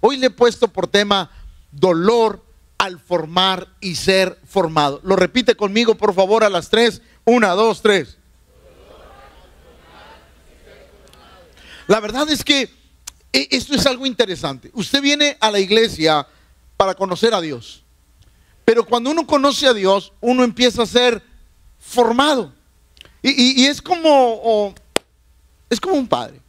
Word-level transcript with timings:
Hoy 0.00 0.16
le 0.16 0.26
he 0.26 0.30
puesto 0.30 0.68
por 0.68 0.86
tema 0.86 1.30
dolor 1.70 2.44
al 2.78 2.98
formar 2.98 3.68
y 3.80 3.94
ser 3.94 4.38
formado. 4.46 5.00
Lo 5.02 5.16
repite 5.16 5.54
conmigo, 5.54 5.94
por 5.94 6.14
favor, 6.14 6.44
a 6.44 6.50
las 6.50 6.68
tres. 6.68 7.02
Una, 7.24 7.52
dos, 7.52 7.82
tres. 7.82 8.18
La 11.86 12.00
verdad 12.00 12.28
es 12.30 12.44
que 12.44 12.70
e, 13.32 13.48
esto 13.50 13.74
es 13.74 13.86
algo 13.86 14.06
interesante. 14.06 14.70
Usted 14.74 15.00
viene 15.00 15.36
a 15.40 15.50
la 15.50 15.58
iglesia 15.58 16.26
para 16.76 16.94
conocer 16.94 17.34
a 17.34 17.40
Dios. 17.40 17.82
Pero 18.64 18.84
cuando 18.84 19.10
uno 19.10 19.26
conoce 19.26 19.66
a 19.66 19.72
Dios, 19.72 20.12
uno 20.20 20.42
empieza 20.42 20.82
a 20.82 20.86
ser 20.86 21.22
formado. 21.78 22.52
Y, 23.22 23.64
es 23.64 23.82
como 23.82 24.74
es 25.68 25.80
como 25.80 25.96
un 25.96 26.06
padre. 26.06 26.40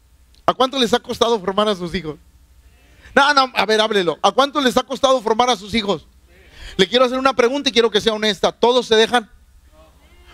¿A 0.45 0.53
cuánto 0.53 0.79
les 0.79 0.93
ha 0.93 0.99
costado 0.99 1.39
formar 1.39 1.67
a 1.67 1.75
sus 1.75 1.93
hijos? 1.93 2.17
No, 3.17 3.33
no, 3.33 3.51
a 3.55 3.65
ver, 3.65 3.81
háblelo. 3.81 4.19
¿A 4.21 4.29
cuánto 4.29 4.61
les 4.61 4.77
ha 4.77 4.83
costado 4.83 5.19
formar 5.23 5.49
a 5.49 5.55
sus 5.55 5.73
hijos? 5.73 6.05
Le 6.75 6.87
quiero 6.87 7.03
hacer 7.03 7.17
una 7.17 7.33
pregunta 7.33 7.67
y 7.67 7.71
quiero 7.71 7.89
que 7.89 7.99
sea 7.99 8.13
honesta. 8.13 8.51
¿Todos 8.51 8.85
se 8.85 8.95
dejan? 8.95 9.27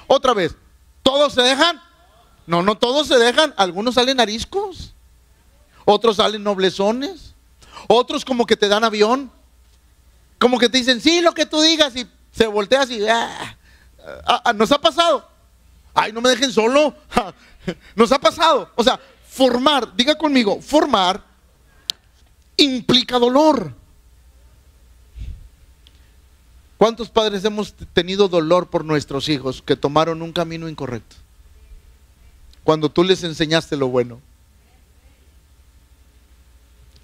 Otra 0.05 0.33
vez. 0.33 0.57
¿Todos 1.01 1.31
se 1.31 1.43
dejan? 1.43 1.81
No, 2.45 2.61
no 2.61 2.75
todos 2.75 3.07
se 3.07 3.17
dejan. 3.17 3.53
Algunos 3.55 3.95
salen 3.95 4.19
ariscos. 4.19 4.93
Otros 5.85 6.17
salen 6.17 6.43
noblezones. 6.43 7.35
Otros 7.87 8.25
como 8.25 8.45
que 8.45 8.57
te 8.57 8.67
dan 8.67 8.83
avión. 8.83 9.31
Como 10.37 10.59
que 10.59 10.67
te 10.67 10.79
dicen, 10.79 10.99
sí, 10.99 11.21
lo 11.21 11.31
que 11.33 11.45
tú 11.45 11.61
digas. 11.61 11.95
Y 11.95 12.05
se 12.33 12.47
voltea 12.47 12.81
así. 12.81 13.01
Ah, 13.07 13.55
ah, 14.25 14.41
ah, 14.43 14.51
¿Nos 14.51 14.73
ha 14.73 14.81
pasado? 14.81 15.25
Ay, 15.93 16.11
no 16.11 16.19
me 16.19 16.31
dejen 16.31 16.51
solo. 16.51 16.93
Nos 17.95 18.11
ha 18.11 18.19
pasado. 18.19 18.69
O 18.75 18.83
sea, 18.83 18.99
formar, 19.25 19.95
diga 19.95 20.15
conmigo, 20.15 20.61
formar 20.61 21.31
implica 22.57 23.19
dolor. 23.19 23.73
¿Cuántos 26.77 27.09
padres 27.09 27.45
hemos 27.45 27.73
tenido 27.93 28.27
dolor 28.27 28.69
por 28.69 28.83
nuestros 28.83 29.29
hijos 29.29 29.61
que 29.61 29.75
tomaron 29.75 30.21
un 30.21 30.33
camino 30.33 30.67
incorrecto? 30.67 31.15
Cuando 32.63 32.89
tú 32.89 33.03
les 33.03 33.23
enseñaste 33.23 33.77
lo 33.77 33.87
bueno. 33.87 34.19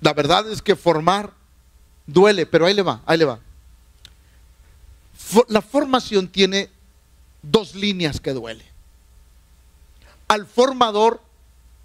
La 0.01 0.13
verdad 0.13 0.49
es 0.51 0.61
que 0.61 0.75
formar 0.75 1.31
duele, 2.07 2.45
pero 2.45 2.65
ahí 2.65 2.73
le 2.73 2.81
va, 2.81 3.01
ahí 3.05 3.17
le 3.17 3.25
va. 3.25 3.39
La 5.47 5.61
formación 5.61 6.27
tiene 6.27 6.69
dos 7.41 7.75
líneas 7.75 8.19
que 8.19 8.33
duele. 8.33 8.65
Al 10.27 10.45
formador 10.45 11.21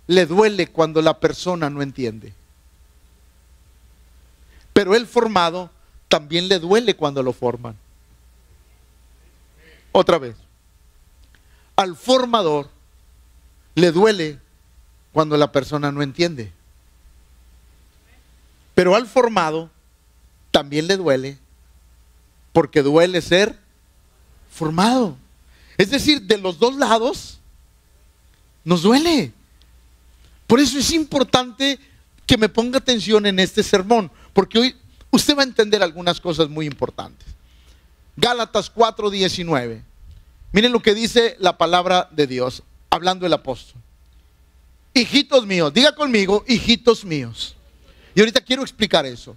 le 0.07 0.27
duele 0.27 0.69
cuando 0.69 1.03
la 1.03 1.19
persona 1.19 1.71
no 1.71 1.83
entiende. 1.83 2.35
Pero 4.75 4.95
el 4.95 5.07
formado 5.07 5.71
también 6.09 6.49
le 6.49 6.59
duele 6.59 6.95
cuando 6.95 7.23
lo 7.23 7.33
forman. 7.33 7.77
Otra 9.93 10.19
vez. 10.19 10.37
Al 11.77 11.97
formador 11.97 12.69
le 13.75 13.91
duele 13.91 14.39
cuando 15.13 15.37
la 15.37 15.51
persona 15.51 15.91
no 15.91 16.03
entiende. 16.03 16.53
Pero 18.75 18.95
al 18.95 19.07
formado 19.07 19.71
también 20.51 20.89
le 20.89 20.97
duele 20.97 21.39
porque 22.53 22.83
duele 22.83 23.23
ser 23.23 23.59
formado. 24.51 25.17
Es 25.79 25.91
decir, 25.91 26.23
de 26.23 26.39
los 26.39 26.59
dos 26.59 26.77
lados 26.77 27.39
nos 28.65 28.83
duele. 28.83 29.33
Por 30.47 30.61
eso 30.61 30.79
es 30.79 30.93
importante 30.93 31.79
que 32.27 32.39
me 32.39 32.49
ponga 32.49 32.79
atención 32.79 33.27
en 33.27 33.39
este 33.39 33.63
sermón, 33.63 34.11
porque 34.33 34.59
hoy 34.59 34.77
usted 35.11 35.37
va 35.37 35.43
a 35.43 35.47
entender 35.47 35.83
algunas 35.83 36.21
cosas 36.21 36.49
muy 36.49 36.67
importantes. 36.67 37.29
Gálatas 38.17 38.73
4:19. 38.73 39.83
Miren 40.53 40.73
lo 40.73 40.81
que 40.81 40.95
dice 40.95 41.37
la 41.41 41.59
palabra 41.59 42.09
de 42.13 42.27
Dios, 42.27 42.63
hablando 42.91 43.27
el 43.27 43.33
apóstol. 43.33 43.81
Hijitos 44.93 45.47
míos, 45.47 45.75
diga 45.75 45.95
conmigo, 45.95 46.45
hijitos 46.47 47.05
míos. 47.05 47.57
Y 48.15 48.21
ahorita 48.21 48.41
quiero 48.41 48.63
explicar 48.63 49.05
eso. 49.05 49.37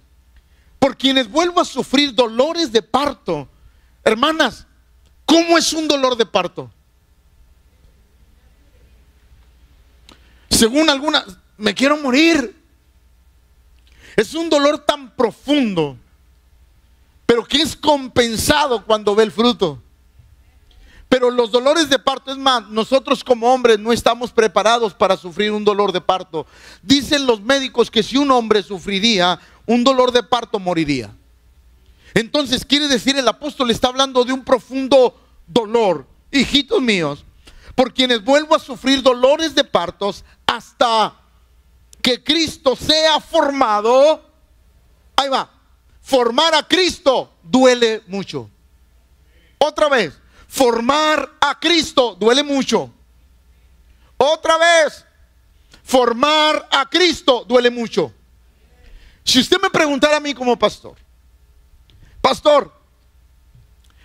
Por 0.78 0.96
quienes 0.96 1.28
vuelvo 1.28 1.60
a 1.60 1.64
sufrir 1.64 2.14
dolores 2.14 2.70
de 2.70 2.82
parto. 2.82 3.48
Hermanas, 4.04 4.64
¿cómo 5.24 5.58
es 5.58 5.72
un 5.72 5.88
dolor 5.88 6.16
de 6.16 6.24
parto? 6.24 6.70
Según 10.48 10.88
algunas, 10.88 11.24
me 11.56 11.74
quiero 11.74 11.96
morir. 11.96 12.57
Es 14.18 14.34
un 14.34 14.50
dolor 14.50 14.80
tan 14.80 15.14
profundo, 15.14 15.96
pero 17.24 17.44
que 17.44 17.62
es 17.62 17.76
compensado 17.76 18.84
cuando 18.84 19.14
ve 19.14 19.22
el 19.22 19.30
fruto. 19.30 19.80
Pero 21.08 21.30
los 21.30 21.52
dolores 21.52 21.88
de 21.88 22.00
parto, 22.00 22.32
es 22.32 22.36
más, 22.36 22.68
nosotros 22.68 23.22
como 23.22 23.54
hombres 23.54 23.78
no 23.78 23.92
estamos 23.92 24.32
preparados 24.32 24.92
para 24.92 25.16
sufrir 25.16 25.52
un 25.52 25.64
dolor 25.64 25.92
de 25.92 26.00
parto. 26.00 26.48
Dicen 26.82 27.28
los 27.28 27.40
médicos 27.42 27.92
que 27.92 28.02
si 28.02 28.16
un 28.16 28.32
hombre 28.32 28.64
sufriría 28.64 29.38
un 29.66 29.84
dolor 29.84 30.10
de 30.10 30.24
parto, 30.24 30.58
moriría. 30.58 31.14
Entonces 32.12 32.64
quiere 32.64 32.88
decir 32.88 33.16
el 33.16 33.28
apóstol 33.28 33.70
está 33.70 33.86
hablando 33.86 34.24
de 34.24 34.32
un 34.32 34.42
profundo 34.42 35.16
dolor. 35.46 36.08
Hijitos 36.32 36.82
míos, 36.82 37.24
por 37.76 37.94
quienes 37.94 38.24
vuelvo 38.24 38.56
a 38.56 38.58
sufrir 38.58 39.00
dolores 39.00 39.54
de 39.54 39.62
partos 39.62 40.24
hasta 40.44 41.17
que 42.02 42.22
Cristo 42.22 42.76
sea 42.76 43.20
formado. 43.20 44.24
Ahí 45.16 45.28
va. 45.28 45.50
Formar 46.00 46.54
a 46.54 46.66
Cristo 46.66 47.34
duele 47.42 48.02
mucho. 48.06 48.50
Otra 49.58 49.88
vez. 49.88 50.18
Formar 50.46 51.36
a 51.40 51.58
Cristo 51.58 52.14
duele 52.14 52.42
mucho. 52.42 52.90
Otra 54.16 54.56
vez. 54.58 55.04
Formar 55.82 56.68
a 56.70 56.88
Cristo 56.88 57.44
duele 57.46 57.70
mucho. 57.70 58.12
Si 59.24 59.40
usted 59.40 59.58
me 59.60 59.68
preguntara 59.68 60.16
a 60.16 60.20
mí 60.20 60.32
como 60.32 60.58
pastor, 60.58 60.96
pastor, 62.22 62.72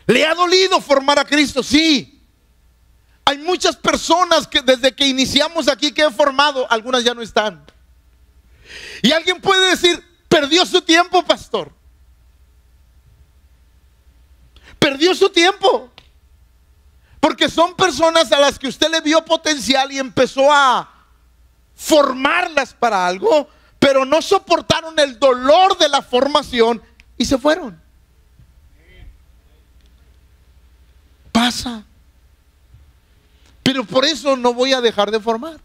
¿le 0.06 0.26
ha 0.26 0.36
dolido 0.36 0.82
formar 0.82 1.18
a 1.18 1.24
Cristo? 1.24 1.64
Sí. 1.64 2.22
Hay 3.26 3.38
muchas 3.38 3.78
personas 3.78 4.46
que 4.48 4.62
desde 4.62 4.94
que 4.94 5.08
iniciamos 5.08 5.70
aquí 5.70 5.94
que 5.94 6.04
he 6.04 6.12
formado, 6.12 6.70
algunas 6.70 7.06
ya 7.06 7.14
no 7.14 7.22
están. 7.22 7.66
Y 9.04 9.12
alguien 9.12 9.42
puede 9.42 9.70
decir, 9.72 10.02
perdió 10.30 10.66
su 10.66 10.82
tiempo, 10.82 11.24
pastor. 11.24 11.70
Perdió 14.80 15.14
su 15.14 15.30
tiempo. 15.30 15.92
Porque 17.20 17.50
son 17.50 17.76
personas 17.76 18.32
a 18.32 18.40
las 18.40 18.58
que 18.58 18.70
usted 18.70 18.90
le 18.90 19.02
vio 19.02 19.24
potencial 19.26 19.92
y 19.92 20.00
empezó 20.00 20.52
a 20.52 20.90
formarlas 21.76 22.74
para 22.74 23.06
algo, 23.06 23.50
pero 23.78 24.06
no 24.06 24.22
soportaron 24.22 24.98
el 24.98 25.20
dolor 25.20 25.78
de 25.78 25.90
la 25.90 26.02
formación 26.02 26.82
y 27.18 27.26
se 27.26 27.38
fueron. 27.38 27.78
Pasa. 31.34 31.84
Pero 33.64 33.84
por 33.84 34.06
eso 34.06 34.38
no 34.38 34.54
voy 34.54 34.72
a 34.72 34.80
dejar 34.80 35.12
de 35.12 35.20
formar. 35.20 35.60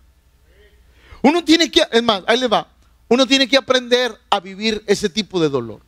Uno 1.22 1.44
tiene 1.44 1.70
que, 1.70 1.86
es 1.88 2.02
más, 2.02 2.24
ahí 2.26 2.40
le 2.40 2.48
va, 2.48 2.66
uno 3.08 3.26
tiene 3.26 3.48
que 3.48 3.56
aprender 3.56 4.18
a 4.30 4.40
vivir 4.40 4.82
ese 4.86 5.08
tipo 5.08 5.40
de 5.40 5.48
dolor. 5.48 5.80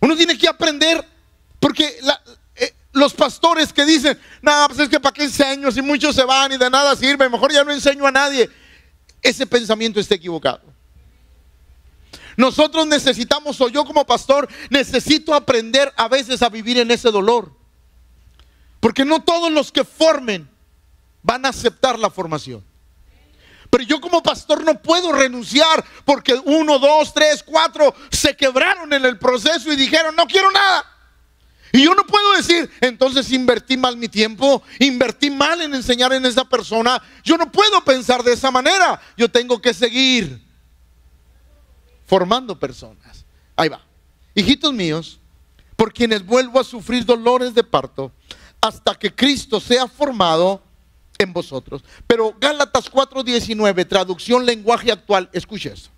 Uno 0.00 0.16
tiene 0.16 0.36
que 0.36 0.48
aprender, 0.48 1.06
porque 1.60 1.98
eh, 2.56 2.74
los 2.92 3.12
pastores 3.14 3.72
que 3.72 3.84
dicen, 3.84 4.18
no, 4.40 4.66
pues 4.68 4.80
es 4.80 4.88
que 4.88 4.98
para 4.98 5.12
qué 5.12 5.24
enseño 5.24 5.70
si 5.70 5.82
muchos 5.82 6.16
se 6.16 6.24
van 6.24 6.52
y 6.52 6.56
de 6.56 6.70
nada 6.70 6.96
sirve, 6.96 7.28
mejor 7.28 7.52
ya 7.52 7.64
no 7.64 7.72
enseño 7.72 8.06
a 8.06 8.10
nadie. 8.10 8.50
Ese 9.20 9.46
pensamiento 9.46 10.00
está 10.00 10.14
equivocado. 10.14 10.62
Nosotros 12.36 12.86
necesitamos, 12.86 13.60
o 13.60 13.68
yo 13.68 13.84
como 13.84 14.06
pastor, 14.06 14.48
necesito 14.70 15.34
aprender 15.34 15.92
a 15.96 16.08
veces 16.08 16.42
a 16.42 16.48
vivir 16.48 16.78
en 16.78 16.90
ese 16.90 17.10
dolor. 17.10 17.52
Porque 18.80 19.04
no 19.04 19.22
todos 19.22 19.52
los 19.52 19.70
que 19.70 19.84
formen 19.84 20.48
van 21.22 21.44
a 21.44 21.50
aceptar 21.50 21.98
la 21.98 22.10
formación. 22.10 22.64
Pero 23.72 23.84
yo 23.84 24.02
como 24.02 24.22
pastor 24.22 24.62
no 24.64 24.82
puedo 24.82 25.12
renunciar 25.12 25.82
porque 26.04 26.34
uno, 26.44 26.78
dos, 26.78 27.14
tres, 27.14 27.42
cuatro 27.42 27.94
se 28.10 28.36
quebraron 28.36 28.92
en 28.92 29.02
el 29.06 29.18
proceso 29.18 29.72
y 29.72 29.76
dijeron, 29.76 30.14
no 30.14 30.26
quiero 30.26 30.50
nada. 30.50 30.84
Y 31.72 31.84
yo 31.84 31.94
no 31.94 32.04
puedo 32.04 32.34
decir, 32.34 32.70
entonces 32.82 33.32
invertí 33.32 33.78
mal 33.78 33.96
mi 33.96 34.10
tiempo, 34.10 34.62
invertí 34.78 35.30
mal 35.30 35.62
en 35.62 35.74
enseñar 35.74 36.12
en 36.12 36.26
esa 36.26 36.44
persona. 36.44 37.02
Yo 37.24 37.38
no 37.38 37.50
puedo 37.50 37.82
pensar 37.82 38.22
de 38.22 38.34
esa 38.34 38.50
manera. 38.50 39.00
Yo 39.16 39.30
tengo 39.30 39.58
que 39.62 39.72
seguir 39.72 40.46
formando 42.04 42.58
personas. 42.60 43.24
Ahí 43.56 43.70
va. 43.70 43.80
Hijitos 44.34 44.74
míos, 44.74 45.18
por 45.76 45.94
quienes 45.94 46.26
vuelvo 46.26 46.60
a 46.60 46.64
sufrir 46.64 47.06
dolores 47.06 47.54
de 47.54 47.64
parto, 47.64 48.12
hasta 48.60 48.94
que 48.94 49.14
Cristo 49.14 49.60
sea 49.60 49.88
formado 49.88 50.62
en 51.22 51.32
vosotros. 51.32 51.82
Pero 52.06 52.34
Gálatas 52.40 52.90
4:19, 52.90 53.84
traducción 53.86 54.44
lenguaje 54.44 54.92
actual, 54.92 55.28
escuche 55.32 55.72
eso. 55.72 55.90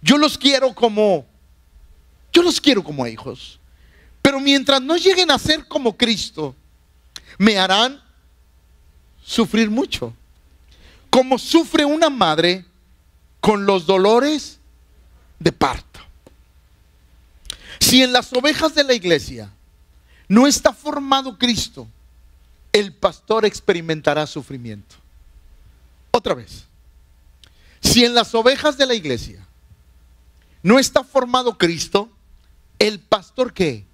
yo 0.00 0.16
los 0.16 0.38
quiero 0.38 0.74
como, 0.74 1.26
yo 2.32 2.42
los 2.42 2.60
quiero 2.60 2.82
como 2.84 3.06
hijos. 3.06 3.58
Pero 4.22 4.40
mientras 4.40 4.80
no 4.82 4.96
lleguen 4.96 5.30
a 5.30 5.38
ser 5.38 5.66
como 5.66 5.96
Cristo, 5.96 6.54
me 7.38 7.58
harán 7.58 8.02
sufrir 9.24 9.70
mucho. 9.70 10.12
Como 11.10 11.38
sufre 11.38 11.84
una 11.84 12.10
madre 12.10 12.64
con 13.40 13.64
los 13.64 13.86
dolores 13.86 14.58
de 15.38 15.52
parto. 15.52 16.00
Si 17.80 18.02
en 18.02 18.12
las 18.12 18.32
ovejas 18.32 18.74
de 18.74 18.84
la 18.84 18.94
iglesia 18.94 19.50
no 20.28 20.46
está 20.46 20.72
formado 20.72 21.38
Cristo, 21.38 21.88
el 22.72 22.92
pastor 22.92 23.44
experimentará 23.44 24.26
sufrimiento. 24.26 24.96
Otra 26.10 26.34
vez, 26.34 26.64
si 27.80 28.04
en 28.04 28.14
las 28.14 28.34
ovejas 28.34 28.76
de 28.76 28.86
la 28.86 28.94
iglesia 28.94 29.46
no 30.62 30.78
está 30.78 31.04
formado 31.04 31.56
Cristo, 31.56 32.10
el 32.78 33.00
pastor 33.00 33.52
qué? 33.52 33.86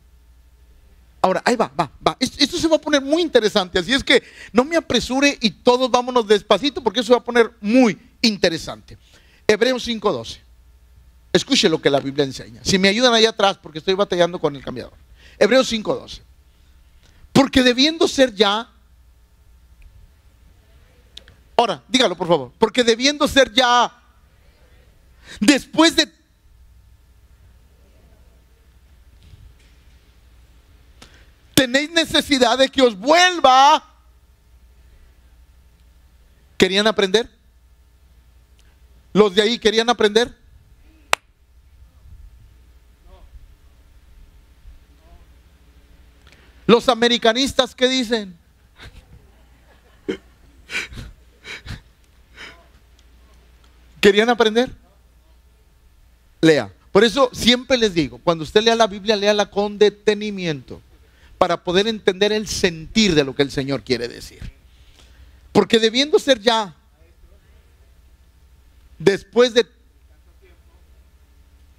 Ahora, 1.21 1.43
ahí 1.47 1.57
va, 1.57 1.73
va, 1.79 1.91
va. 2.07 2.17
Esto, 2.21 2.59
se 2.59 2.69
va 2.69 2.77
a 2.77 2.81
poner 2.81 3.01
muy 3.01 3.23
interesante. 3.23 3.79
Así 3.79 3.95
es 3.95 4.05
que 4.05 4.23
no 4.53 4.63
me 4.63 4.77
apresure 4.77 5.39
y 5.41 5.51
todos 5.51 5.91
vámonos 5.91 6.29
despacito 6.29 6.83
porque 6.83 7.01
eso 7.01 7.13
va 7.13 7.19
a 7.19 7.25
poner 7.25 7.51
muy 7.63 7.99
interesante. 8.21 8.99
Hebreos 9.47 9.89
5.12. 9.89 10.41
Escuche 11.33 11.69
lo 11.69 11.81
que 11.81 11.89
la 11.89 12.01
Biblia 12.01 12.25
enseña. 12.25 12.61
Si 12.63 12.79
me 12.79 12.89
ayudan 12.89 13.15
allá 13.15 13.31
atrás 13.31 13.57
porque 13.57 13.79
estoy 13.79 13.95
batallando 13.95 14.39
con 14.39 14.55
el 14.55 14.63
cambiador. 14.63 14.93
Hebreos 15.39 15.73
5.12. 15.73 16.21
Porque 17.35 17.63
debiendo 17.63 18.09
ser 18.09 18.33
ya... 18.33 18.71
Ahora, 21.57 21.83
dígalo 21.89 22.17
por 22.17 22.29
favor. 22.29 22.53
Porque 22.59 22.83
debiendo 22.83 23.29
ser 23.29 23.53
ya... 23.53 23.93
Después 25.41 25.97
de 25.97 26.11
tenéis 31.55 31.91
necesidad 31.91 32.59
de 32.59 32.69
que 32.69 32.83
os 32.83 32.97
vuelva. 32.97 33.83
¿Querían 36.57 36.87
aprender? 36.87 37.29
¿Los 39.13 39.35
de 39.35 39.43
ahí 39.43 39.59
querían 39.59 39.89
aprender? 39.89 40.44
Los 46.67 46.89
americanistas, 46.89 47.75
¿qué 47.75 47.89
dicen? 47.89 48.37
¿Querían 54.01 54.29
aprender? 54.29 54.71
Lea. 56.41 56.71
Por 56.93 57.05
eso 57.05 57.31
siempre 57.33 57.77
les 57.77 57.95
digo, 57.95 58.21
cuando 58.23 58.45
usted 58.45 58.63
lea 58.63 58.77
la 58.77 58.87
Biblia, 58.87 59.17
léala 59.17 59.51
con 59.51 59.79
detenimiento 59.79 60.81
para 61.39 61.65
poder 61.65 61.89
entender 61.89 62.33
el 62.33 62.47
sentir 62.47 63.15
de 63.15 63.25
lo 63.25 63.35
que 63.35 63.43
el 63.43 63.51
Señor 63.51 63.83
quiere 63.83 64.09
decir. 64.09 64.41
Porque 65.53 65.79
debiendo 65.79 66.19
ser 66.19 66.41
ya, 66.41 66.75
después 68.99 69.55
de 69.55 69.67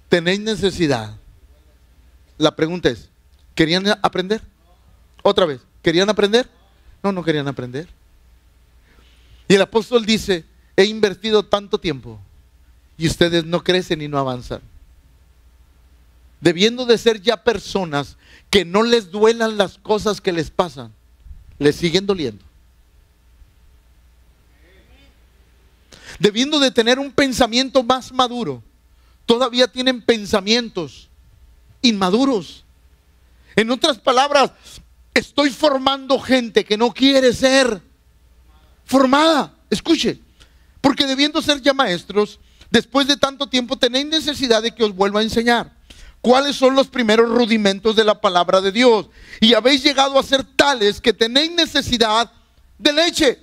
tenéis 0.08 0.40
necesidad, 0.40 1.16
la 2.38 2.54
pregunta 2.54 2.90
es, 2.90 3.08
¿querían 3.54 3.86
aprender? 4.02 4.42
Otra 5.28 5.44
vez, 5.44 5.60
¿querían 5.82 6.08
aprender? 6.08 6.48
No, 7.02 7.10
no 7.10 7.24
querían 7.24 7.48
aprender. 7.48 7.88
Y 9.48 9.54
el 9.54 9.62
apóstol 9.62 10.06
dice, 10.06 10.44
he 10.76 10.84
invertido 10.84 11.42
tanto 11.44 11.78
tiempo 11.78 12.20
y 12.96 13.06
ustedes 13.06 13.44
no 13.44 13.62
crecen 13.64 14.02
y 14.02 14.08
no 14.08 14.18
avanzan 14.18 14.60
debiendo 16.40 16.86
de 16.86 16.98
ser 16.98 17.20
ya 17.20 17.42
personas 17.42 18.16
que 18.50 18.64
no 18.64 18.82
les 18.82 19.10
duelan 19.10 19.56
las 19.56 19.78
cosas 19.78 20.20
que 20.20 20.32
les 20.32 20.50
pasan, 20.50 20.92
les 21.58 21.76
siguen 21.76 22.06
doliendo. 22.06 22.44
Debiendo 26.18 26.58
de 26.58 26.70
tener 26.70 26.98
un 26.98 27.10
pensamiento 27.10 27.82
más 27.82 28.12
maduro, 28.12 28.62
todavía 29.26 29.66
tienen 29.66 30.00
pensamientos 30.00 31.08
inmaduros. 31.82 32.64
En 33.54 33.70
otras 33.70 33.98
palabras, 33.98 34.52
estoy 35.18 35.50
formando 35.50 36.18
gente 36.18 36.64
que 36.64 36.76
no 36.76 36.92
quiere 36.92 37.32
ser 37.32 37.80
formada. 38.84 39.54
Escuche, 39.70 40.20
porque 40.80 41.06
debiendo 41.06 41.42
ser 41.42 41.60
ya 41.60 41.72
maestros, 41.72 42.38
después 42.70 43.06
de 43.06 43.16
tanto 43.16 43.48
tiempo 43.48 43.76
tenéis 43.76 44.06
necesidad 44.06 44.62
de 44.62 44.74
que 44.74 44.84
os 44.84 44.94
vuelva 44.94 45.20
a 45.20 45.24
enseñar 45.24 45.76
cuáles 46.20 46.56
son 46.56 46.74
los 46.74 46.88
primeros 46.88 47.28
rudimentos 47.28 47.94
de 47.94 48.04
la 48.04 48.20
palabra 48.20 48.60
de 48.60 48.72
Dios. 48.72 49.06
Y 49.40 49.54
habéis 49.54 49.82
llegado 49.82 50.18
a 50.18 50.22
ser 50.22 50.44
tales 50.44 51.00
que 51.00 51.12
tenéis 51.12 51.52
necesidad 51.52 52.30
de 52.78 52.92
leche 52.92 53.38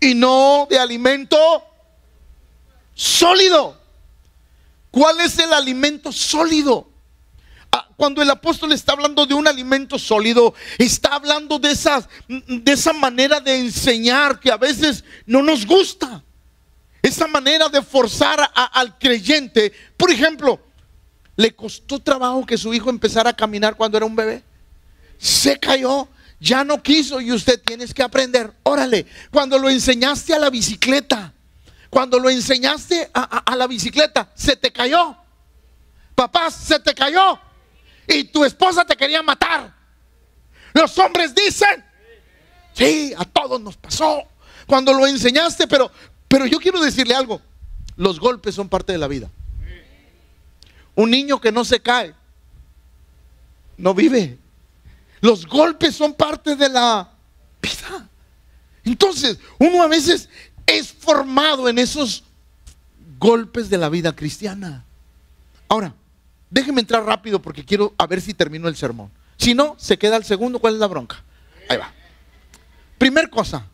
y 0.00 0.14
no 0.14 0.66
de 0.68 0.78
alimento 0.78 1.36
sólido. 2.94 3.78
¿Cuál 4.90 5.20
es 5.20 5.38
el 5.38 5.52
alimento 5.52 6.10
sólido? 6.10 6.88
Ah, 7.78 7.88
cuando 7.96 8.22
el 8.22 8.30
apóstol 8.30 8.72
está 8.72 8.92
hablando 8.92 9.26
de 9.26 9.34
un 9.34 9.46
alimento 9.46 9.98
sólido, 9.98 10.54
está 10.78 11.14
hablando 11.14 11.58
de, 11.58 11.72
esas, 11.72 12.08
de 12.28 12.72
esa 12.72 12.92
manera 12.92 13.40
de 13.40 13.58
enseñar 13.58 14.40
que 14.40 14.50
a 14.50 14.56
veces 14.56 15.04
no 15.26 15.42
nos 15.42 15.66
gusta. 15.66 16.22
Esa 17.02 17.26
manera 17.26 17.68
de 17.68 17.82
forzar 17.82 18.50
al 18.54 18.98
creyente. 18.98 19.72
Por 19.96 20.10
ejemplo, 20.10 20.60
¿Le 21.36 21.54
costó 21.54 21.98
trabajo 21.98 22.46
que 22.46 22.56
su 22.56 22.72
hijo 22.72 22.88
empezara 22.88 23.30
a 23.30 23.36
caminar 23.36 23.76
cuando 23.76 23.98
era 23.98 24.06
un 24.06 24.16
bebé? 24.16 24.42
Se 25.18 25.58
cayó, 25.58 26.08
ya 26.40 26.64
no 26.64 26.82
quiso 26.82 27.20
y 27.20 27.30
usted 27.30 27.60
tienes 27.62 27.92
que 27.92 28.02
aprender. 28.02 28.52
Órale, 28.62 29.06
cuando 29.30 29.58
lo 29.58 29.68
enseñaste 29.68 30.32
a 30.34 30.38
la 30.38 30.48
bicicleta, 30.48 31.34
cuando 31.90 32.18
lo 32.18 32.30
enseñaste 32.30 33.10
a, 33.12 33.54
la 33.54 33.66
bicicleta, 33.66 34.30
se 34.34 34.56
te 34.56 34.72
cayó. 34.72 35.14
Papá, 36.14 36.50
se 36.50 36.80
te 36.80 36.94
cayó. 36.94 37.38
Y 38.08 38.24
tu 38.24 38.44
esposa 38.44 38.84
te 38.84 38.96
quería 38.96 39.22
matar. 39.22 39.74
Los 40.72 40.96
hombres 40.98 41.34
dicen, 41.34 41.84
sí, 42.72 43.14
a 43.16 43.24
todos 43.24 43.60
nos 43.60 43.76
pasó. 43.76 44.22
Cuando 44.66 44.92
lo 44.92 45.06
enseñaste, 45.06 45.66
pero, 45.66 45.90
pero 46.28 46.46
yo 46.46 46.58
quiero 46.58 46.80
decirle 46.80 47.14
algo. 47.14 47.40
Los 47.96 48.20
golpes 48.20 48.54
son 48.54 48.68
parte 48.68 48.92
de 48.92 48.98
la 48.98 49.08
vida. 49.08 49.30
Un 50.94 51.10
niño 51.10 51.40
que 51.40 51.52
no 51.52 51.64
se 51.64 51.80
cae, 51.80 52.14
no 53.76 53.94
vive. 53.94 54.38
Los 55.20 55.46
golpes 55.46 55.94
son 55.94 56.14
parte 56.14 56.56
de 56.56 56.68
la 56.68 57.10
vida. 57.60 58.08
Entonces, 58.84 59.38
uno 59.58 59.82
a 59.82 59.88
veces 59.88 60.28
es 60.66 60.92
formado 60.92 61.68
en 61.68 61.78
esos 61.78 62.24
golpes 63.18 63.70
de 63.70 63.78
la 63.78 63.88
vida 63.88 64.14
cristiana. 64.14 64.84
Ahora, 65.68 65.94
déjeme 66.56 66.80
entrar 66.80 67.04
rápido 67.04 67.42
porque 67.42 67.66
quiero 67.66 67.94
a 67.98 68.06
ver 68.06 68.18
si 68.22 68.32
termino 68.32 68.66
el 68.66 68.76
sermón. 68.76 69.10
Si 69.36 69.52
no, 69.52 69.76
se 69.78 69.98
queda 69.98 70.16
el 70.16 70.24
segundo. 70.24 70.58
¿Cuál 70.58 70.74
es 70.74 70.80
la 70.80 70.86
bronca? 70.86 71.22
Ahí 71.68 71.76
va. 71.76 71.92
Primer 72.96 73.28
cosa. 73.28 73.66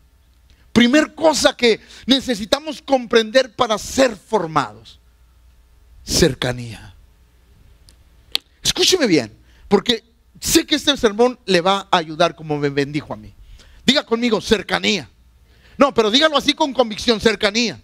Primer 0.73 1.15
cosa 1.15 1.55
que 1.55 1.79
necesitamos 2.05 2.81
comprender 2.81 3.55
para 3.55 3.77
ser 3.77 4.17
formados. 4.17 4.99
Cercanía. 6.03 6.93
Escúcheme 8.61 9.07
bien, 9.07 9.33
porque 9.69 10.03
sé 10.41 10.65
que 10.65 10.75
este 10.75 10.97
sermón 10.97 11.39
le 11.45 11.61
va 11.61 11.87
a 11.89 11.97
ayudar 11.97 12.35
como 12.35 12.57
me 12.57 12.67
bendijo 12.67 13.13
a 13.13 13.17
mí. 13.17 13.33
Diga 13.85 14.03
conmigo, 14.03 14.41
cercanía. 14.41 15.09
No, 15.77 15.93
pero 15.93 16.11
dígalo 16.11 16.35
así 16.35 16.53
con 16.53 16.73
convicción, 16.73 17.21
cercanía. 17.21 17.79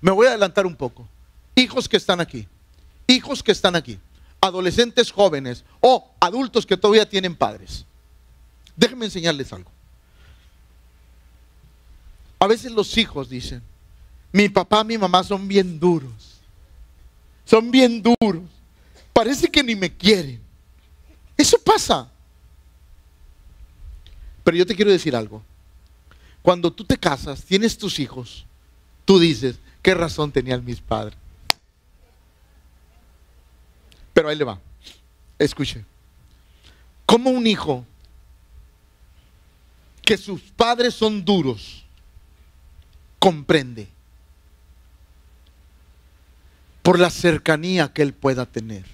Me 0.00 0.10
voy 0.10 0.26
a 0.26 0.30
adelantar 0.30 0.66
un 0.66 0.74
poco. 0.74 1.08
Hijos 1.54 1.88
que 1.88 1.96
están 1.96 2.20
aquí, 2.20 2.48
hijos 3.06 3.42
que 3.42 3.52
están 3.52 3.76
aquí, 3.76 3.98
adolescentes 4.40 5.10
jóvenes 5.10 5.64
o 5.80 6.10
adultos 6.20 6.66
que 6.66 6.76
todavía 6.76 7.08
tienen 7.08 7.34
padres. 7.34 7.84
Déjenme 8.76 9.06
enseñarles 9.06 9.52
algo. 9.52 9.70
A 12.38 12.46
veces 12.46 12.72
los 12.72 12.96
hijos 12.98 13.28
dicen, 13.28 13.62
mi 14.32 14.48
papá, 14.48 14.84
mi 14.84 14.98
mamá 14.98 15.24
son 15.24 15.48
bien 15.48 15.80
duros. 15.80 16.40
Son 17.44 17.70
bien 17.70 18.02
duros 18.02 18.42
parece 19.16 19.48
que 19.48 19.62
ni 19.62 19.74
me 19.74 19.90
quieren. 19.90 20.38
Eso 21.38 21.56
pasa. 21.58 22.06
Pero 24.44 24.58
yo 24.58 24.66
te 24.66 24.76
quiero 24.76 24.90
decir 24.90 25.16
algo. 25.16 25.42
Cuando 26.42 26.70
tú 26.70 26.84
te 26.84 26.98
casas, 26.98 27.42
tienes 27.42 27.78
tus 27.78 27.98
hijos, 27.98 28.44
tú 29.06 29.18
dices, 29.18 29.56
¿qué 29.80 29.94
razón 29.94 30.30
tenían 30.30 30.62
mis 30.62 30.82
padres? 30.82 31.16
Ahí 34.28 34.36
le 34.36 34.44
va. 34.44 34.60
Escuche. 35.38 35.84
Como 37.04 37.30
un 37.30 37.46
hijo 37.46 37.84
que 40.02 40.16
sus 40.16 40.40
padres 40.40 40.94
son 40.94 41.24
duros 41.24 41.84
comprende 43.18 43.88
por 46.82 47.00
la 47.00 47.10
cercanía 47.10 47.92
que 47.92 48.02
él 48.02 48.12
pueda 48.12 48.46
tener. 48.46 48.84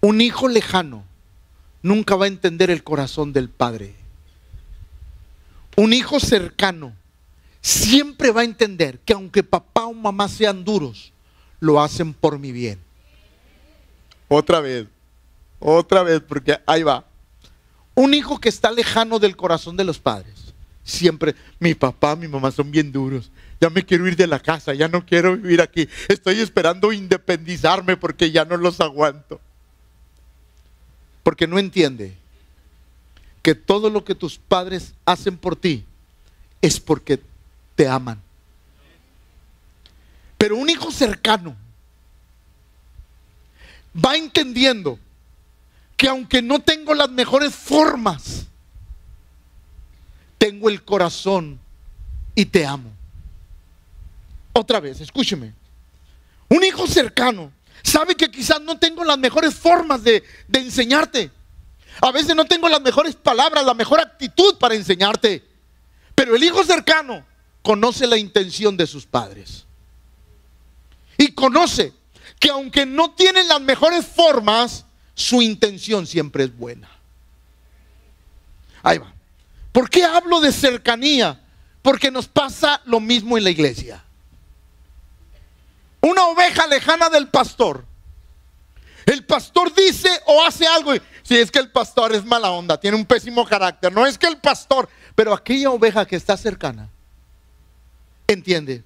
Un 0.00 0.20
hijo 0.20 0.46
lejano 0.46 1.04
nunca 1.82 2.14
va 2.14 2.26
a 2.26 2.28
entender 2.28 2.70
el 2.70 2.84
corazón 2.84 3.32
del 3.32 3.48
padre. 3.48 3.94
Un 5.76 5.92
hijo 5.92 6.20
cercano 6.20 6.92
siempre 7.60 8.30
va 8.30 8.42
a 8.42 8.44
entender 8.44 9.00
que 9.00 9.14
aunque 9.14 9.42
papá 9.42 9.86
o 9.86 9.92
mamá 9.92 10.28
sean 10.28 10.64
duros, 10.64 11.12
lo 11.58 11.82
hacen 11.82 12.14
por 12.14 12.38
mi 12.38 12.52
bien. 12.52 12.78
Otra 14.28 14.60
vez, 14.60 14.86
otra 15.58 16.02
vez, 16.02 16.20
porque 16.20 16.58
ahí 16.66 16.82
va. 16.82 17.04
Un 17.94 18.14
hijo 18.14 18.40
que 18.40 18.48
está 18.48 18.70
lejano 18.70 19.18
del 19.18 19.36
corazón 19.36 19.76
de 19.76 19.84
los 19.84 19.98
padres, 19.98 20.54
siempre, 20.82 21.34
mi 21.58 21.74
papá, 21.74 22.16
mi 22.16 22.28
mamá 22.28 22.50
son 22.50 22.70
bien 22.70 22.90
duros. 22.90 23.30
Ya 23.60 23.70
me 23.70 23.84
quiero 23.84 24.06
ir 24.08 24.16
de 24.16 24.26
la 24.26 24.40
casa, 24.40 24.74
ya 24.74 24.88
no 24.88 25.06
quiero 25.06 25.36
vivir 25.36 25.60
aquí. 25.60 25.88
Estoy 26.08 26.40
esperando 26.40 26.92
independizarme 26.92 27.96
porque 27.96 28.30
ya 28.30 28.44
no 28.44 28.56
los 28.56 28.80
aguanto. 28.80 29.40
Porque 31.22 31.46
no 31.46 31.58
entiende 31.58 32.16
que 33.42 33.54
todo 33.54 33.90
lo 33.90 34.04
que 34.04 34.14
tus 34.14 34.38
padres 34.38 34.94
hacen 35.04 35.36
por 35.36 35.56
ti 35.56 35.84
es 36.60 36.80
porque 36.80 37.20
te 37.74 37.86
aman. 37.86 38.20
Pero 40.36 40.56
un 40.56 40.68
hijo 40.68 40.90
cercano 40.90 41.56
va 43.94 44.16
entendiendo 44.16 44.98
que 45.96 46.08
aunque 46.08 46.42
no 46.42 46.60
tengo 46.60 46.94
las 46.94 47.10
mejores 47.10 47.54
formas, 47.54 48.46
tengo 50.38 50.68
el 50.68 50.84
corazón 50.84 51.58
y 52.34 52.46
te 52.46 52.66
amo. 52.66 52.90
Otra 54.52 54.80
vez, 54.80 55.00
escúcheme. 55.00 55.54
Un 56.48 56.62
hijo 56.64 56.86
cercano 56.86 57.52
sabe 57.82 58.14
que 58.14 58.30
quizás 58.30 58.60
no 58.60 58.78
tengo 58.78 59.04
las 59.04 59.18
mejores 59.18 59.54
formas 59.54 60.02
de, 60.02 60.22
enseñarte. 60.52 61.30
A 62.00 62.10
veces 62.10 62.34
no 62.34 62.44
tengo 62.44 62.68
las 62.68 62.80
mejores 62.80 63.14
palabras, 63.14 63.64
la 63.64 63.74
mejor 63.74 64.00
actitud 64.00 64.56
para 64.58 64.74
enseñarte. 64.74 65.44
Pero 66.14 66.36
el 66.36 66.42
hijo 66.42 66.64
cercano 66.64 67.24
conoce 67.62 68.06
la 68.06 68.16
intención 68.16 68.76
de 68.76 68.86
sus 68.86 69.06
padres. 69.06 69.64
Y 71.16 71.32
conoce 71.32 71.92
que 72.38 72.50
aunque 72.50 72.86
no 72.86 73.12
tienen 73.12 73.48
las 73.48 73.60
mejores 73.60 74.06
formas, 74.06 74.84
su 75.14 75.42
intención 75.42 76.06
siempre 76.06 76.44
es 76.44 76.56
buena. 76.56 76.88
Ahí 78.82 78.98
va. 78.98 79.12
¿Por 79.72 79.88
qué 79.88 80.04
hablo 80.04 80.40
de 80.40 80.52
cercanía? 80.52 81.40
Porque 81.82 82.10
nos 82.10 82.28
pasa 82.28 82.80
lo 82.84 83.00
mismo 83.00 83.36
en 83.36 83.44
la 83.44 83.50
iglesia. 83.50 84.04
Una 86.00 86.26
oveja 86.26 86.66
lejana 86.66 87.08
del 87.08 87.28
pastor. 87.28 87.84
El 89.06 89.24
pastor 89.24 89.74
dice 89.74 90.08
o 90.26 90.44
hace 90.44 90.66
algo. 90.66 90.92
Si 91.22 91.36
es 91.36 91.50
que 91.50 91.58
el 91.58 91.70
pastor 91.70 92.14
es 92.14 92.24
mala 92.24 92.50
onda, 92.50 92.78
tiene 92.78 92.96
un 92.96 93.06
pésimo 93.06 93.44
carácter. 93.46 93.92
No 93.92 94.06
es 94.06 94.18
que 94.18 94.26
el 94.26 94.36
pastor, 94.36 94.88
pero 95.14 95.32
aquella 95.32 95.70
oveja 95.70 96.06
que 96.06 96.16
está 96.16 96.36
cercana 96.36 96.90
entiende 98.26 98.84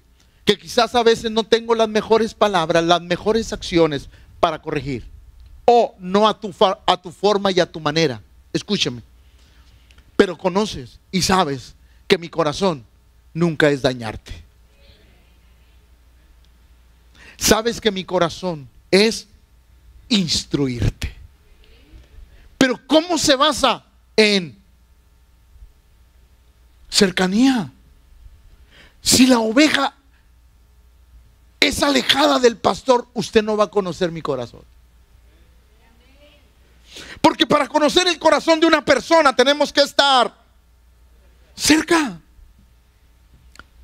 que 0.49 0.57
quizás 0.57 0.95
a 0.95 1.03
veces 1.03 1.29
no 1.29 1.43
tengo 1.43 1.75
las 1.75 1.87
mejores 1.87 2.33
palabras, 2.33 2.83
las 2.83 3.03
mejores 3.03 3.53
acciones 3.53 4.09
para 4.39 4.59
corregir. 4.59 5.05
O 5.63 5.93
no 5.99 6.27
a 6.27 6.39
tu, 6.39 6.51
a 6.87 6.99
tu 6.99 7.11
forma 7.11 7.51
y 7.51 7.59
a 7.59 7.71
tu 7.71 7.79
manera. 7.79 8.19
Escúchame. 8.51 9.03
Pero 10.15 10.35
conoces 10.35 10.99
y 11.11 11.21
sabes 11.21 11.75
que 12.07 12.17
mi 12.17 12.29
corazón 12.29 12.83
nunca 13.31 13.69
es 13.69 13.83
dañarte. 13.83 14.43
Sabes 17.37 17.79
que 17.79 17.91
mi 17.91 18.03
corazón 18.03 18.67
es 18.89 19.27
instruirte. 20.07 21.13
Pero 22.57 22.81
¿cómo 22.87 23.19
se 23.19 23.35
basa 23.35 23.85
en 24.17 24.57
cercanía? 26.89 27.71
Si 28.99 29.27
la 29.27 29.37
oveja 29.37 29.93
es 31.59 31.83
alejada 31.83 32.39
del 32.39 32.57
pastor, 32.57 33.07
usted 33.13 33.43
no 33.43 33.57
va 33.57 33.65
a 33.65 33.71
conocer 33.71 34.11
mi 34.11 34.21
corazón. 34.21 34.61
Porque 37.21 37.45
para 37.45 37.67
conocer 37.67 38.07
el 38.07 38.17
corazón 38.17 38.59
de 38.59 38.67
una 38.67 38.83
persona 38.83 39.35
tenemos 39.35 39.73
que 39.73 39.81
estar 39.81 40.33
cerca. 41.55 42.19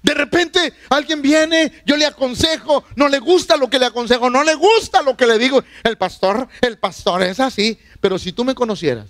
De 0.01 0.13
repente 0.13 0.73
alguien 0.89 1.21
viene, 1.21 1.81
yo 1.85 1.97
le 1.97 2.05
aconsejo, 2.05 2.85
no 2.95 3.09
le 3.09 3.19
gusta 3.19 3.57
lo 3.57 3.69
que 3.69 3.79
le 3.79 3.87
aconsejo, 3.87 4.29
no 4.29 4.43
le 4.43 4.55
gusta 4.55 5.01
lo 5.01 5.17
que 5.17 5.25
le 5.25 5.37
digo. 5.37 5.63
El 5.83 5.97
pastor, 5.97 6.47
el 6.61 6.77
pastor 6.77 7.23
es 7.23 7.39
así. 7.39 7.77
Pero 7.99 8.17
si 8.17 8.31
tú 8.31 8.45
me 8.45 8.55
conocieras, 8.55 9.07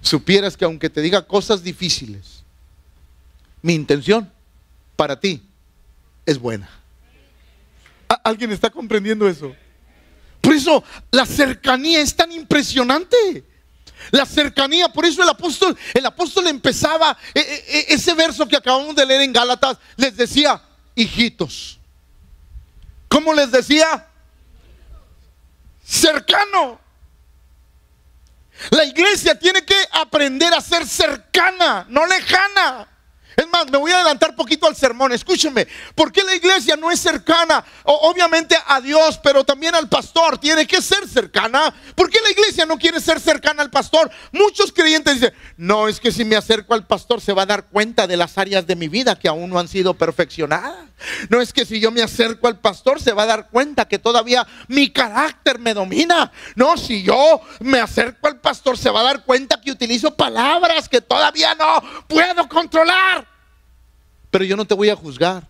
supieras 0.00 0.56
que 0.56 0.64
aunque 0.64 0.90
te 0.90 1.00
diga 1.00 1.26
cosas 1.26 1.62
difíciles, 1.62 2.44
mi 3.62 3.74
intención 3.74 4.30
para 4.94 5.18
ti 5.18 5.47
es 6.28 6.38
buena. 6.38 6.68
¿Alguien 8.22 8.52
está 8.52 8.68
comprendiendo 8.68 9.26
eso? 9.26 9.56
Por 10.42 10.52
eso 10.52 10.84
la 11.10 11.24
cercanía 11.24 12.02
es 12.02 12.14
tan 12.14 12.30
impresionante. 12.30 13.44
La 14.10 14.26
cercanía, 14.26 14.90
por 14.90 15.06
eso 15.06 15.22
el 15.22 15.28
apóstol, 15.30 15.76
el 15.94 16.04
apóstol 16.04 16.46
empezaba 16.48 17.16
e, 17.32 17.40
e, 17.40 17.78
e, 17.78 17.94
ese 17.94 18.12
verso 18.12 18.46
que 18.46 18.56
acabamos 18.56 18.94
de 18.94 19.06
leer 19.06 19.22
en 19.22 19.32
Gálatas, 19.32 19.78
les 19.96 20.16
decía, 20.18 20.62
hijitos. 20.94 21.78
¿Cómo 23.08 23.32
les 23.32 23.50
decía? 23.50 24.06
Cercano. 25.82 26.78
La 28.68 28.84
iglesia 28.84 29.38
tiene 29.38 29.64
que 29.64 29.76
aprender 29.92 30.52
a 30.52 30.60
ser 30.60 30.86
cercana, 30.86 31.86
no 31.88 32.06
lejana. 32.06 32.86
Es 33.38 33.46
más, 33.46 33.70
me 33.70 33.78
voy 33.78 33.92
a 33.92 34.00
adelantar 34.00 34.34
poquito 34.34 34.66
al 34.66 34.74
sermón. 34.74 35.12
Escúchenme, 35.12 35.68
¿por 35.94 36.10
qué 36.10 36.24
la 36.24 36.34
iglesia 36.34 36.76
no 36.76 36.90
es 36.90 36.98
cercana? 36.98 37.64
obviamente 37.84 38.56
a 38.66 38.80
Dios, 38.80 39.20
pero 39.22 39.44
también 39.44 39.76
al 39.76 39.88
pastor. 39.88 40.38
Tiene 40.38 40.66
que 40.66 40.82
ser 40.82 41.06
cercana. 41.08 41.72
¿Por 41.94 42.10
qué 42.10 42.18
la 42.20 42.32
iglesia 42.32 42.66
no 42.66 42.76
quiere 42.76 43.00
ser 43.00 43.20
cercana 43.20 43.62
al 43.62 43.70
pastor? 43.70 44.10
Muchos 44.32 44.72
creyentes 44.72 45.14
dicen, 45.14 45.32
no, 45.56 45.86
es 45.86 46.00
que 46.00 46.10
si 46.10 46.24
me 46.24 46.34
acerco 46.34 46.74
al 46.74 46.84
pastor 46.84 47.20
se 47.20 47.32
va 47.32 47.42
a 47.42 47.46
dar 47.46 47.66
cuenta 47.68 48.08
de 48.08 48.16
las 48.16 48.36
áreas 48.38 48.66
de 48.66 48.74
mi 48.74 48.88
vida 48.88 49.16
que 49.16 49.28
aún 49.28 49.50
no 49.50 49.60
han 49.60 49.68
sido 49.68 49.94
perfeccionadas. 49.94 50.88
No 51.28 51.40
es 51.40 51.52
que 51.52 51.64
si 51.64 51.78
yo 51.78 51.92
me 51.92 52.02
acerco 52.02 52.48
al 52.48 52.58
pastor 52.58 53.00
se 53.00 53.12
va 53.12 53.22
a 53.22 53.26
dar 53.26 53.50
cuenta 53.50 53.86
que 53.86 54.00
todavía 54.00 54.44
mi 54.66 54.90
carácter 54.90 55.60
me 55.60 55.74
domina. 55.74 56.32
No, 56.56 56.76
si 56.76 57.04
yo 57.04 57.40
me 57.60 57.78
acerco 57.78 58.26
al 58.26 58.40
pastor 58.40 58.76
se 58.76 58.90
va 58.90 59.00
a 59.00 59.04
dar 59.04 59.24
cuenta 59.24 59.60
que 59.60 59.70
utilizo 59.70 60.16
palabras 60.16 60.88
que 60.88 61.00
todavía 61.00 61.54
no 61.54 61.80
puedo 62.08 62.48
controlar. 62.48 63.27
Pero 64.30 64.44
yo 64.44 64.56
no 64.56 64.64
te 64.64 64.74
voy 64.74 64.90
a 64.90 64.96
juzgar. 64.96 65.46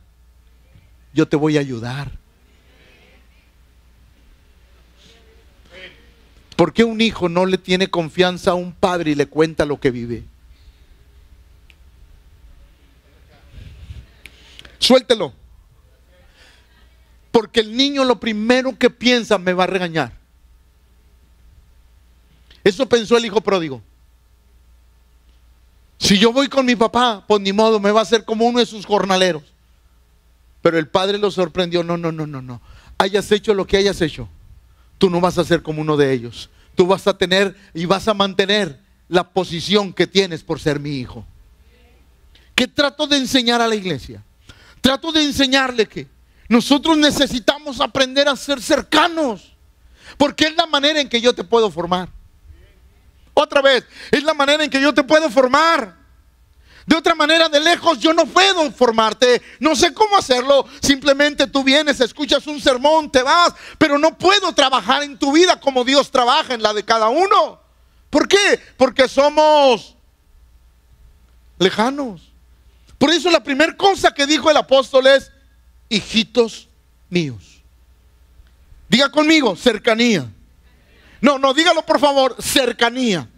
Yo 1.12 1.26
te 1.26 1.36
voy 1.36 1.56
a 1.56 1.60
ayudar. 1.60 2.12
¿Por 6.56 6.72
qué 6.72 6.82
un 6.84 7.00
hijo 7.00 7.28
no 7.28 7.46
le 7.46 7.56
tiene 7.56 7.88
confianza 7.88 8.50
a 8.50 8.54
un 8.54 8.72
padre 8.72 9.12
y 9.12 9.14
le 9.14 9.26
cuenta 9.26 9.64
lo 9.64 9.78
que 9.78 9.90
vive? 9.90 10.24
Suéltelo. 14.78 15.32
Porque 17.30 17.60
el 17.60 17.76
niño 17.76 18.04
lo 18.04 18.18
primero 18.18 18.76
que 18.76 18.90
piensa 18.90 19.38
me 19.38 19.52
va 19.52 19.64
a 19.64 19.68
regañar. 19.68 20.12
Eso 22.64 22.88
pensó 22.88 23.16
el 23.16 23.24
hijo 23.24 23.40
pródigo. 23.40 23.82
Si 25.98 26.18
yo 26.18 26.32
voy 26.32 26.48
con 26.48 26.64
mi 26.64 26.76
papá, 26.76 27.24
pues 27.26 27.40
ni 27.40 27.52
modo, 27.52 27.80
me 27.80 27.90
va 27.90 28.00
a 28.00 28.02
hacer 28.04 28.24
como 28.24 28.46
uno 28.46 28.60
de 28.60 28.66
sus 28.66 28.86
jornaleros. 28.86 29.42
Pero 30.62 30.78
el 30.78 30.88
padre 30.88 31.18
lo 31.18 31.30
sorprendió, 31.30 31.82
no, 31.82 31.96
no, 31.96 32.12
no, 32.12 32.26
no, 32.26 32.40
no. 32.40 32.60
Hayas 32.98 33.30
hecho 33.32 33.54
lo 33.54 33.66
que 33.66 33.76
hayas 33.76 34.00
hecho, 34.00 34.28
tú 34.98 35.10
no 35.10 35.20
vas 35.20 35.38
a 35.38 35.44
ser 35.44 35.62
como 35.62 35.80
uno 35.80 35.96
de 35.96 36.12
ellos. 36.12 36.50
Tú 36.74 36.86
vas 36.86 37.06
a 37.06 37.16
tener 37.16 37.56
y 37.74 37.86
vas 37.86 38.06
a 38.06 38.14
mantener 38.14 38.80
la 39.08 39.28
posición 39.30 39.92
que 39.92 40.06
tienes 40.06 40.44
por 40.44 40.60
ser 40.60 40.78
mi 40.78 40.96
hijo. 40.96 41.24
¿Qué 42.54 42.68
trato 42.68 43.06
de 43.06 43.16
enseñar 43.16 43.60
a 43.60 43.68
la 43.68 43.74
iglesia? 43.74 44.22
Trato 44.80 45.10
de 45.10 45.24
enseñarle 45.24 45.86
que 45.86 46.06
nosotros 46.48 46.96
necesitamos 46.96 47.80
aprender 47.80 48.28
a 48.28 48.36
ser 48.36 48.62
cercanos, 48.62 49.52
porque 50.16 50.46
es 50.46 50.56
la 50.56 50.66
manera 50.66 51.00
en 51.00 51.08
que 51.08 51.20
yo 51.20 51.34
te 51.34 51.44
puedo 51.44 51.70
formar. 51.70 52.08
Otra 53.40 53.62
vez, 53.62 53.84
es 54.10 54.24
la 54.24 54.34
manera 54.34 54.64
en 54.64 54.70
que 54.70 54.80
yo 54.80 54.92
te 54.92 55.04
puedo 55.04 55.30
formar. 55.30 55.96
De 56.84 56.96
otra 56.96 57.14
manera, 57.14 57.48
de 57.48 57.60
lejos, 57.60 58.00
yo 58.00 58.12
no 58.12 58.26
puedo 58.26 58.68
formarte. 58.72 59.40
No 59.60 59.76
sé 59.76 59.94
cómo 59.94 60.16
hacerlo. 60.16 60.66
Simplemente 60.82 61.46
tú 61.46 61.62
vienes, 61.62 62.00
escuchas 62.00 62.48
un 62.48 62.60
sermón, 62.60 63.12
te 63.12 63.22
vas. 63.22 63.54
Pero 63.78 63.96
no 63.96 64.18
puedo 64.18 64.52
trabajar 64.54 65.04
en 65.04 65.16
tu 65.16 65.30
vida 65.30 65.60
como 65.60 65.84
Dios 65.84 66.10
trabaja 66.10 66.52
en 66.52 66.64
la 66.64 66.74
de 66.74 66.84
cada 66.84 67.10
uno. 67.10 67.60
¿Por 68.10 68.26
qué? 68.26 68.60
Porque 68.76 69.06
somos 69.06 69.94
lejanos. 71.60 72.32
Por 72.98 73.10
eso 73.10 73.30
la 73.30 73.44
primera 73.44 73.76
cosa 73.76 74.12
que 74.12 74.26
dijo 74.26 74.50
el 74.50 74.56
apóstol 74.56 75.06
es, 75.06 75.30
hijitos 75.88 76.68
míos. 77.08 77.62
Diga 78.88 79.08
conmigo, 79.12 79.54
cercanía. 79.54 80.28
No, 81.20 81.38
no, 81.38 81.54
dígalo 81.54 81.84
por 81.84 81.98
favor, 81.98 82.36
cercanía. 82.40 83.28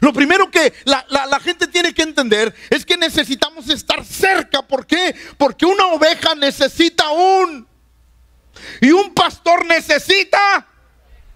Lo 0.00 0.12
primero 0.12 0.50
que 0.50 0.72
la, 0.84 1.38
gente 1.40 1.68
tiene 1.68 1.94
que 1.94 2.02
entender 2.02 2.52
es 2.70 2.84
que 2.84 2.96
necesitamos 2.96 3.68
estar 3.68 4.04
cerca. 4.04 4.60
¿Por 4.60 4.84
qué? 4.84 5.14
Porque 5.38 5.64
una 5.64 5.86
oveja 5.86 6.34
necesita 6.34 7.08
un... 7.10 7.66
Y 8.80 8.90
un 8.90 9.14
pastor 9.14 9.64
necesita... 9.64 10.66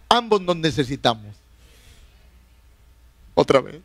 Ambos 0.08 0.40
nos 0.40 0.56
necesitamos. 0.56 1.36
Otra 3.34 3.60
vez. 3.60 3.82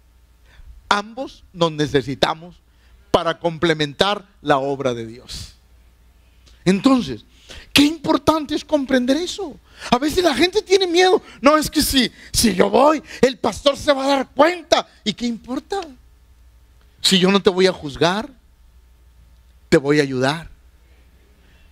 Ambos 0.90 1.44
nos 1.54 1.72
necesitamos 1.72 2.56
para 3.12 3.38
complementar 3.38 4.26
la 4.42 4.58
obra 4.58 4.96
de 4.96 5.06
Dios. 5.06 5.54
Entonces, 6.66 7.24
qué 7.72 7.84
importante 7.84 8.56
es 8.56 8.66
comprender 8.66 9.18
eso. 9.18 9.60
A 9.90 9.98
veces 9.98 10.24
la 10.24 10.36
gente 10.36 10.62
tiene 10.62 10.86
miedo. 10.86 11.22
No, 11.42 11.58
es 11.58 11.70
que 11.70 11.82
si, 11.82 12.12
si 12.32 12.54
yo 12.54 12.70
voy, 12.70 13.02
el 13.22 13.38
pastor 13.38 13.78
se 13.78 13.92
va 13.94 14.06
a 14.06 14.08
dar 14.08 14.30
cuenta. 14.30 14.88
¿Y 15.04 15.14
qué 15.14 15.26
importa? 15.26 15.82
Si 17.02 17.18
yo 17.18 17.32
no 17.32 17.42
te 17.42 17.50
voy 17.50 17.68
a 17.68 17.74
juzgar, 17.74 18.30
te 19.70 19.78
voy 19.78 20.00
a 20.00 20.04
ayudar. 20.04 20.50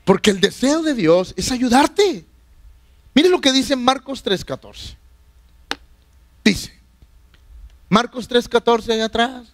Porque 0.05 0.31
el 0.31 0.41
deseo 0.41 0.81
de 0.81 0.95
Dios 0.95 1.33
es 1.37 1.51
ayudarte. 1.51 2.25
Mire 3.13 3.29
lo 3.29 3.41
que 3.41 3.51
dice 3.51 3.75
Marcos 3.75 4.23
3:14. 4.23 4.95
Dice, 6.43 6.73
Marcos 7.89 8.27
3:14 8.27 8.93
allá 8.93 9.05
atrás. 9.05 9.53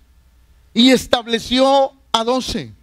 Y 0.73 0.91
estableció 0.91 1.93
a 2.11 2.23
doce 2.23 2.73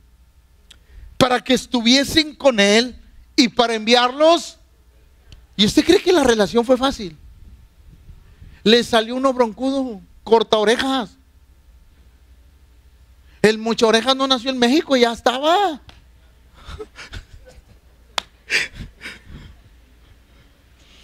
para 1.17 1.43
que 1.43 1.55
estuviesen 1.55 2.35
con 2.35 2.59
él 2.59 3.01
y 3.37 3.49
para 3.49 3.75
enviarlos 3.75 4.59
¿Y 5.63 5.65
usted 5.65 5.85
cree 5.85 6.03
que 6.03 6.13
la 6.13 6.25
relación 6.25 6.65
fue 6.65 6.77
fácil? 6.77 7.17
Le 8.65 8.83
salió 8.83 9.15
uno 9.15 9.33
broncudo, 9.33 10.01
corta 10.25 10.59
orejas. 10.59 11.17
El 13.43 13.59
mucho 13.59 13.87
orejas 13.87 14.17
no 14.17 14.27
nació 14.27 14.51
en 14.51 14.59
México, 14.59 14.97
ya 14.97 15.13
estaba. 15.13 15.81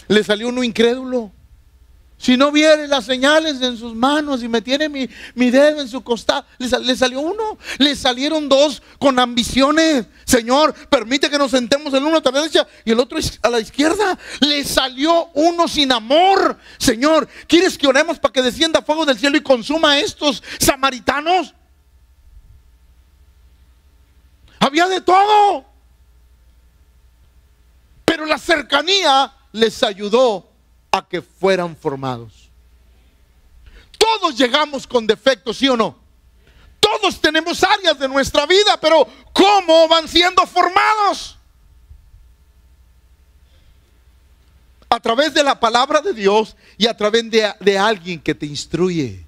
Le 0.09 0.25
salió 0.25 0.49
uno 0.49 0.65
incrédulo. 0.65 1.31
Si 2.19 2.37
no 2.37 2.51
viere 2.51 2.89
las 2.89 3.05
señales 3.05 3.63
en 3.63 3.77
sus 3.77 3.95
manos 3.95 4.43
y 4.43 4.49
me 4.49 4.61
tiene 4.61 4.89
mi, 4.89 5.07
dedo 5.51 5.81
en 5.81 5.89
su 5.89 6.03
costado, 6.03 6.45
le, 6.59 6.97
salió 6.97 7.21
uno, 7.21 7.57
le 7.79 7.95
salieron 7.95 8.49
dos 8.49 8.83
con 8.99 9.21
ambiciones. 9.21 10.07
Señor, 10.25 10.75
permite 10.89 11.31
que 11.31 11.39
nos 11.39 11.53
sentemos 11.53 11.95
el 11.95 12.03
uno 12.03 12.17
a 12.17 12.21
la 12.21 12.31
derecha 12.33 12.67
y 12.85 12.91
el 12.91 12.99
otro 12.99 13.21
a 13.43 13.49
la 13.49 13.61
izquierda. 13.61 14.19
Le 14.41 14.65
salió 14.65 15.29
uno 15.35 15.69
sin 15.69 15.93
amor. 15.93 16.59
Señor, 16.77 17.29
¿quieres 17.47 17.79
que 17.79 17.87
oremos 17.87 18.19
para 18.19 18.33
que 18.33 18.43
descienda 18.43 18.83
fuego 18.83 19.07
del 19.07 19.17
cielo 19.17 19.37
y 19.37 19.43
consuma 19.43 19.93
a 19.93 20.01
estos 20.01 20.43
samaritanos? 20.59 21.55
Había 24.59 24.89
de 24.89 25.01
todo. 25.03 25.67
Pero 28.05 28.27
la 28.27 28.39
cercanía 28.39 29.33
les 29.53 29.85
ayudó 29.85 30.48
que 31.07 31.23
fueran 31.23 31.77
formados. 31.77 32.49
Todos 33.99 34.37
llegamos 34.37 34.87
con 34.87 35.07
defectos, 35.07 35.59
¿sí 35.59 35.69
o 35.69 35.77
no? 35.77 35.99
Todos 36.81 37.21
tenemos 37.21 37.63
áreas 37.63 37.99
de 37.99 38.09
nuestra 38.09 38.47
vida, 38.47 38.79
pero 38.81 39.07
¿cómo 39.33 39.89
van 39.89 40.09
siendo 40.09 40.47
formados? 40.47 41.37
A 44.89 44.99
través 45.01 45.35
de 45.35 45.43
la 45.43 45.59
palabra 45.59 46.01
de 46.01 46.15
Dios 46.15 46.57
y 46.79 46.87
a 46.87 46.97
través 46.97 47.31
de, 47.31 47.53
de 47.61 47.79
alguien 47.79 48.21
que 48.21 48.35
te 48.35 48.47
instruye. 48.47 49.27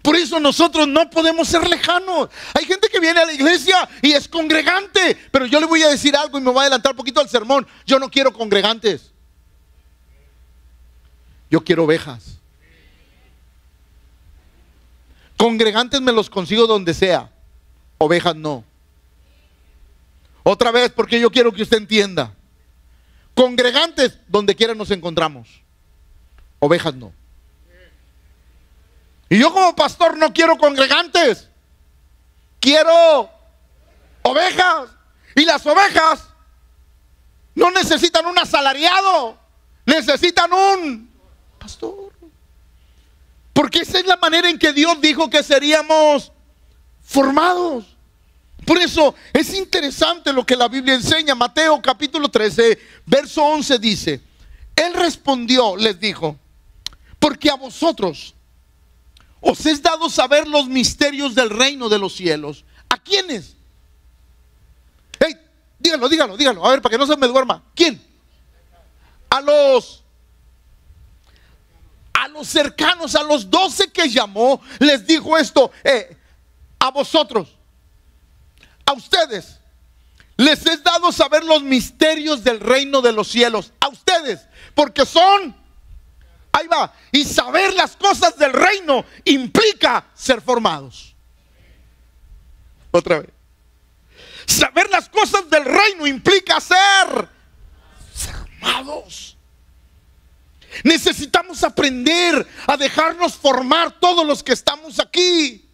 Por 0.00 0.16
eso 0.16 0.38
nosotros 0.38 0.86
no 0.86 1.08
podemos 1.08 1.48
ser 1.48 1.66
lejanos. 1.66 2.28
Hay 2.52 2.66
gente 2.66 2.88
que 2.88 3.00
viene 3.00 3.20
a 3.20 3.24
la 3.24 3.32
iglesia 3.32 3.88
y 4.02 4.12
es 4.12 4.28
congregante, 4.28 5.16
pero 5.30 5.46
yo 5.46 5.58
le 5.60 5.66
voy 5.66 5.82
a 5.82 5.88
decir 5.88 6.14
algo 6.14 6.38
y 6.38 6.42
me 6.42 6.50
voy 6.50 6.58
a 6.58 6.62
adelantar 6.62 6.92
un 6.92 6.98
poquito 6.98 7.20
al 7.20 7.28
sermón. 7.28 7.66
Yo 7.86 7.98
no 7.98 8.10
quiero 8.10 8.30
congregantes. 8.30 9.13
Yo 11.54 11.62
quiero 11.62 11.84
ovejas. 11.84 12.40
Congregantes 15.36 16.00
me 16.00 16.10
los 16.10 16.28
consigo 16.28 16.66
donde 16.66 16.92
sea. 16.92 17.30
Ovejas 17.96 18.34
no. 18.34 18.64
Otra 20.42 20.72
vez, 20.72 20.90
porque 20.90 21.20
yo 21.20 21.30
quiero 21.30 21.52
que 21.52 21.62
usted 21.62 21.76
entienda. 21.76 22.34
Congregantes, 23.36 24.18
donde 24.26 24.56
quiera 24.56 24.74
nos 24.74 24.90
encontramos. 24.90 25.62
Ovejas 26.58 26.92
no. 26.96 27.12
Y 29.28 29.38
yo 29.38 29.52
como 29.52 29.76
pastor 29.76 30.18
no 30.18 30.32
quiero 30.32 30.58
congregantes. 30.58 31.48
Quiero 32.58 33.30
ovejas. 34.22 34.90
Y 35.36 35.44
las 35.44 35.64
ovejas 35.64 36.30
no 37.54 37.70
necesitan 37.70 38.26
un 38.26 38.40
asalariado. 38.40 39.38
Necesitan 39.86 40.52
un 40.52 41.13
pastor. 41.64 42.12
Porque 43.54 43.78
esa 43.78 43.98
es 43.98 44.06
la 44.06 44.18
manera 44.18 44.50
en 44.50 44.58
que 44.58 44.74
Dios 44.74 45.00
dijo 45.00 45.30
que 45.30 45.42
seríamos 45.42 46.30
formados. 47.02 47.86
Por 48.66 48.76
eso 48.76 49.14
es 49.32 49.54
interesante 49.54 50.30
lo 50.30 50.44
que 50.44 50.56
la 50.56 50.68
Biblia 50.68 50.94
enseña. 50.94 51.34
Mateo 51.34 51.80
capítulo 51.80 52.28
13, 52.28 52.78
verso 53.06 53.42
11 53.42 53.78
dice, 53.78 54.20
Él 54.76 54.92
respondió, 54.92 55.74
les 55.76 55.98
dijo, 55.98 56.36
porque 57.18 57.48
a 57.48 57.54
vosotros 57.54 58.34
os 59.40 59.64
es 59.64 59.80
dado 59.80 60.10
saber 60.10 60.46
los 60.46 60.68
misterios 60.68 61.34
del 61.34 61.48
reino 61.48 61.88
de 61.88 61.98
los 61.98 62.14
cielos. 62.14 62.64
¿A 62.90 62.98
quiénes? 62.98 63.56
Hey, 65.18 65.34
dígalo, 65.78 66.10
dígalo, 66.10 66.36
dígalo. 66.36 66.66
A 66.66 66.72
ver, 66.72 66.82
para 66.82 66.92
que 66.92 66.98
no 66.98 67.06
se 67.06 67.16
me 67.16 67.26
duerma. 67.26 67.62
¿Quién? 67.74 68.02
A 69.30 69.40
los 69.40 70.03
a 72.24 72.28
los 72.28 72.48
cercanos, 72.48 73.14
a 73.14 73.22
los 73.22 73.50
doce 73.50 73.92
que 73.92 74.08
llamó, 74.08 74.60
les 74.78 75.06
dijo 75.06 75.36
esto, 75.36 75.70
eh, 75.82 76.16
a 76.78 76.90
vosotros, 76.90 77.54
a 78.86 78.94
ustedes, 78.94 79.60
les 80.38 80.64
he 80.66 80.78
dado 80.78 81.12
saber 81.12 81.44
los 81.44 81.62
misterios 81.62 82.42
del 82.42 82.60
reino 82.60 83.02
de 83.02 83.12
los 83.12 83.28
cielos, 83.28 83.72
a 83.78 83.88
ustedes, 83.88 84.40
porque 84.74 85.04
son, 85.04 85.54
ahí 86.50 86.66
va, 86.66 86.94
y 87.12 87.24
saber 87.24 87.74
las 87.74 87.94
cosas 87.94 88.38
del 88.38 88.54
reino 88.54 89.04
implica 89.24 90.06
ser 90.14 90.40
formados. 90.40 91.14
Otra 92.90 93.20
vez. 93.20 93.30
Saber 94.46 94.88
las 94.88 95.10
cosas 95.10 95.50
del 95.50 95.64
reino 95.64 96.06
implica 96.06 96.58
ser 96.58 97.28
formados. 98.14 99.36
Necesitamos 100.82 101.62
aprender 101.62 102.46
a 102.66 102.76
dejarnos 102.76 103.34
formar 103.34 103.92
todos 104.00 104.26
los 104.26 104.42
que 104.42 104.52
estamos 104.52 104.98
aquí. 104.98 105.64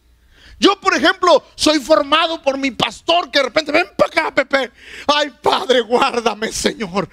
Yo, 0.58 0.78
por 0.78 0.94
ejemplo, 0.94 1.42
soy 1.54 1.80
formado 1.80 2.42
por 2.42 2.58
mi 2.58 2.70
pastor 2.70 3.30
que 3.30 3.38
de 3.38 3.44
repente, 3.44 3.72
ven 3.72 3.86
para 3.96 4.10
acá, 4.10 4.34
Pepe. 4.34 4.70
Ay, 5.06 5.32
Padre, 5.42 5.80
guárdame, 5.80 6.52
Señor. 6.52 7.08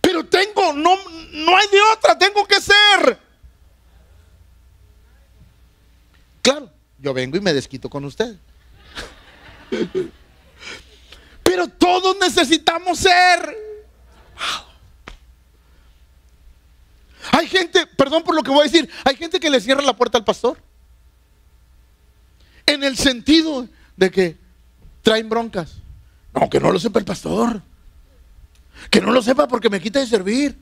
Pero 0.00 0.26
tengo, 0.26 0.74
no, 0.74 0.96
no 1.32 1.56
hay 1.56 1.68
de 1.68 1.80
otra, 1.94 2.18
tengo 2.18 2.46
que 2.46 2.60
ser. 2.60 3.18
Claro, 6.42 6.70
yo 6.98 7.14
vengo 7.14 7.38
y 7.38 7.40
me 7.40 7.54
desquito 7.54 7.88
con 7.88 8.04
usted. 8.04 8.36
Pero 11.42 11.68
todos 11.68 12.16
necesitamos 12.20 12.98
ser. 12.98 13.56
Hay 17.32 17.46
gente, 17.46 17.86
perdón 17.86 18.22
por 18.22 18.34
lo 18.34 18.42
que 18.42 18.50
voy 18.50 18.60
a 18.60 18.70
decir, 18.70 18.88
hay 19.04 19.16
gente 19.16 19.38
que 19.38 19.50
le 19.50 19.60
cierra 19.60 19.82
la 19.82 19.96
puerta 19.96 20.18
al 20.18 20.24
pastor. 20.24 20.58
En 22.66 22.82
el 22.84 22.96
sentido 22.96 23.68
de 23.96 24.10
que 24.10 24.38
traen 25.02 25.28
broncas. 25.28 25.76
No, 26.32 26.48
que 26.48 26.60
no 26.60 26.72
lo 26.72 26.78
sepa 26.78 26.98
el 26.98 27.04
pastor. 27.04 27.62
Que 28.90 29.00
no 29.00 29.12
lo 29.12 29.22
sepa 29.22 29.46
porque 29.48 29.68
me 29.68 29.80
quita 29.80 30.00
de 30.00 30.06
servir. 30.06 30.56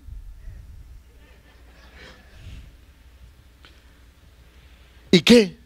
¿Y 5.10 5.20
qué? 5.20 5.58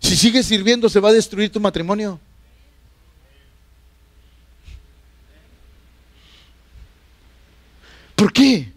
Si 0.00 0.16
sigues 0.16 0.46
sirviendo 0.46 0.88
se 0.88 1.00
va 1.00 1.10
a 1.10 1.12
destruir 1.12 1.50
tu 1.50 1.60
matrimonio. 1.60 2.20
¿Por 8.14 8.32
qué? 8.32 8.73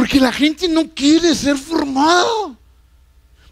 Porque 0.00 0.18
la 0.18 0.32
gente 0.32 0.66
no 0.66 0.88
quiere 0.94 1.34
ser 1.34 1.58
formada. 1.58 2.56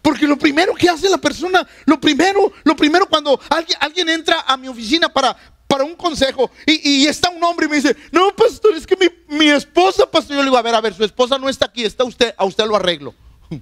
Porque 0.01 0.25
lo 0.25 0.35
primero 0.35 0.73
que 0.73 0.89
hace 0.89 1.07
la 1.07 1.19
persona, 1.19 1.61
lo 1.85 2.01
primero, 2.01 2.51
lo 2.63 2.75
primero 2.75 3.07
cuando 3.07 3.39
alguien, 3.79 4.09
entra 4.09 4.41
a 4.47 4.57
mi 4.57 4.67
oficina 4.67 5.07
para, 5.09 5.37
para 5.67 5.83
un 5.83 5.95
consejo 5.95 6.49
y, 6.65 7.05
está 7.05 7.29
un 7.29 7.43
hombre 7.43 7.67
y 7.67 7.69
me 7.69 7.75
dice, 7.75 7.95
no, 8.11 8.35
pastor, 8.35 8.75
es 8.75 8.87
que 8.87 8.97
mi, 8.97 9.37
mi 9.37 9.47
esposa, 9.47 10.09
pastor, 10.09 10.37
yo 10.37 10.41
le 10.41 10.45
digo, 10.45 10.57
a 10.57 10.63
ver, 10.63 10.73
a 10.73 10.81
ver, 10.81 10.95
su 10.95 11.03
esposa 11.03 11.37
no 11.37 11.47
está 11.47 11.67
aquí, 11.67 11.83
está 11.83 12.03
usted, 12.03 12.33
a 12.35 12.45
usted 12.45 12.65
lo 12.65 12.75
arreglo. 12.75 13.13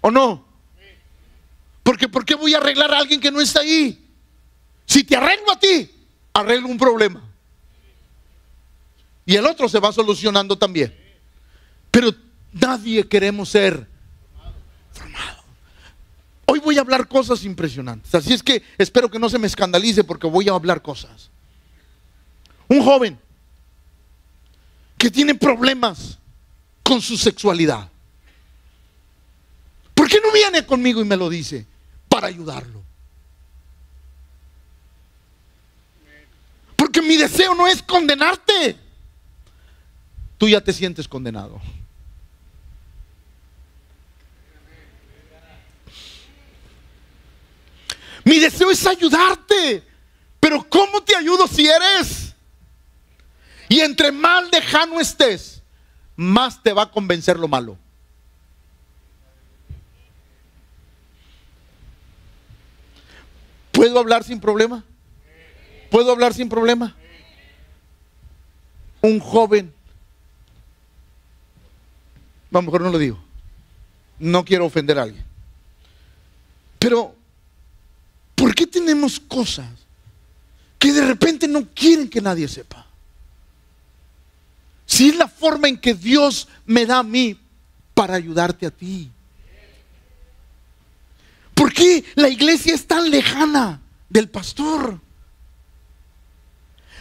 ¿O 0.00 0.10
no? 0.10 0.46
Porque 1.82 2.08
¿por 2.08 2.24
qué 2.24 2.36
voy 2.36 2.54
a 2.54 2.56
arreglar 2.56 2.90
a 2.94 3.00
alguien 3.00 3.20
que 3.20 3.30
no 3.30 3.42
está 3.42 3.60
ahí? 3.60 4.02
Si 4.86 5.04
te 5.04 5.14
arreglo 5.14 5.52
a 5.52 5.60
ti, 5.60 5.90
arreglo 6.32 6.68
un 6.68 6.78
problema. 6.78 7.31
Y 9.24 9.36
el 9.36 9.46
otro 9.46 9.68
se 9.68 9.78
va 9.78 9.92
solucionando 9.92 10.56
también. 10.56 10.94
Pero 11.90 12.10
nadie 12.52 13.06
queremos 13.06 13.48
ser 13.48 13.86
formado. 14.92 15.42
Hoy 16.46 16.58
voy 16.58 16.78
a 16.78 16.80
hablar 16.80 17.06
cosas 17.06 17.44
impresionantes. 17.44 18.14
Así 18.14 18.32
es 18.32 18.42
que 18.42 18.62
espero 18.78 19.10
que 19.10 19.18
no 19.18 19.28
se 19.28 19.38
me 19.38 19.46
escandalice 19.46 20.04
porque 20.04 20.26
voy 20.26 20.48
a 20.48 20.52
hablar 20.52 20.82
cosas. 20.82 21.30
Un 22.68 22.82
joven 22.82 23.18
que 24.98 25.10
tiene 25.10 25.34
problemas 25.34 26.18
con 26.82 27.00
su 27.00 27.16
sexualidad. 27.16 27.88
¿Por 29.94 30.08
qué 30.08 30.20
no 30.20 30.32
viene 30.32 30.66
conmigo 30.66 31.00
y 31.00 31.04
me 31.04 31.16
lo 31.16 31.28
dice? 31.28 31.66
Para 32.08 32.26
ayudarlo. 32.26 32.82
Porque 36.76 37.00
mi 37.00 37.16
deseo 37.16 37.54
no 37.54 37.68
es 37.68 37.82
condenarte. 37.82 38.81
Tú 40.42 40.48
ya 40.48 40.60
te 40.60 40.72
sientes 40.72 41.06
condenado. 41.06 41.60
Mi 48.24 48.40
deseo 48.40 48.72
es 48.72 48.84
ayudarte. 48.84 49.84
Pero 50.40 50.68
¿cómo 50.68 51.00
te 51.00 51.14
ayudo 51.14 51.46
si 51.46 51.68
eres? 51.68 52.34
Y 53.68 53.78
entre 53.82 54.10
más 54.10 54.50
lejano 54.50 54.98
estés, 54.98 55.62
más 56.16 56.60
te 56.60 56.72
va 56.72 56.82
a 56.82 56.90
convencer 56.90 57.38
lo 57.38 57.46
malo. 57.46 57.78
¿Puedo 63.70 63.96
hablar 64.00 64.24
sin 64.24 64.40
problema? 64.40 64.82
¿Puedo 65.88 66.10
hablar 66.10 66.34
sin 66.34 66.48
problema? 66.48 66.96
Un 69.02 69.20
joven, 69.20 69.72
lo 72.60 72.62
mejor 72.62 72.82
no 72.82 72.90
lo 72.90 72.98
digo, 72.98 73.18
no 74.18 74.44
quiero 74.44 74.66
ofender 74.66 74.98
a 74.98 75.02
alguien, 75.02 75.24
pero 76.78 77.14
¿por 78.34 78.54
qué 78.54 78.66
tenemos 78.66 79.18
cosas 79.20 79.70
que 80.78 80.92
de 80.92 81.06
repente 81.06 81.48
no 81.48 81.66
quieren 81.74 82.08
que 82.08 82.20
nadie 82.20 82.48
sepa? 82.48 82.86
Si 84.84 85.08
es 85.08 85.16
la 85.16 85.28
forma 85.28 85.68
en 85.68 85.78
que 85.78 85.94
Dios 85.94 86.48
me 86.66 86.84
da 86.84 86.98
a 86.98 87.02
mí 87.02 87.38
para 87.94 88.14
ayudarte 88.14 88.66
a 88.66 88.70
ti. 88.70 89.10
¿Por 91.54 91.72
qué 91.72 92.04
la 92.14 92.28
iglesia 92.28 92.74
es 92.74 92.86
tan 92.86 93.10
lejana 93.10 93.80
del 94.08 94.28
pastor? 94.28 95.00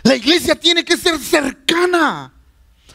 La 0.04 0.16
iglesia 0.16 0.56
tiene 0.56 0.84
que 0.84 0.98
ser 0.98 1.18
cercana. 1.20 2.34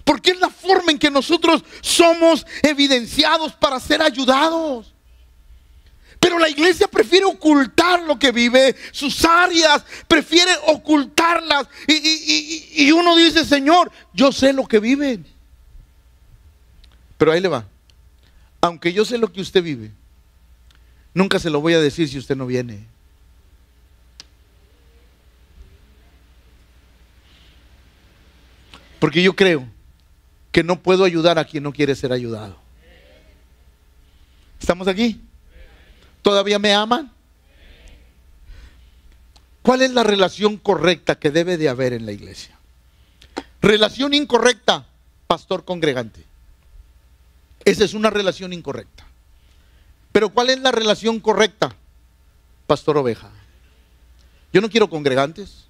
Porque 0.07 0.31
es 0.31 0.41
la 0.41 0.49
forma 0.49 0.91
en 0.91 0.99
que 0.99 1.11
nosotros 1.11 1.63
somos 1.83 2.47
evidenciados 2.63 3.53
para 3.53 3.79
ser 3.79 4.01
ayudados. 4.01 4.95
Pero 6.19 6.39
la 6.39 6.49
iglesia 6.49 6.89
prefiere 6.89 7.27
ocultar 7.27 8.03
lo 8.05 8.19
que 8.19 8.33
vive, 8.33 8.75
sus 8.91 9.23
áreas, 9.27 9.85
prefiere 10.09 10.53
ocultarlas. 10.69 11.69
Y, 11.87 12.85
y, 12.87 12.93
uno 12.93 13.15
dice, 13.15 13.45
Señor, 13.45 13.93
yo 14.15 14.33
sé 14.33 14.55
lo 14.55 14.67
que 14.67 14.81
viven. 14.81 15.27
Pero 17.19 17.33
ahí 17.33 17.41
le 17.41 17.49
va. 17.49 17.67
Aunque 18.63 18.95
yo 18.95 19.05
sé 19.05 19.19
lo 19.19 19.31
que 19.31 19.43
usted 19.43 19.63
vive, 19.63 19.93
Nunca 21.17 21.39
se 21.39 21.49
lo 21.49 21.63
voy 21.63 21.73
a 21.73 21.81
decir 21.81 22.11
si 22.11 22.19
usted 22.19 22.37
no 22.37 22.47
viene. 22.47 22.85
Porque 28.99 29.23
yo 29.23 29.35
creo 29.35 29.67
que 30.57 30.65
no 30.65 30.81
puedo 30.81 31.05
ayudar 31.05 31.39
a 31.39 31.45
quien 31.45 31.65
no 31.65 31.71
quiere 31.71 31.95
ser 31.95 32.13
ayudado. 32.13 32.57
¿Estamos 34.59 34.89
aquí? 34.89 35.21
¿Todavía 36.23 36.59
me 36.59 36.73
aman? 36.73 37.13
¿Cuál 39.61 39.83
es 39.83 39.91
la 39.91 40.03
relación 40.03 40.57
correcta 40.57 41.19
que 41.19 41.31
debe 41.31 41.59
de 41.59 41.69
haber 41.69 41.93
en 41.93 42.07
la 42.07 42.13
iglesia? 42.13 42.59
Relación 43.61 44.15
incorrecta, 44.15 44.87
pastor 45.27 45.67
congregante. 45.67 46.25
Esa 47.67 47.85
es 47.85 47.93
una 47.93 48.09
relación 48.09 48.55
incorrecta. 48.55 49.07
Pero 50.11 50.31
¿cuál 50.31 50.49
es 50.49 50.61
la 50.61 50.73
relación 50.73 51.21
correcta? 51.21 51.77
Pastor 52.67 52.97
oveja. 52.97 53.29
Yo 54.55 54.63
no 54.63 54.71
quiero 54.71 54.89
congregantes. 54.89 55.67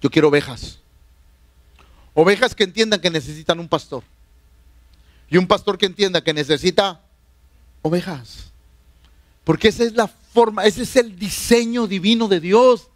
Yo 0.00 0.08
quiero 0.08 0.28
ovejas. 0.28 0.79
Ovejas 2.20 2.54
que 2.54 2.64
entiendan 2.64 3.00
que 3.00 3.08
necesitan 3.08 3.58
un 3.60 3.66
pastor. 3.66 4.04
Y 5.30 5.38
un 5.38 5.46
pastor 5.46 5.78
que 5.78 5.86
entienda 5.86 6.22
que 6.22 6.34
necesita 6.34 7.00
ovejas. 7.80 8.52
Porque 9.42 9.68
esa 9.68 9.84
es 9.84 9.94
la 9.94 10.06
forma, 10.06 10.66
ese 10.66 10.82
es 10.82 10.96
el 10.96 11.18
diseño 11.18 11.86
divino 11.86 12.28
de 12.28 12.40
Dios. 12.40 12.88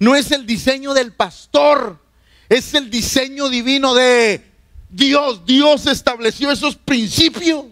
No 0.00 0.16
es 0.16 0.32
el 0.32 0.44
diseño 0.44 0.92
del 0.92 1.12
pastor, 1.12 2.00
es 2.48 2.74
el 2.74 2.90
diseño 2.90 3.48
divino 3.48 3.94
de 3.94 4.44
Dios. 4.90 5.46
Dios 5.46 5.86
estableció 5.86 6.50
esos 6.50 6.74
principios. 6.74 7.66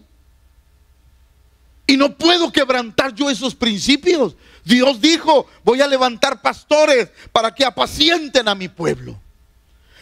Y 1.85 1.97
no 1.97 2.17
puedo 2.17 2.53
quebrantar 2.53 3.13
yo 3.13 3.29
esos 3.29 3.57
principios. 3.57 4.37
Dios 4.65 5.01
dijo, 5.01 5.49
voy 5.65 5.81
a 5.81 5.89
levantar 5.89 6.41
pastores 6.41 7.09
para 7.33 7.53
que 7.53 7.65
apacienten 7.65 8.47
a 8.47 8.55
mi 8.55 8.69
pueblo. 8.69 9.21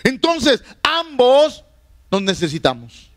Entonces, 0.05 0.63
ambos 0.83 1.65
nos 2.11 2.23
necesitamos. 2.23 3.09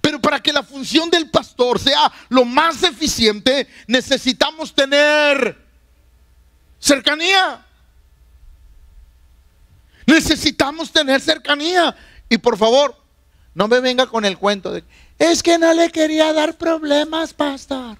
Pero 0.00 0.20
para 0.20 0.40
que 0.40 0.52
la 0.52 0.62
función 0.62 1.08
del 1.10 1.30
pastor 1.30 1.78
sea 1.78 2.12
lo 2.28 2.44
más 2.44 2.82
eficiente, 2.82 3.68
necesitamos 3.86 4.74
tener 4.74 5.56
cercanía. 6.78 7.64
Necesitamos 10.06 10.90
tener 10.90 11.20
cercanía. 11.20 11.94
Y 12.28 12.38
por 12.38 12.58
favor, 12.58 12.96
no 13.54 13.68
me 13.68 13.80
venga 13.80 14.06
con 14.06 14.24
el 14.24 14.38
cuento 14.38 14.72
de 14.72 14.82
es 15.18 15.40
que 15.40 15.56
no 15.56 15.72
le 15.72 15.90
quería 15.90 16.32
dar 16.32 16.58
problemas, 16.58 17.32
pastor. 17.32 17.96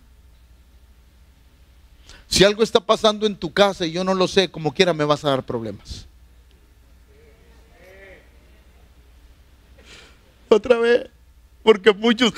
Si 2.27 2.43
algo 2.43 2.65
está 2.65 2.81
pasando 2.81 3.27
en 3.27 3.37
tu 3.37 3.53
casa 3.53 3.87
y 3.87 3.93
yo 3.93 4.03
no 4.03 4.15
lo 4.15 4.27
sé, 4.27 4.51
como 4.51 4.75
quiera 4.75 4.93
me 4.93 5.05
vas 5.05 5.25
a 5.25 5.31
dar 5.31 5.45
problemas. 5.45 6.07
Otra 10.53 10.79
vez, 10.79 11.09
porque 11.63 11.93
muchos... 11.93 12.33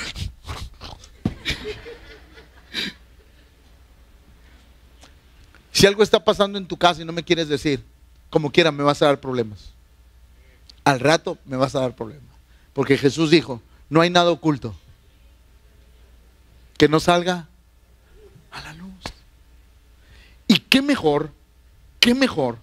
Si 5.72 5.84
algo 5.88 6.04
está 6.04 6.22
pasando 6.22 6.56
en 6.56 6.66
tu 6.66 6.76
casa 6.76 7.02
y 7.02 7.04
no 7.04 7.12
me 7.12 7.24
quieres 7.24 7.48
decir, 7.48 7.82
como 8.30 8.52
quiera 8.52 8.70
me 8.70 8.84
vas 8.84 9.02
a 9.02 9.06
dar 9.06 9.20
problemas. 9.20 9.72
Al 10.84 11.00
rato 11.00 11.38
me 11.44 11.56
vas 11.56 11.74
a 11.74 11.80
dar 11.80 11.96
problemas. 11.96 12.30
Porque 12.72 12.96
Jesús 12.96 13.32
dijo, 13.32 13.60
no 13.90 14.00
hay 14.00 14.10
nada 14.10 14.30
oculto 14.30 14.76
que 16.78 16.88
no 16.88 17.00
salga 17.00 17.48
a 18.52 18.60
la 18.60 18.74
luz. 18.74 18.94
Y 20.46 20.60
qué 20.60 20.82
mejor, 20.82 21.32
qué 21.98 22.14
mejor 22.14 22.58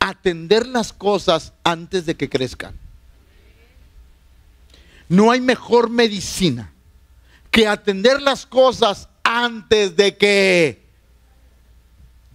atender 0.00 0.66
las 0.66 0.94
cosas 0.94 1.52
antes 1.62 2.06
de 2.06 2.16
que 2.16 2.30
crezcan. 2.30 2.87
No 5.08 5.30
hay 5.30 5.40
mejor 5.40 5.90
medicina 5.90 6.72
que 7.50 7.66
atender 7.66 8.20
las 8.20 8.46
cosas 8.46 9.08
antes 9.22 9.96
de 9.96 10.16
que 10.16 10.82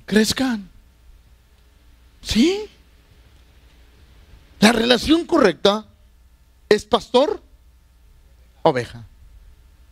crezcan. 0.06 0.70
¿Sí? 2.22 2.66
La 4.60 4.72
relación 4.72 5.26
correcta 5.26 5.86
es 6.70 6.86
pastor 6.86 7.42
oveja. 8.62 9.06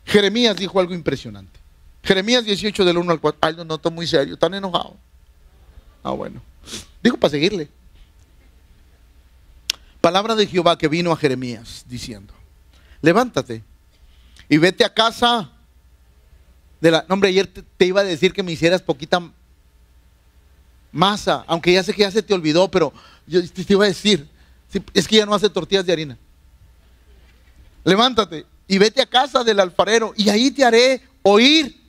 Jeremías 0.06 0.56
dijo 0.56 0.80
algo 0.80 0.94
impresionante. 0.94 1.60
Jeremías 2.04 2.46
18 2.46 2.84
del 2.84 2.98
1 2.98 3.12
al 3.12 3.20
4. 3.20 3.40
Ay, 3.42 3.56
no 3.56 3.66
noto 3.66 3.92
muy 3.92 4.08
serio, 4.08 4.38
tan 4.38 4.54
enojado. 4.54 4.98
Ah, 6.04 6.12
bueno. 6.12 6.42
Dijo 7.04 7.18
para 7.18 7.32
seguirle. 7.32 7.70
Palabra 10.00 10.36
de 10.36 10.48
Jehová 10.48 10.78
que 10.78 10.88
vino 10.88 11.12
a 11.12 11.18
Jeremías 11.18 11.86
diciendo, 11.88 12.34
levántate 13.02 13.64
y 14.50 14.58
vete 14.58 14.84
a 14.84 14.94
casa 14.94 15.50
de 16.80 16.92
la... 16.92 17.06
hombre, 17.10 17.30
ayer 17.30 17.48
te, 17.48 17.86
iba 17.86 18.02
a 18.02 18.04
decir 18.04 18.34
que 18.34 18.44
me 18.44 18.52
hicieras 18.52 18.82
poquita 18.82 19.22
masa, 20.92 21.44
aunque 21.48 21.72
ya 21.72 21.84
sé 21.84 21.94
que 21.94 22.02
ya 22.02 22.12
se 22.12 22.24
te 22.24 22.34
olvidó, 22.34 22.70
pero 22.70 22.92
yo 23.28 23.42
te 23.48 23.74
iba 23.74 23.86
a 23.86 23.88
decir, 23.88 24.28
es 24.94 25.08
que 25.08 25.18
ya 25.18 25.26
no 25.26 25.34
hace 25.34 25.50
tortillas 25.50 25.86
de 25.86 25.94
harina. 25.94 26.18
Levántate 27.84 28.46
y 28.68 28.78
vete 28.78 29.02
a 29.02 29.06
casa 29.06 29.44
del 29.44 29.60
alfarero 29.60 30.14
y 30.16 30.30
ahí 30.30 30.52
te 30.52 30.64
haré 30.64 31.02
oír 31.24 31.80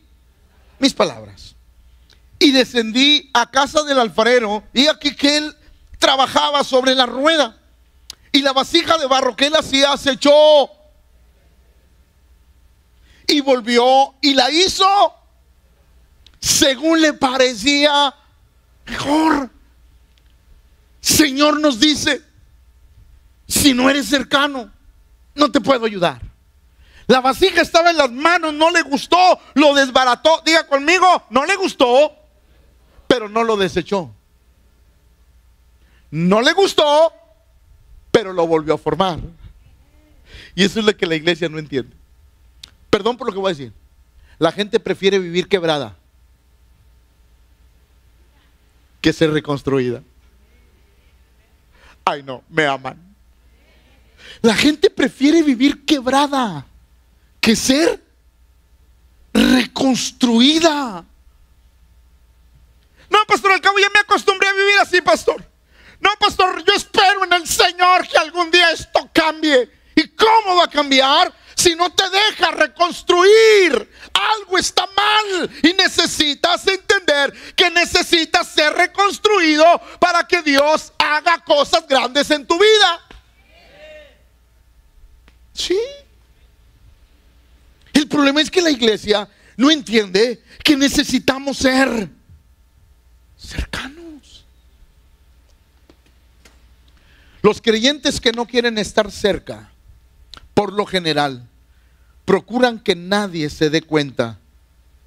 mis 0.79 0.93
palabras. 0.93 1.55
Y 2.39 2.51
descendí 2.51 3.31
a 3.33 3.51
casa 3.51 3.83
del 3.85 3.99
alfarero 4.01 4.65
y 4.73 4.89
aquí 4.89 5.15
que 5.15 5.37
él 5.37 5.57
trabajaba 5.99 6.65
sobre 6.65 6.95
la 6.95 7.07
rueda. 7.07 7.57
Y 8.33 8.43
la 8.43 8.53
vasija 8.53 8.99
de 8.99 9.07
barro 9.07 9.37
que 9.37 9.47
él 9.47 9.55
hacía 9.55 9.97
se 9.97 10.13
echó. 10.13 10.71
Y 13.27 13.41
volvió 13.41 14.15
y 14.21 14.35
la 14.35 14.51
hizo 14.51 15.15
según 16.43 17.01
le 17.01 17.13
parecía 17.13 18.15
mejor. 18.87 19.49
Señor 21.01 21.61
nos 21.61 21.79
dice, 21.79 22.23
si 23.47 23.73
no 23.73 23.89
eres 23.89 24.09
cercano, 24.09 24.71
no 25.35 25.51
te 25.51 25.61
puedo 25.61 25.87
ayudar. 25.87 26.21
La 27.07 27.21
vasija 27.21 27.61
estaba 27.61 27.91
en 27.91 27.97
las 27.97 28.11
manos, 28.11 28.55
no 28.55 28.71
le 28.71 28.83
gustó, 28.83 29.17
lo 29.55 29.75
desbarató. 29.75 30.43
Diga 30.45 30.67
conmigo, 30.67 31.25
no 31.31 31.45
le 31.47 31.57
gustó, 31.57 32.13
pero 33.07 33.29
no 33.29 33.45
lo 33.45 33.57
desechó. 33.57 34.13
No 36.11 36.43
le 36.43 36.53
gustó, 36.53 37.13
pero 38.11 38.33
lo 38.33 38.47
volvió 38.47 38.75
a 38.75 38.79
formar. 38.79 39.19
Y 40.55 40.65
eso 40.65 40.81
es 40.81 40.87
lo 40.87 40.97
que 40.97 41.07
la 41.07 41.15
iglesia 41.15 41.49
no 41.49 41.59
entiende. 41.59 42.02
Perdón 42.93 43.17
por 43.17 43.27
lo 43.27 43.33
que 43.33 43.39
voy 43.39 43.49
a 43.49 43.55
decir. 43.57 43.73
La 44.39 44.53
gente 44.53 44.79
prefiere 44.79 45.19
vivir 45.19 45.49
quebrada 45.49 45.97
que 49.01 49.15
ser 49.15 49.31
reconstruida. 49.31 50.03
Ay, 52.05 52.23
no, 52.23 52.45
me 52.51 52.67
aman. 52.67 53.17
La 54.43 54.55
gente 54.55 54.91
prefiere 54.91 55.43
vivir 55.43 55.87
quebrada 55.87 56.67
que 57.41 57.57
ser 57.57 57.99
reconstruida. 59.33 61.03
No, 63.09 63.19
pastor, 63.27 63.53
al 63.53 63.63
cabo 63.63 63.79
ya 63.79 63.89
me 63.89 64.01
acostumbré 64.01 64.49
a 64.49 64.53
vivir 64.53 64.79
así, 64.83 65.01
pastor. 65.01 65.43
No, 65.99 66.11
pastor, 66.21 66.63
yo 66.63 66.75
espero 66.75 67.25
en 67.25 67.33
el 67.33 67.47
Señor 67.47 68.07
que 68.07 68.19
algún 68.19 68.51
día 68.51 68.71
esto 68.71 69.09
cambie. 69.15 69.71
¿Y 69.97 70.09
cómo 70.09 70.57
va 70.57 70.65
a 70.65 70.71
cambiar? 70.71 71.33
Si 71.63 71.77
no 71.77 71.91
te 71.91 72.03
deja 72.11 72.51
reconstruir, 72.51 73.89
algo 74.13 74.59
está 74.59 74.85
mal 74.85 75.49
y 75.63 75.73
necesitas 75.75 76.67
entender 76.67 77.33
que 77.55 77.71
necesitas 77.71 78.49
ser 78.49 78.73
reconstruido 78.73 79.65
para 80.01 80.27
que 80.27 80.43
Dios 80.43 80.93
haga 80.99 81.39
cosas 81.45 81.87
grandes 81.87 82.29
en 82.33 82.45
tu 82.45 82.59
vida. 82.59 83.01
Sí. 85.55 85.79
El 87.93 88.09
problema 88.09 88.41
es 88.41 88.51
que 88.51 88.61
la 88.61 88.71
iglesia 88.71 89.29
no 89.57 89.71
entiende 89.71 90.43
que 90.65 90.77
necesitamos 90.77 91.59
ser 91.59 92.09
cercanos. 93.39 94.45
Los 97.41 97.63
creyentes 97.63 98.21
que 98.21 98.33
no 98.33 98.47
quieren 98.47 98.79
estar 98.79 99.13
cerca, 99.13 99.71
por 100.55 100.73
lo 100.73 100.87
general, 100.87 101.49
procuran 102.25 102.79
que 102.79 102.95
nadie 102.95 103.51
se 103.51 103.71
dé 103.71 103.83
cuenta 103.83 104.39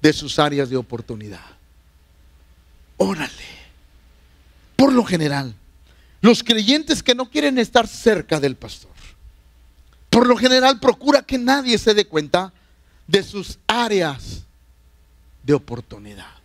de 0.02 0.12
sus 0.12 0.38
áreas 0.38 0.70
de 0.70 0.76
oportunidad. 0.76 1.44
Órale. 2.96 3.56
Por 4.76 4.92
lo 4.92 5.04
general, 5.04 5.54
los 6.20 6.42
creyentes 6.42 7.02
que 7.02 7.14
no 7.14 7.30
quieren 7.30 7.58
estar 7.58 7.86
cerca 7.86 8.40
del 8.40 8.56
pastor, 8.56 8.90
por 10.10 10.26
lo 10.26 10.36
general 10.36 10.80
procura 10.80 11.22
que 11.22 11.38
nadie 11.38 11.78
se 11.78 11.94
dé 11.94 12.06
cuenta 12.06 12.52
de 13.06 13.22
sus 13.22 13.58
áreas 13.66 14.44
de 15.42 15.54
oportunidad. 15.54 16.36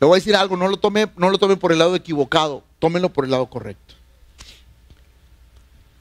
Le 0.00 0.06
voy 0.06 0.16
a 0.16 0.20
decir 0.20 0.36
algo, 0.36 0.56
no 0.56 0.68
lo 0.68 0.76
tome, 0.76 1.08
no 1.16 1.30
lo 1.30 1.38
tome 1.38 1.56
por 1.56 1.72
el 1.72 1.78
lado 1.78 1.94
equivocado, 1.96 2.62
tómenlo 2.78 3.12
por 3.12 3.24
el 3.24 3.30
lado 3.30 3.46
correcto. 3.46 3.94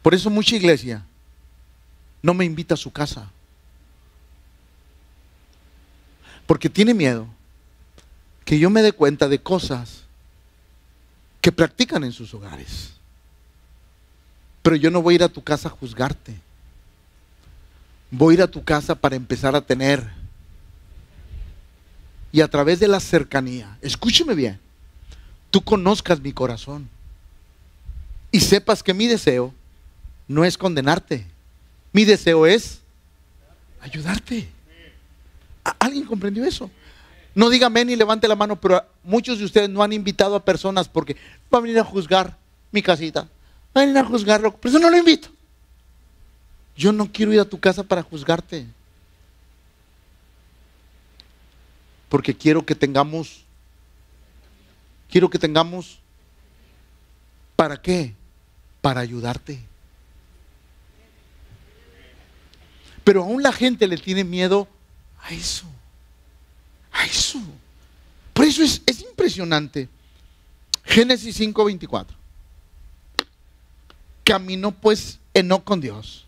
Por 0.01 0.13
eso 0.13 0.29
mucha 0.29 0.55
iglesia 0.55 1.05
no 2.23 2.33
me 2.33 2.45
invita 2.45 2.73
a 2.73 2.77
su 2.77 2.91
casa. 2.91 3.29
Porque 6.47 6.69
tiene 6.69 6.93
miedo 6.93 7.27
que 8.45 8.57
yo 8.57 8.69
me 8.69 8.81
dé 8.81 8.93
cuenta 8.93 9.27
de 9.27 9.39
cosas 9.39 10.03
que 11.41 11.51
practican 11.51 12.03
en 12.03 12.13
sus 12.13 12.33
hogares. 12.33 12.93
Pero 14.61 14.77
yo 14.77 14.89
no 14.89 15.01
voy 15.01 15.13
a 15.13 15.15
ir 15.15 15.23
a 15.23 15.29
tu 15.29 15.43
casa 15.43 15.67
a 15.67 15.71
juzgarte. 15.71 16.39
Voy 18.09 18.33
a 18.33 18.35
ir 18.35 18.41
a 18.41 18.47
tu 18.47 18.63
casa 18.63 18.95
para 18.95 19.17
empezar 19.17 19.55
a 19.55 19.61
tener. 19.61 20.09
Y 22.31 22.39
a 22.41 22.47
través 22.47 22.79
de 22.79 22.87
la 22.87 22.99
cercanía, 22.99 23.77
escúcheme 23.81 24.33
bien, 24.33 24.59
tú 25.51 25.61
conozcas 25.61 26.19
mi 26.19 26.31
corazón 26.31 26.89
y 28.31 28.39
sepas 28.39 28.81
que 28.81 28.93
mi 28.93 29.07
deseo 29.07 29.53
no 30.27 30.45
es 30.45 30.57
condenarte. 30.57 31.32
Mi 31.93 32.03
deseo 32.05 32.45
es 32.45 32.81
ayudarte. 33.79 34.49
¿Alguien 35.79 36.05
comprendió 36.05 36.43
eso? 36.43 36.69
No 37.35 37.49
diga 37.49 37.67
amén 37.67 37.89
y 37.89 37.95
levante 37.95 38.27
la 38.27 38.35
mano, 38.35 38.59
pero 38.59 38.83
muchos 39.03 39.39
de 39.39 39.45
ustedes 39.45 39.69
no 39.69 39.81
han 39.83 39.93
invitado 39.93 40.35
a 40.35 40.43
personas 40.43 40.89
porque 40.89 41.15
va 41.53 41.59
a 41.59 41.61
venir 41.61 41.79
a 41.79 41.83
juzgar 41.83 42.37
mi 42.71 42.81
casita. 42.81 43.21
Va 43.75 43.81
a 43.81 43.85
venir 43.85 43.97
a 43.97 44.05
juzgarlo, 44.05 44.55
pero 44.55 44.69
eso 44.69 44.79
no 44.79 44.89
lo 44.89 44.97
invito. 44.97 45.29
Yo 46.75 46.91
no 46.91 47.11
quiero 47.11 47.31
ir 47.31 47.39
a 47.39 47.45
tu 47.45 47.59
casa 47.59 47.83
para 47.83 48.03
juzgarte. 48.03 48.65
Porque 52.09 52.35
quiero 52.35 52.65
que 52.65 52.75
tengamos, 52.75 53.43
quiero 55.09 55.29
que 55.29 55.39
tengamos, 55.39 55.99
¿para 57.55 57.81
qué? 57.81 58.13
Para 58.81 59.01
ayudarte. 59.01 59.59
Pero 63.03 63.23
aún 63.23 63.43
la 63.43 63.51
gente 63.51 63.87
le 63.87 63.97
tiene 63.97 64.23
miedo 64.23 64.67
a 65.21 65.31
eso. 65.31 65.65
A 66.91 67.05
eso. 67.05 67.41
Por 68.33 68.45
eso 68.45 68.63
es, 68.63 68.81
impresionante. 69.01 69.89
Génesis 70.83 71.39
5:24. 71.39 72.07
Caminó 74.23 74.71
pues 74.71 75.19
Enoch 75.33 75.63
con 75.63 75.81
Dios 75.81 76.25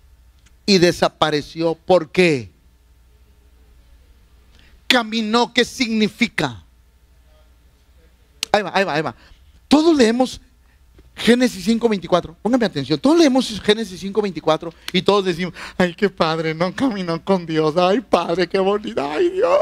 y 0.66 0.78
desapareció. 0.78 1.76
¿Por 1.76 2.12
qué? 2.12 2.50
Caminó, 4.88 5.54
¿qué 5.54 5.66
significa? 5.66 6.64
Ahí 8.52 8.62
va, 8.62 8.72
ahí 8.74 8.84
va, 8.84 8.94
ahí 8.94 9.02
va. 9.02 9.16
Todos 9.68 9.96
leemos 9.98 10.40
Génesis 11.16 11.66
5.24, 11.68 12.36
póngame 12.42 12.66
atención, 12.66 13.00
todos 13.00 13.18
leemos 13.18 13.62
Génesis 13.62 14.04
5.24 14.04 14.74
y 14.92 15.02
todos 15.02 15.24
decimos, 15.26 15.54
ay, 15.78 15.96
qué 15.96 16.10
padre, 16.10 16.54
no 16.54 16.76
caminó 16.76 17.24
con 17.24 17.46
Dios, 17.46 17.78
ay, 17.78 18.02
padre, 18.02 18.48
qué 18.48 18.60
bonita, 18.60 19.14
ay, 19.14 19.30
Dios. 19.30 19.60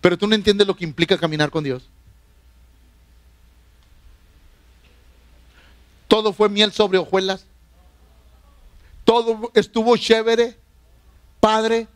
Pero 0.00 0.16
tú 0.16 0.28
no 0.28 0.34
entiendes 0.34 0.66
lo 0.66 0.76
que 0.76 0.84
implica 0.84 1.18
caminar 1.18 1.50
con 1.50 1.64
Dios. 1.64 1.88
Todo 6.06 6.32
fue 6.32 6.48
miel 6.48 6.72
sobre 6.72 6.98
hojuelas. 6.98 7.44
Todo 9.04 9.50
estuvo 9.54 9.96
chévere, 9.96 10.56
padre, 11.40 11.88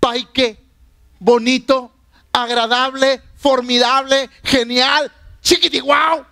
paique, 0.00 0.58
bonito, 1.18 1.92
agradable, 2.32 3.22
formidable, 3.36 4.28
genial, 4.42 5.12
chiquiti, 5.42 5.80
wow. 5.80 6.24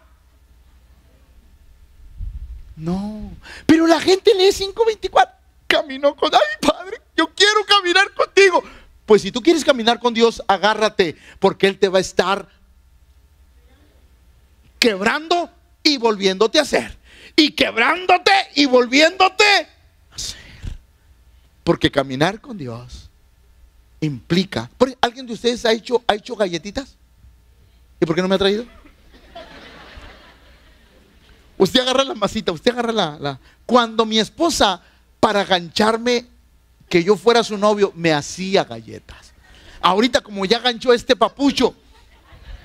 No, 2.78 3.32
pero 3.66 3.86
la 3.86 4.00
gente 4.00 4.32
lee 4.34 4.50
5.24. 4.50 5.30
Caminó 5.66 6.14
con, 6.14 6.32
ay 6.32 6.40
Padre, 6.66 7.00
yo 7.16 7.28
quiero 7.34 7.64
caminar 7.66 8.10
contigo. 8.14 8.62
Pues 9.04 9.22
si 9.22 9.32
tú 9.32 9.42
quieres 9.42 9.64
caminar 9.64 9.98
con 9.98 10.14
Dios, 10.14 10.42
agárrate, 10.46 11.16
porque 11.38 11.66
Él 11.66 11.78
te 11.78 11.88
va 11.88 11.98
a 11.98 12.00
estar 12.00 12.48
quebrando 14.78 15.50
y 15.82 15.98
volviéndote 15.98 16.58
a 16.58 16.62
hacer. 16.62 16.96
Y 17.34 17.52
quebrándote 17.52 18.32
y 18.54 18.66
volviéndote 18.66 19.44
a 19.44 20.14
hacer. 20.14 20.36
Porque 21.64 21.90
caminar 21.90 22.40
con 22.40 22.56
Dios 22.56 23.10
implica. 24.00 24.70
¿Alguien 25.00 25.26
de 25.26 25.32
ustedes 25.32 25.64
ha 25.64 25.72
hecho, 25.72 26.02
ha 26.06 26.14
hecho 26.14 26.36
galletitas? 26.36 26.96
¿Y 28.00 28.06
por 28.06 28.14
qué 28.14 28.22
no 28.22 28.28
me 28.28 28.36
ha 28.36 28.38
traído? 28.38 28.64
Usted 31.58 31.80
agarra 31.80 32.04
la 32.04 32.14
masita, 32.14 32.52
usted 32.52 32.70
agarra 32.70 32.92
la, 32.92 33.40
Cuando 33.66 34.06
mi 34.06 34.18
esposa, 34.18 34.80
para 35.20 35.44
gancharme 35.44 36.26
que 36.88 37.02
yo 37.02 37.16
fuera 37.16 37.42
su 37.42 37.58
novio, 37.58 37.92
me 37.94 38.12
hacía 38.12 38.64
galletas. 38.64 39.32
Ahorita 39.80 40.20
como 40.20 40.44
ya 40.44 40.60
ganchó 40.60 40.92
este 40.92 41.14
papucho, 41.16 41.74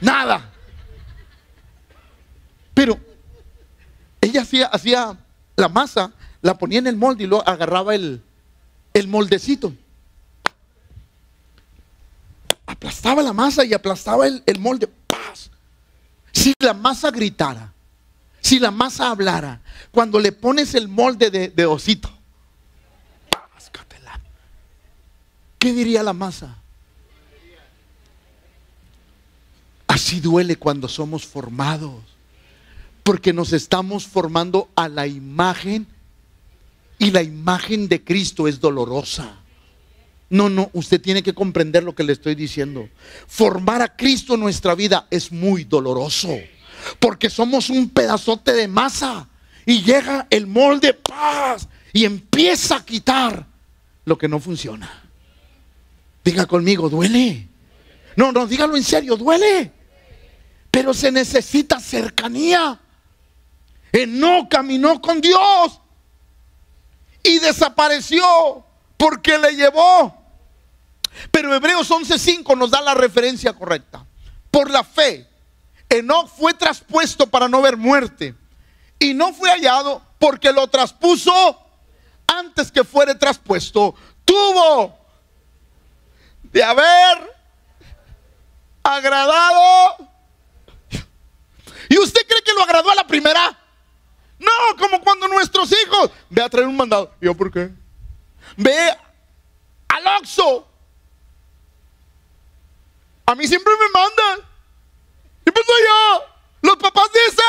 Nada. 0.03 0.49
Pero 2.73 2.99
ella 4.19 4.41
hacía, 4.41 4.65
hacía 4.67 5.17
la 5.55 5.69
masa, 5.69 6.11
la 6.41 6.57
ponía 6.57 6.79
en 6.79 6.87
el 6.87 6.97
molde 6.97 7.23
y 7.23 7.27
luego 7.27 7.47
agarraba 7.47 7.95
el, 7.95 8.21
el 8.93 9.07
moldecito. 9.07 9.73
Aplastaba 12.65 13.21
la 13.21 13.31
masa 13.31 13.63
y 13.63 13.73
aplastaba 13.73 14.27
el, 14.27 14.43
el 14.45 14.59
molde. 14.59 14.87
¡Paz! 14.87 15.49
Si 16.33 16.53
la 16.59 16.73
masa 16.73 17.09
gritara, 17.11 17.72
si 18.43 18.59
la 18.59 18.69
masa 18.69 19.09
hablara, 19.09 19.61
cuando 19.89 20.19
le 20.19 20.31
pones 20.31 20.75
el 20.75 20.87
molde 20.87 21.31
de, 21.31 21.49
de 21.49 21.65
osito. 21.65 22.09
¿qué 25.63 25.71
diría 25.71 26.03
la 26.03 26.11
masa? 26.11 26.57
Así 29.87 30.19
duele 30.19 30.57
cuando 30.57 30.89
somos 30.89 31.25
formados, 31.25 32.03
porque 33.01 33.31
nos 33.31 33.53
estamos 33.53 34.05
formando 34.05 34.67
a 34.75 34.89
la 34.89 35.07
imagen 35.07 35.87
y 36.99 37.11
la 37.11 37.23
imagen 37.23 37.87
de 37.87 38.03
Cristo 38.03 38.49
es 38.49 38.59
dolorosa. 38.59 39.37
No, 40.29 40.49
no, 40.49 40.69
usted 40.73 40.99
tiene 40.99 41.23
que 41.23 41.33
comprender 41.33 41.81
lo 41.81 41.95
que 41.95 42.03
le 42.03 42.11
estoy 42.11 42.35
diciendo. 42.35 42.89
Formar 43.25 43.81
a 43.81 43.95
Cristo 43.95 44.33
en 44.33 44.41
nuestra 44.41 44.75
vida 44.75 45.07
es 45.11 45.31
muy 45.31 45.63
doloroso, 45.63 46.35
porque 46.99 47.29
somos 47.29 47.69
un 47.69 47.89
pedazote 47.89 48.53
de 48.53 48.67
masa 48.67 49.27
y 49.65 49.81
llega 49.81 50.27
el 50.29 50.47
molde 50.47 50.93
paz 50.93 51.67
y 51.91 52.05
empieza 52.05 52.77
a 52.77 52.85
quitar 52.85 53.45
lo 54.05 54.17
que 54.17 54.27
no 54.27 54.39
funciona. 54.39 54.89
Diga 56.23 56.45
conmigo, 56.45 56.89
duele. 56.89 57.47
No, 58.15 58.31
no, 58.31 58.47
dígalo 58.47 58.75
en 58.75 58.83
serio, 58.83 59.15
duele. 59.15 59.71
Pero 60.71 60.93
se 60.93 61.11
necesita 61.11 61.79
cercanía. 61.79 62.79
no 64.07 64.47
caminó 64.49 65.01
con 65.01 65.21
Dios 65.21 65.79
y 67.21 67.39
desapareció 67.39 68.65
porque 68.97 69.37
le 69.37 69.55
llevó 69.55 70.23
pero 71.31 71.53
Hebreos 71.53 71.89
11:5 71.89 72.57
nos 72.57 72.71
da 72.71 72.81
la 72.81 72.93
referencia 72.93 73.53
correcta. 73.53 74.05
Por 74.51 74.69
la 74.69 74.83
fe, 74.83 75.27
Enoch 75.97 76.27
fue 76.27 76.53
traspuesto 76.53 77.27
para 77.27 77.47
no 77.47 77.61
ver 77.61 77.77
muerte 77.77 78.35
y 78.99 79.13
no 79.13 79.33
fue 79.33 79.49
hallado 79.49 80.01
porque 80.19 80.51
lo 80.51 80.67
traspuso 80.67 81.59
antes 82.27 82.71
que 82.71 82.83
fuere 82.83 83.15
traspuesto. 83.15 83.95
Tuvo 84.25 84.97
de 86.43 86.63
haber 86.63 87.35
agradado. 88.83 90.09
¿Y 91.89 91.99
usted 91.99 92.21
cree 92.27 92.41
que 92.41 92.53
lo 92.53 92.63
agradó 92.63 92.91
a 92.91 92.95
la 92.95 93.07
primera? 93.07 93.59
No, 94.39 94.77
como 94.77 95.01
cuando 95.01 95.27
nuestros 95.27 95.71
hijos 95.71 96.11
ve 96.29 96.41
a 96.41 96.49
traer 96.49 96.67
un 96.67 96.77
mandado. 96.77 97.13
¿Yo 97.21 97.35
por 97.35 97.51
qué? 97.51 97.69
Ve 98.57 98.97
al 99.87 100.07
Oxo 100.19 100.67
a 103.25 103.35
mí 103.35 103.47
siempre 103.47 103.73
me 103.79 103.99
mandan. 103.99 104.52
Siempre 105.43 105.63
soy 105.65 105.81
yo. 105.85 106.23
Los 106.61 106.77
papás 106.77 107.09
dicen. 107.13 107.45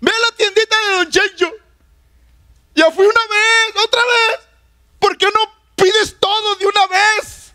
Ve 0.00 0.10
a 0.10 0.18
la 0.18 0.36
tiendita 0.36 0.76
de 0.80 0.96
Don 0.96 1.10
Chencho. 1.10 1.52
Ya 2.74 2.90
fui 2.90 3.04
una 3.04 3.20
vez, 3.20 3.84
otra 3.84 4.00
vez. 4.00 4.40
¿Por 4.98 5.18
qué 5.18 5.26
no 5.26 5.40
pides 5.76 6.16
todo 6.18 6.54
de 6.56 6.66
una 6.66 6.86
vez? 6.86 7.52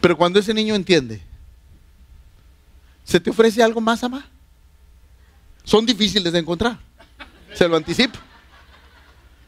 Pero 0.00 0.16
cuando 0.16 0.38
ese 0.38 0.52
niño 0.54 0.74
entiende, 0.74 1.22
¿se 3.04 3.18
te 3.18 3.30
ofrece 3.30 3.62
algo 3.62 3.80
más, 3.80 4.04
ama? 4.04 4.30
son 5.64 5.86
difíciles 5.86 6.32
de 6.32 6.38
encontrar. 6.38 6.78
Se 7.54 7.68
lo 7.68 7.76
anticipo. 7.76 8.18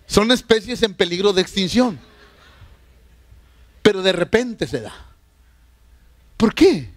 Son 0.07 0.31
especies 0.31 0.83
en 0.83 0.95
peligro 0.95 1.33
de 1.33 1.43
extinción. 1.43 1.99
Pero 3.83 4.03
de 4.03 4.13
repente 4.13 4.67
se 4.67 4.81
da. 4.81 4.95
¿Por 6.37 6.55
qué? 6.55 6.91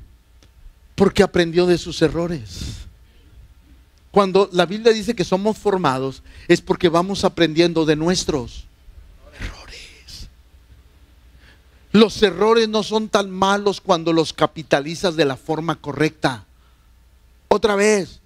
Porque 0.96 1.24
aprendió 1.24 1.66
de 1.66 1.78
sus 1.78 2.02
errores. 2.02 2.88
Cuando 4.12 4.50
la 4.52 4.66
Biblia 4.66 4.92
dice 4.92 5.16
que 5.16 5.24
somos 5.24 5.58
formados, 5.58 6.24
es 6.48 6.62
porque 6.62 6.90
vamos 6.90 7.24
aprendiendo 7.24 7.86
de 7.86 7.96
nuestros 7.96 8.66
errores. 9.40 10.30
Los 11.92 12.22
errores 12.22 12.70
no 12.70 12.84
son 12.84 13.10
tan 13.10 13.30
malos 13.30 13.82
cuando 13.82 14.14
los 14.14 14.34
capitalizas 14.34 15.16
de 15.16 15.26
la 15.26 15.38
forma 15.38 15.76
correcta. 15.76 16.46
Otra 17.48 17.76
vez, 17.76 18.20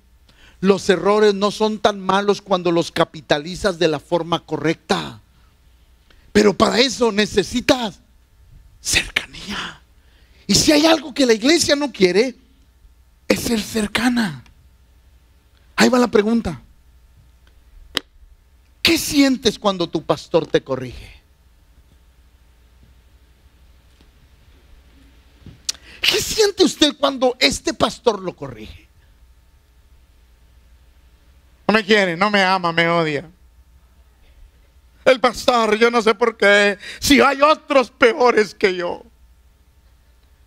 los 0.64 0.88
errores 0.88 1.34
no 1.34 1.52
son 1.52 1.78
tan 1.78 2.00
malos 2.00 2.42
cuando 2.42 2.72
los 2.72 2.90
capitalizas 2.90 3.80
de 3.80 3.90
la 3.90 4.00
forma 4.00 4.46
correcta. 4.46 5.20
Pero 6.32 6.54
para 6.54 6.80
eso 6.80 7.12
necesitas 7.12 8.00
cercanía. 8.82 9.82
Y 10.48 10.56
si 10.56 10.72
hay 10.72 10.86
algo 10.86 11.14
que 11.14 11.26
la 11.26 11.34
iglesia 11.34 11.76
no 11.76 11.92
quiere, 11.92 12.38
es 13.28 13.42
ser 13.42 13.60
cercana. 13.60 14.42
Ahí 15.76 15.90
va 15.90 16.00
la 16.00 16.08
pregunta. 16.08 16.62
¿Qué 18.82 18.98
sientes 18.98 19.60
cuando 19.60 19.90
tu 19.90 20.02
pastor 20.02 20.48
te 20.48 20.64
corrige? 20.64 21.12
¿Qué 26.00 26.22
siente 26.22 26.64
usted 26.64 26.96
cuando 26.98 27.36
este 27.42 27.74
pastor 27.74 28.22
lo 28.22 28.34
corrige? 28.34 28.83
No 31.68 31.74
me 31.74 31.84
quiere, 31.84 32.18
no 32.18 32.30
me 32.30 32.44
ama, 32.44 32.72
me 32.72 32.88
odia. 32.88 33.30
El 35.06 35.20
pastor, 35.20 35.78
yo 35.78 35.92
no 35.92 36.02
sé 36.02 36.16
por 36.16 36.38
qué. 36.38 36.78
Si 37.00 37.20
hay 37.20 37.42
otros 37.42 37.90
peores 37.92 38.54
que 38.54 38.76
yo. 38.76 39.04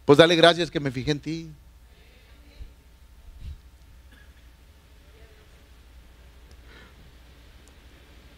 Pues 0.04 0.18
dale 0.18 0.36
gracias 0.36 0.70
que 0.70 0.80
me 0.80 0.90
fijé 0.90 1.10
en 1.10 1.20
ti. 1.20 1.50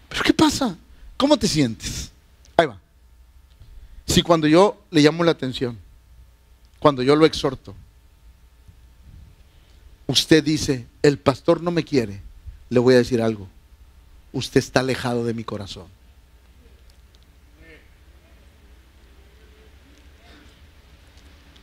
Pero 0.09 0.23
¿qué 0.23 0.33
pasa? 0.33 0.77
¿Cómo 1.17 1.37
te 1.37 1.47
sientes? 1.47 2.11
Ahí 2.57 2.67
va. 2.67 2.81
Si 4.07 4.23
cuando 4.23 4.49
yo 4.49 4.83
le 4.91 5.03
llamo 5.03 5.23
la 5.23 5.33
atención, 5.33 5.79
cuando 6.79 7.03
yo 7.03 7.14
lo 7.14 7.27
exhorto, 7.27 7.75
usted 10.07 10.43
dice, 10.43 10.87
el 11.03 11.19
pastor 11.19 11.62
no 11.62 11.71
me 11.71 11.85
quiere, 11.85 12.23
le 12.70 12.78
voy 12.78 12.94
a 12.94 12.98
decir 12.98 13.22
algo. 13.22 13.48
Usted 14.33 14.59
está 14.59 14.81
alejado 14.81 15.24
de 15.24 15.35
mi 15.35 15.44
corazón. 15.44 15.87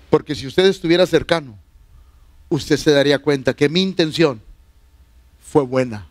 Porque 0.10 0.34
si 0.34 0.48
usted 0.48 0.66
estuviera 0.66 1.06
cercano, 1.06 1.58
usted 2.50 2.78
se 2.78 2.92
daría 2.92 3.20
cuenta 3.20 3.54
que 3.54 3.70
mi 3.70 3.82
intención 3.82 4.42
fue 5.46 5.64
buena. 5.64 6.08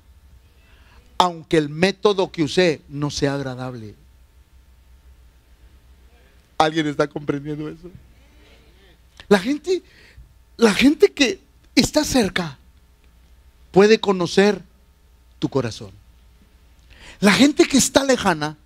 Aunque 1.17 1.57
el 1.57 1.69
método 1.69 2.31
que 2.31 2.43
usé 2.43 2.83
no 2.89 3.11
sea 3.11 3.35
agradable. 3.35 3.95
¿Alguien 6.59 6.87
está 6.87 7.09
comprendiendo 7.09 7.69
eso? 7.69 7.91
La 9.29 9.39
gente, 9.39 9.83
la 10.57 10.75
gente 10.75 11.13
que 11.13 11.41
está 11.75 12.05
cerca 12.05 12.59
puede 13.71 14.01
conocer 14.01 14.63
tu 15.45 15.51
corazón. 15.51 15.91
La 17.21 17.31
gente 17.31 17.67
que 17.67 17.77
está 17.77 18.03
lejana 18.03 18.57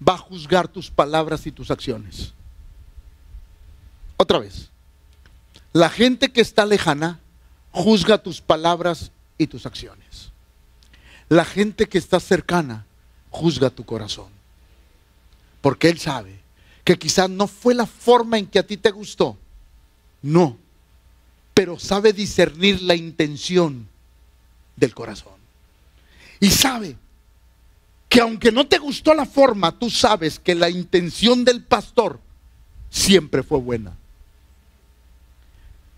va 0.00 0.14
a 0.14 0.18
juzgar 0.18 0.68
tus 0.68 0.90
palabras 0.90 1.46
y 1.46 1.52
tus 1.52 1.70
acciones. 1.70 2.32
Otra 4.16 4.38
vez. 4.38 4.70
La 5.74 5.90
gente 5.90 6.32
que 6.32 6.40
está 6.40 6.64
lejana 6.64 7.20
juzga 7.72 8.16
tus 8.16 8.40
palabras 8.40 9.12
y 9.36 9.48
tus 9.48 9.66
acciones. 9.66 10.30
La 11.28 11.44
gente 11.44 11.90
que 11.90 11.98
está 11.98 12.18
cercana 12.20 12.86
juzga 13.28 13.68
tu 13.68 13.84
corazón. 13.84 14.30
Porque 15.60 15.90
Él 15.90 15.98
sabe 15.98 16.40
que 16.84 16.98
quizás 16.98 17.28
no 17.28 17.48
fue 17.48 17.74
la 17.74 17.84
forma 17.84 18.38
en 18.38 18.46
que 18.46 18.58
a 18.58 18.66
ti 18.66 18.78
te 18.78 18.92
gustó. 18.92 19.36
No. 20.22 20.56
Pero 21.52 21.78
sabe 21.78 22.14
discernir 22.14 22.80
la 22.80 22.94
intención 22.94 23.86
del 24.74 24.94
corazón. 24.94 25.33
Y 26.40 26.50
sabe 26.50 26.96
que 28.08 28.20
aunque 28.20 28.52
no 28.52 28.66
te 28.66 28.78
gustó 28.78 29.14
la 29.14 29.26
forma, 29.26 29.76
tú 29.78 29.90
sabes 29.90 30.38
que 30.38 30.54
la 30.54 30.70
intención 30.70 31.44
del 31.44 31.64
pastor 31.64 32.20
siempre 32.90 33.42
fue 33.42 33.58
buena. 33.58 33.96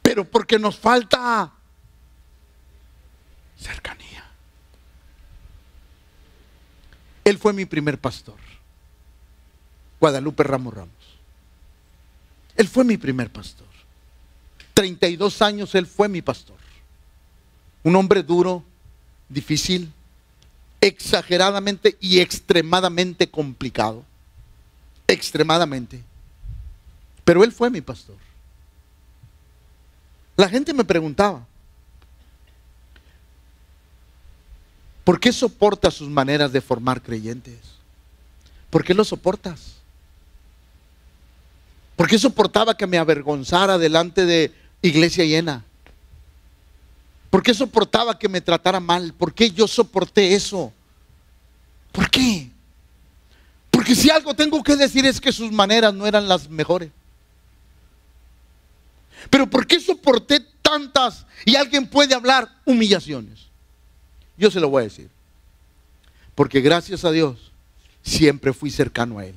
Pero 0.02 0.24
porque 0.24 0.58
nos 0.58 0.78
falta 0.78 1.52
cercanía. 3.58 4.24
Él 7.24 7.38
fue 7.38 7.52
mi 7.52 7.66
primer 7.66 7.98
pastor. 7.98 8.36
Guadalupe 10.00 10.42
Ramos 10.42 10.72
Ramos. 10.72 10.90
Él 12.56 12.68
fue 12.68 12.84
mi 12.84 12.96
primer 12.96 13.30
pastor. 13.30 13.66
32 14.74 15.42
años 15.42 15.74
Él 15.74 15.86
fue 15.86 16.08
mi 16.08 16.22
pastor. 16.22 16.56
Un 17.82 17.96
hombre 17.96 18.22
duro, 18.22 18.62
difícil, 19.28 19.92
exageradamente 20.80 21.96
y 22.00 22.20
extremadamente 22.20 23.28
complicado. 23.28 24.04
Extremadamente. 25.06 26.02
Pero 27.24 27.44
Él 27.44 27.52
fue 27.52 27.70
mi 27.70 27.80
pastor. 27.80 28.16
La 30.36 30.48
gente 30.48 30.74
me 30.74 30.84
preguntaba, 30.84 31.46
¿por 35.02 35.18
qué 35.18 35.32
soportas 35.32 35.94
sus 35.94 36.08
maneras 36.08 36.52
de 36.52 36.60
formar 36.60 37.02
creyentes? 37.02 37.58
¿Por 38.68 38.84
qué 38.84 38.92
lo 38.92 39.04
soportas? 39.04 39.76
¿Por 41.96 42.08
qué 42.08 42.18
soportaba 42.18 42.76
que 42.76 42.86
me 42.86 42.98
avergonzara 42.98 43.78
delante 43.78 44.26
de 44.26 44.52
iglesia 44.82 45.24
llena? 45.24 45.64
¿Por 47.30 47.42
qué 47.42 47.54
soportaba 47.54 48.18
que 48.18 48.28
me 48.28 48.40
tratara 48.40 48.80
mal? 48.80 49.12
¿Por 49.12 49.34
qué 49.34 49.50
yo 49.50 49.66
soporté 49.66 50.34
eso? 50.34 50.72
¿Por 51.92 52.10
qué? 52.10 52.50
Porque 53.70 53.94
si 53.94 54.10
algo 54.10 54.34
tengo 54.34 54.62
que 54.62 54.76
decir 54.76 55.04
es 55.06 55.20
que 55.20 55.32
sus 55.32 55.52
maneras 55.52 55.92
no 55.92 56.06
eran 56.06 56.28
las 56.28 56.48
mejores. 56.48 56.90
Pero 59.30 59.48
¿por 59.48 59.66
qué 59.66 59.80
soporté 59.80 60.40
tantas 60.62 61.26
y 61.44 61.56
alguien 61.56 61.86
puede 61.86 62.14
hablar 62.14 62.48
humillaciones? 62.64 63.46
Yo 64.36 64.50
se 64.50 64.60
lo 64.60 64.68
voy 64.68 64.82
a 64.82 64.84
decir. 64.84 65.10
Porque 66.34 66.60
gracias 66.60 67.04
a 67.04 67.10
Dios 67.10 67.52
siempre 68.02 68.52
fui 68.52 68.70
cercano 68.70 69.18
a 69.18 69.26
Él. 69.26 69.34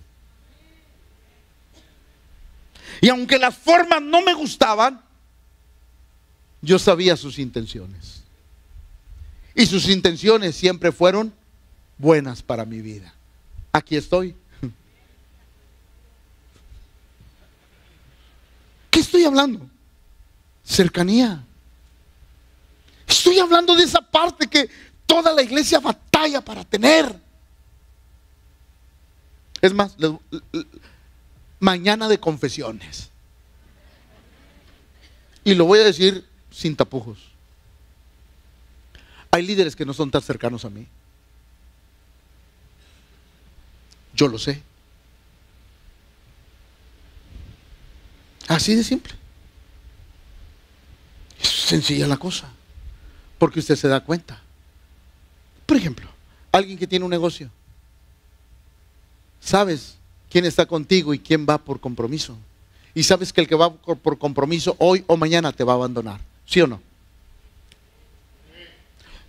Y 3.01 3.09
aunque 3.09 3.39
las 3.39 3.57
formas 3.57 4.01
no 4.01 4.21
me 4.21 4.33
gustaban, 4.33 5.01
yo 6.61 6.79
sabía 6.79 7.15
sus 7.15 7.39
intenciones. 7.39 8.23
Y 9.55 9.65
sus 9.65 9.89
intenciones 9.89 10.55
siempre 10.55 10.91
fueron 10.91 11.33
buenas 11.97 12.43
para 12.43 12.65
mi 12.65 12.81
vida. 12.81 13.13
Aquí 13.71 13.95
estoy. 13.95 14.35
¿Qué 18.91 18.99
estoy 18.99 19.23
hablando? 19.25 19.67
Cercanía. 20.63 21.43
Estoy 23.07 23.39
hablando 23.39 23.75
de 23.75 23.83
esa 23.83 24.01
parte 24.01 24.47
que 24.47 24.69
toda 25.05 25.33
la 25.33 25.41
iglesia 25.41 25.79
batalla 25.79 26.41
para 26.41 26.63
tener. 26.63 27.19
Es 29.61 29.73
más, 29.73 29.95
mañana 31.59 32.07
de 32.07 32.19
confesiones. 32.19 33.09
Y 35.43 35.55
lo 35.55 35.65
voy 35.65 35.79
a 35.79 35.83
decir 35.83 36.28
sin 36.59 36.75
tapujos. 36.75 37.17
Hay 39.31 39.43
líderes 39.43 39.77
que 39.77 39.85
no 39.85 39.93
son 39.93 40.11
tan 40.11 40.21
cercanos 40.21 40.65
a 40.65 40.69
mí. 40.69 40.85
Yo 44.13 44.27
lo 44.27 44.37
sé. 44.37 44.61
Así 48.49 48.75
de 48.75 48.83
simple. 48.83 49.13
Es 51.39 51.47
sencilla 51.47 52.07
la 52.07 52.17
cosa. 52.17 52.49
Porque 53.37 53.59
usted 53.59 53.77
se 53.77 53.87
da 53.87 54.01
cuenta. 54.01 54.41
Por 55.65 55.77
ejemplo, 55.77 56.09
alguien 56.51 56.77
que 56.77 56.87
tiene 56.87 57.05
un 57.05 57.11
negocio. 57.11 57.49
¿Sabes 59.39 59.95
quién 60.29 60.43
está 60.43 60.65
contigo 60.65 61.13
y 61.13 61.19
quién 61.19 61.45
va 61.47 61.57
por 61.57 61.79
compromiso? 61.79 62.37
Y 62.93 63.03
sabes 63.03 63.31
que 63.31 63.39
el 63.39 63.47
que 63.47 63.55
va 63.55 63.73
por 63.73 64.17
compromiso 64.17 64.75
hoy 64.77 65.05
o 65.07 65.15
mañana 65.15 65.53
te 65.53 65.63
va 65.63 65.71
a 65.71 65.75
abandonar. 65.75 66.28
¿Sí 66.49 66.61
o 66.61 66.67
no? 66.67 66.81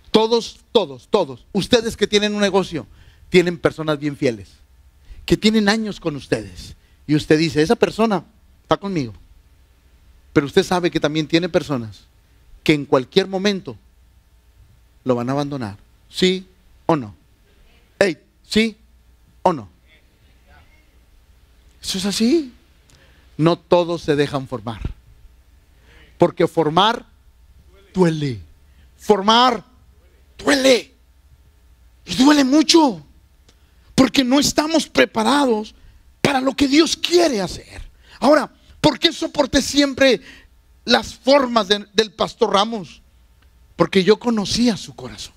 Todos, 0.09 0.59
todos, 0.71 1.07
todos. 1.07 1.45
Ustedes 1.53 1.95
que 1.95 2.07
tienen 2.07 2.33
un 2.33 2.41
negocio, 2.41 2.87
tienen 3.29 3.59
personas 3.59 3.99
bien 3.99 4.17
fieles, 4.17 4.49
que 5.23 5.37
tienen 5.37 5.69
años 5.69 5.99
con 5.99 6.15
ustedes. 6.15 6.75
Y 7.05 7.13
usted 7.13 7.37
dice, 7.37 7.61
esa 7.61 7.75
persona 7.75 8.25
está 8.63 8.77
conmigo. 8.77 9.13
Pero 10.33 10.47
usted 10.47 10.63
sabe 10.63 10.89
que 10.89 10.99
también 10.99 11.27
tiene 11.27 11.47
personas 11.47 12.05
que 12.63 12.73
en 12.73 12.85
cualquier 12.85 13.27
momento 13.27 13.77
lo 15.03 15.13
van 15.13 15.29
a 15.29 15.33
abandonar. 15.33 15.77
¿Sí 16.09 16.47
o 16.87 16.95
no? 16.95 17.13
Hey, 17.99 18.17
¿sí 18.41 18.77
o 19.43 19.53
no? 19.53 19.69
Eso 21.83 21.99
es 21.99 22.05
así. 22.05 22.51
No 23.37 23.59
todos 23.59 24.01
se 24.01 24.15
dejan 24.15 24.47
formar. 24.47 24.81
Porque 26.17 26.47
formar 26.47 27.10
duele. 27.93 28.39
Formar 28.97 29.63
duele. 30.37 30.93
Y 32.05 32.15
duele 32.15 32.43
mucho. 32.43 33.05
Porque 33.95 34.23
no 34.23 34.39
estamos 34.39 34.87
preparados 34.87 35.75
para 36.21 36.41
lo 36.41 36.55
que 36.55 36.67
Dios 36.67 36.95
quiere 36.97 37.41
hacer. 37.41 37.81
Ahora, 38.19 38.51
¿por 38.79 38.99
qué 38.99 39.11
soporté 39.11 39.61
siempre 39.61 40.21
las 40.85 41.15
formas 41.15 41.67
del 41.67 42.11
pastor 42.15 42.53
Ramos? 42.53 43.01
Porque 43.75 44.03
yo 44.03 44.17
conocía 44.17 44.77
su 44.77 44.95
corazón. 44.95 45.33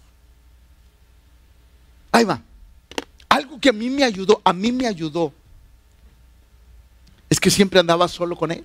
Ahí 2.12 2.24
va. 2.24 2.42
Algo 3.28 3.59
que 3.59 3.70
a 3.70 3.72
mí 3.72 3.90
me 3.90 4.05
ayudó, 4.05 4.40
a 4.44 4.52
mí 4.52 4.70
me 4.70 4.86
ayudó, 4.86 5.32
es 7.28 7.40
que 7.40 7.50
siempre 7.50 7.80
andaba 7.80 8.07
solo 8.07 8.36
con 8.36 8.52
él. 8.52 8.64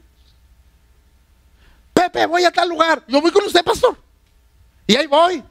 Pepe, 2.11 2.25
voy 2.25 2.43
a 2.43 2.51
tal 2.51 2.69
lugar. 2.69 3.03
Yo 3.07 3.21
voy 3.21 3.31
con 3.31 3.43
usted, 3.45 3.63
pastor. 3.63 3.97
Y 4.87 4.95
ahí 4.95 5.07
voy. 5.07 5.43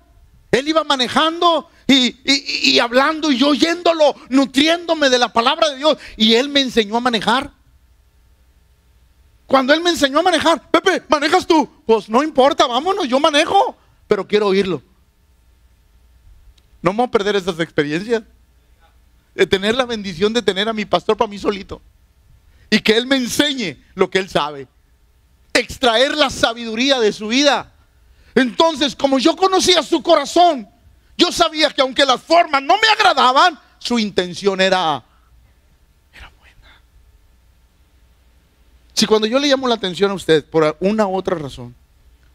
Él 0.50 0.68
iba 0.68 0.82
manejando 0.82 1.70
y, 1.86 2.78
hablando 2.78 3.30
y 3.30 3.38
yo 3.38 3.48
oyéndolo, 3.48 4.14
nutriéndome 4.28 5.10
de 5.10 5.18
la 5.18 5.32
palabra 5.32 5.70
de 5.70 5.76
Dios. 5.76 5.98
Y 6.16 6.34
él 6.34 6.48
me 6.48 6.60
enseñó 6.60 6.96
a 6.96 7.00
manejar. 7.00 7.52
Cuando 9.46 9.72
él 9.72 9.80
me 9.80 9.90
enseñó 9.90 10.18
a 10.18 10.22
manejar, 10.22 10.70
Pepe, 10.70 11.02
¿manejas 11.08 11.46
tú? 11.46 11.68
Pues 11.86 12.08
no 12.08 12.22
importa, 12.22 12.66
vámonos, 12.66 13.08
yo 13.08 13.18
manejo, 13.18 13.76
pero 14.06 14.26
quiero 14.26 14.48
oírlo. 14.48 14.82
No 16.82 16.90
vamos 16.90 17.08
a 17.08 17.10
perder 17.10 17.36
esas 17.36 17.58
experiencias. 17.60 18.22
De 19.34 19.46
tener 19.46 19.74
la 19.76 19.86
bendición 19.86 20.32
de 20.32 20.42
tener 20.42 20.68
a 20.68 20.72
mi 20.72 20.84
pastor 20.84 21.16
para 21.16 21.30
mí 21.30 21.38
solito. 21.38 21.80
Y 22.70 22.80
que 22.80 22.96
él 22.96 23.06
me 23.06 23.16
enseñe 23.16 23.82
lo 23.94 24.10
que 24.10 24.18
él 24.18 24.28
sabe 24.28 24.66
extraer 25.60 26.14
la 26.14 26.30
sabiduría 26.30 27.00
de 27.00 27.12
su 27.12 27.28
vida. 27.28 27.72
Entonces, 28.34 28.94
como 28.94 29.18
yo 29.18 29.36
conocía 29.36 29.82
su 29.82 30.02
corazón, 30.02 30.68
yo 31.16 31.32
sabía 31.32 31.70
que 31.70 31.80
aunque 31.80 32.04
las 32.04 32.22
formas 32.22 32.62
no 32.62 32.74
me 32.76 32.88
agradaban, 32.88 33.58
su 33.78 33.98
intención 33.98 34.60
era, 34.60 35.04
buena. 36.38 36.82
Si 38.94 39.06
cuando 39.06 39.26
yo 39.26 39.38
le 39.38 39.48
llamo 39.48 39.66
la 39.66 39.74
atención 39.74 40.10
a 40.10 40.14
usted 40.14 40.44
por 40.44 40.76
una 40.80 41.06
u 41.06 41.16
otra 41.16 41.36
razón, 41.36 41.74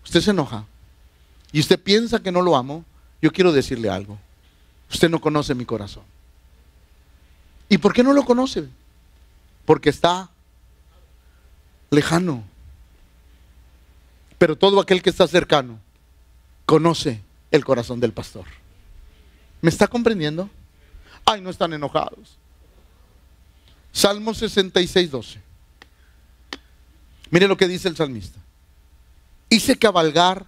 usted 0.03 0.21
se 0.21 0.31
enoja 0.31 0.65
y 1.51 1.59
usted 1.59 1.79
piensa 1.79 2.19
que 2.21 2.31
no 2.31 2.41
lo 2.41 2.55
amo, 2.55 2.83
yo 3.21 3.31
quiero 3.31 3.53
decirle 3.53 3.89
algo. 3.89 4.19
Usted 4.91 5.09
no 5.09 5.21
conoce 5.21 5.55
mi 5.55 5.65
corazón. 5.65 6.03
¿Y 7.69 7.77
por 7.77 7.93
qué 7.93 8.03
no 8.03 8.13
lo 8.13 8.25
conoce? 8.25 8.67
Porque 9.65 9.89
está 9.89 10.29
lejano. 11.89 12.43
Pero 14.37 14.55
todo 14.55 14.79
aquel 14.79 15.01
que 15.01 15.09
está 15.09 15.27
cercano 15.27 15.79
conoce 16.65 17.21
el 17.51 17.63
corazón 17.63 17.99
del 17.99 18.13
pastor. 18.13 18.45
¿Me 19.61 19.69
está 19.69 19.87
comprendiendo? 19.87 20.49
Ay, 21.25 21.41
no 21.41 21.49
están 21.49 21.73
enojados. 21.73 22.37
Salmo 23.91 24.33
66, 24.33 25.11
12. 25.11 25.41
Mire 27.29 27.47
lo 27.47 27.57
que 27.57 27.67
dice 27.67 27.87
el 27.87 27.95
salmista. 27.95 28.39
Hice 29.49 29.77
cabalgar 29.77 30.47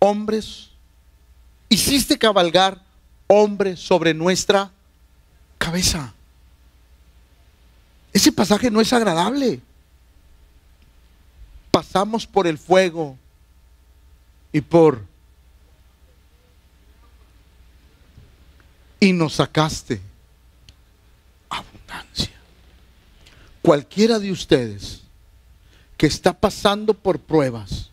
hombres, 0.00 0.70
hiciste 1.68 2.18
cabalgar 2.18 2.82
hombres 3.28 3.78
sobre 3.78 4.12
nuestra 4.12 4.70
cabeza. 5.58 6.12
Ese 8.12 8.32
pasaje 8.32 8.70
no 8.70 8.80
es 8.80 8.92
agradable 8.92 9.60
pasamos 11.70 12.26
por 12.26 12.46
el 12.46 12.58
fuego 12.58 13.16
y 14.52 14.60
por... 14.60 15.04
Y 18.98 19.12
nos 19.12 19.34
sacaste 19.34 20.00
abundancia. 21.48 22.32
Cualquiera 23.62 24.18
de 24.18 24.30
ustedes 24.30 25.02
que 25.96 26.06
está 26.06 26.32
pasando 26.32 26.94
por 26.94 27.18
pruebas 27.18 27.90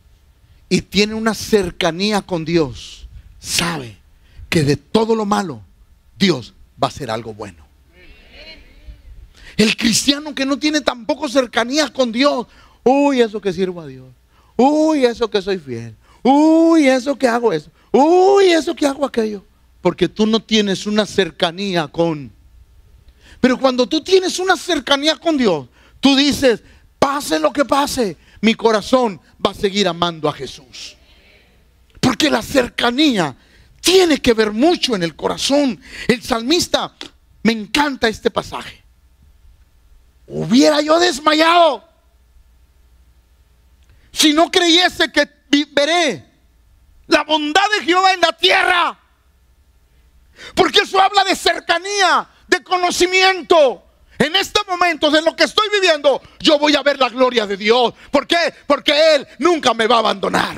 y 0.69 0.81
tiene 0.81 1.13
una 1.13 1.33
cercanía 1.33 2.21
con 2.21 2.43
Dios, 2.43 3.07
sabe 3.39 3.97
que 4.49 4.63
de 4.63 4.75
todo 4.75 5.15
lo 5.15 5.25
malo 5.25 5.61
Dios 6.17 6.53
va 6.81 6.87
a 6.87 6.91
ser 6.91 7.09
algo 7.09 7.33
bueno. 7.33 7.65
El 9.57 9.75
cristiano 9.75 10.35
que 10.35 10.45
no 10.45 10.59
tiene 10.59 10.81
tampoco 10.81 11.27
cercanía 11.27 11.91
con 11.91 12.11
Dios. 12.11 12.45
Uy, 12.89 13.19
eso 13.19 13.41
que 13.41 13.51
sirvo 13.51 13.81
a 13.81 13.85
Dios. 13.85 14.07
Uy, 14.55 15.03
eso 15.03 15.29
que 15.29 15.41
soy 15.41 15.57
fiel. 15.57 15.93
Uy, 16.23 16.87
eso 16.87 17.17
que 17.17 17.27
hago 17.27 17.51
eso. 17.51 17.69
Uy, 17.91 18.45
eso 18.45 18.73
que 18.73 18.87
hago 18.87 19.05
aquello. 19.05 19.43
Porque 19.81 20.07
tú 20.07 20.25
no 20.25 20.41
tienes 20.41 20.85
una 20.85 21.05
cercanía 21.05 21.89
con... 21.89 22.31
Pero 23.41 23.59
cuando 23.59 23.87
tú 23.87 24.01
tienes 24.01 24.39
una 24.39 24.55
cercanía 24.55 25.17
con 25.17 25.37
Dios, 25.37 25.67
tú 25.99 26.15
dices, 26.15 26.63
pase 26.97 27.39
lo 27.39 27.51
que 27.51 27.65
pase, 27.65 28.15
mi 28.39 28.55
corazón 28.55 29.19
va 29.45 29.51
a 29.51 29.53
seguir 29.53 29.85
amando 29.89 30.29
a 30.29 30.33
Jesús. 30.33 30.95
Porque 31.99 32.29
la 32.29 32.41
cercanía 32.41 33.35
tiene 33.81 34.21
que 34.21 34.33
ver 34.33 34.53
mucho 34.53 34.95
en 34.95 35.03
el 35.03 35.13
corazón. 35.13 35.77
El 36.07 36.23
salmista, 36.23 36.95
me 37.43 37.51
encanta 37.51 38.07
este 38.07 38.31
pasaje. 38.31 38.81
Hubiera 40.25 40.79
yo 40.79 40.97
desmayado 40.99 41.86
si 44.17 44.33
no 44.33 44.49
creyese 44.49 45.11
que 45.11 45.29
veré 45.71 46.25
la 47.05 47.23
bondad 47.23 47.61
de 47.77 47.85
Jehová 47.85 48.13
en 48.13 48.21
la 48.21 48.33
tierra. 48.33 48.99
Porque 50.55 50.79
eso 50.79 50.99
habla 50.99 51.23
de 51.23 51.35
cercanía, 51.35 52.27
de 52.47 52.63
conocimiento. 52.63 53.83
En 54.17 54.35
este 54.35 54.59
momento 54.67 55.11
de 55.11 55.21
lo 55.21 55.35
que 55.35 55.43
estoy 55.43 55.69
viviendo, 55.69 56.19
yo 56.39 56.57
voy 56.57 56.75
a 56.75 56.81
ver 56.81 56.97
la 56.97 57.09
gloria 57.09 57.45
de 57.45 57.57
Dios. 57.57 57.93
¿Por 58.09 58.25
qué? 58.25 58.55
Porque 58.65 59.15
Él 59.15 59.27
nunca 59.37 59.75
me 59.75 59.85
va 59.85 59.97
a 59.97 59.99
abandonar. 59.99 60.55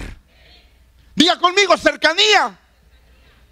Diga 1.14 1.38
conmigo, 1.38 1.76
cercanía. 1.76 2.57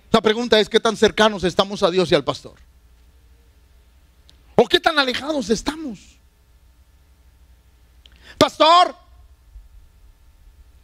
La 0.09 0.21
pregunta 0.21 0.57
es, 0.57 0.69
¿qué 0.69 0.79
tan 0.79 0.95
cercanos 0.95 1.43
estamos 1.43 1.83
a 1.83 1.91
Dios 1.91 2.09
y 2.13 2.15
al 2.15 2.23
pastor? 2.23 2.55
¿O 4.55 4.65
qué 4.67 4.79
tan 4.79 4.97
alejados 4.97 5.49
estamos? 5.49 6.17
Pastor, 8.37 8.95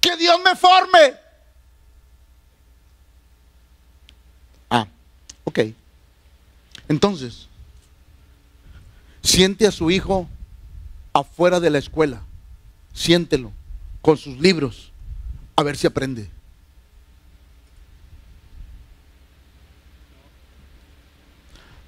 que 0.03 0.17
Dios 0.17 0.37
me 0.43 0.53
forme. 0.57 1.15
Ah, 4.69 4.85
ok. 5.45 5.59
Entonces, 6.89 7.47
siente 9.23 9.65
a 9.65 9.71
su 9.71 9.89
hijo 9.89 10.27
afuera 11.13 11.61
de 11.61 11.69
la 11.69 11.77
escuela. 11.77 12.21
Siéntelo 12.93 13.53
con 14.01 14.17
sus 14.17 14.37
libros. 14.39 14.91
A 15.55 15.63
ver 15.63 15.77
si 15.77 15.87
aprende. 15.87 16.29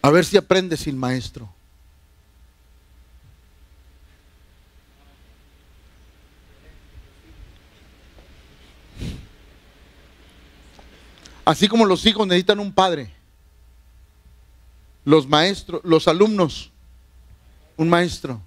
A 0.01 0.09
ver 0.09 0.23
si 0.23 0.37
aprende 0.37 0.77
sin 0.77 0.97
maestro. 0.97 1.49
Así 11.45 11.67
como 11.67 11.85
los 11.85 12.05
hijos 12.07 12.25
necesitan 12.25 12.59
un 12.59 12.73
padre, 12.73 13.11
los 15.05 15.27
maestros, 15.27 15.81
los 15.83 16.07
alumnos, 16.07 16.71
un 17.77 17.87
maestro, 17.87 18.41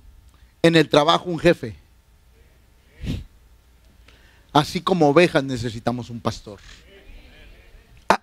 en 0.63 0.75
el 0.75 0.89
trabajo 0.89 1.31
un 1.31 1.39
jefe. 1.39 1.77
Así 4.53 4.81
como 4.81 5.09
ovejas 5.09 5.45
necesitamos 5.45 6.11
un 6.11 6.21
pastor. 6.21 6.59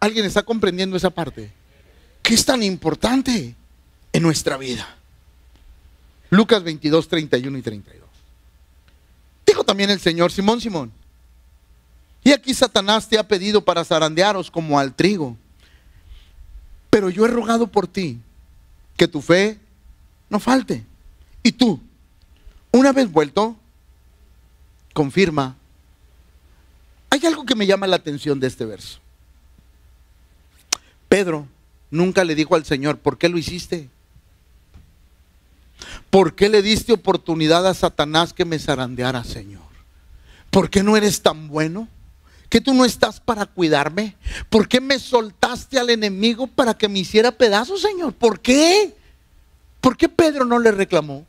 ¿Alguien 0.02 0.26
está 0.26 0.44
comprendiendo 0.44 0.98
esa 0.98 1.10
parte? 1.10 1.52
¿Qué 2.22 2.34
es 2.34 2.44
tan 2.44 2.62
importante 2.62 3.56
en 4.12 4.22
nuestra 4.22 4.58
vida? 4.58 4.98
Lucas 6.30 6.62
22, 6.64 7.08
31 7.08 7.58
y 7.58 7.62
32. 7.62 8.10
Dijo 9.46 9.64
también 9.64 9.90
el 9.90 10.02
Señor, 10.02 10.32
Simón, 10.32 10.60
Simón, 10.60 10.92
y 12.26 12.32
aquí 12.32 12.56
Satanás 12.56 13.08
te 13.08 13.20
ha 13.20 13.28
pedido 13.28 13.64
para 13.64 13.86
zarandearos 13.86 14.50
como 14.50 14.80
al 14.80 14.96
trigo. 14.96 15.38
Pero 16.90 17.12
yo 17.12 17.24
he 17.24 17.30
rogado 17.30 17.68
por 17.68 17.88
ti 17.88 18.20
que 18.98 19.08
tu 19.08 19.22
fe 19.22 19.60
no 20.28 20.40
falte. 20.40 20.84
Y 21.44 21.52
tú, 21.52 21.80
una 22.72 22.92
vez 22.92 23.12
vuelto, 23.12 23.56
confirma. 24.92 25.56
Hay 27.12 27.24
algo 27.28 27.46
que 27.46 27.54
me 27.54 27.68
llama 27.68 27.86
la 27.86 27.98
atención 27.98 28.40
de 28.40 28.48
este 28.48 28.66
verso. 28.66 28.98
Pedro 31.08 31.48
nunca 31.92 32.24
le 32.24 32.34
dijo 32.34 32.56
al 32.56 32.66
Señor, 32.66 32.98
¿por 32.98 33.20
qué 33.20 33.30
lo 33.30 33.38
hiciste? 33.38 33.88
¿Por 36.10 36.34
qué 36.34 36.50
le 36.50 36.64
diste 36.64 36.92
oportunidad 36.92 37.68
a 37.68 37.76
Satanás 37.76 38.34
que 38.34 38.46
me 38.46 38.58
zarandeara, 38.58 39.24
Señor? 39.24 39.62
¿Por 40.50 40.72
qué 40.72 40.82
no 40.82 40.98
eres 40.98 41.22
tan 41.22 41.50
bueno? 41.50 41.88
¿Que 42.50 42.62
tú 42.62 42.74
no 42.74 42.86
estás 42.86 43.20
para 43.20 43.46
cuidarme? 43.46 44.16
¿Por 44.50 44.68
qué 44.68 44.80
me 44.80 45.00
soltaste 45.00 45.80
al 45.80 45.90
enemigo 45.90 46.48
para 46.48 46.74
que 46.74 46.88
me 46.88 47.00
hiciera 47.00 47.32
pedazos, 47.32 47.82
Señor? 47.82 48.14
¿Por 48.14 48.40
qué? 48.40 48.96
¿Por 49.82 49.98
qué 49.98 50.10
Pedro 50.10 50.46
no 50.46 50.60
le 50.60 50.72
reclamó? 50.72 51.26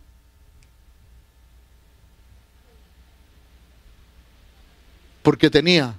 Porque 5.23 5.51
tenía 5.51 5.95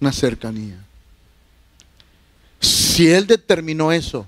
una 0.00 0.12
cercanía. 0.12 0.78
Si 2.60 3.08
él 3.10 3.26
determinó 3.26 3.92
eso, 3.92 4.26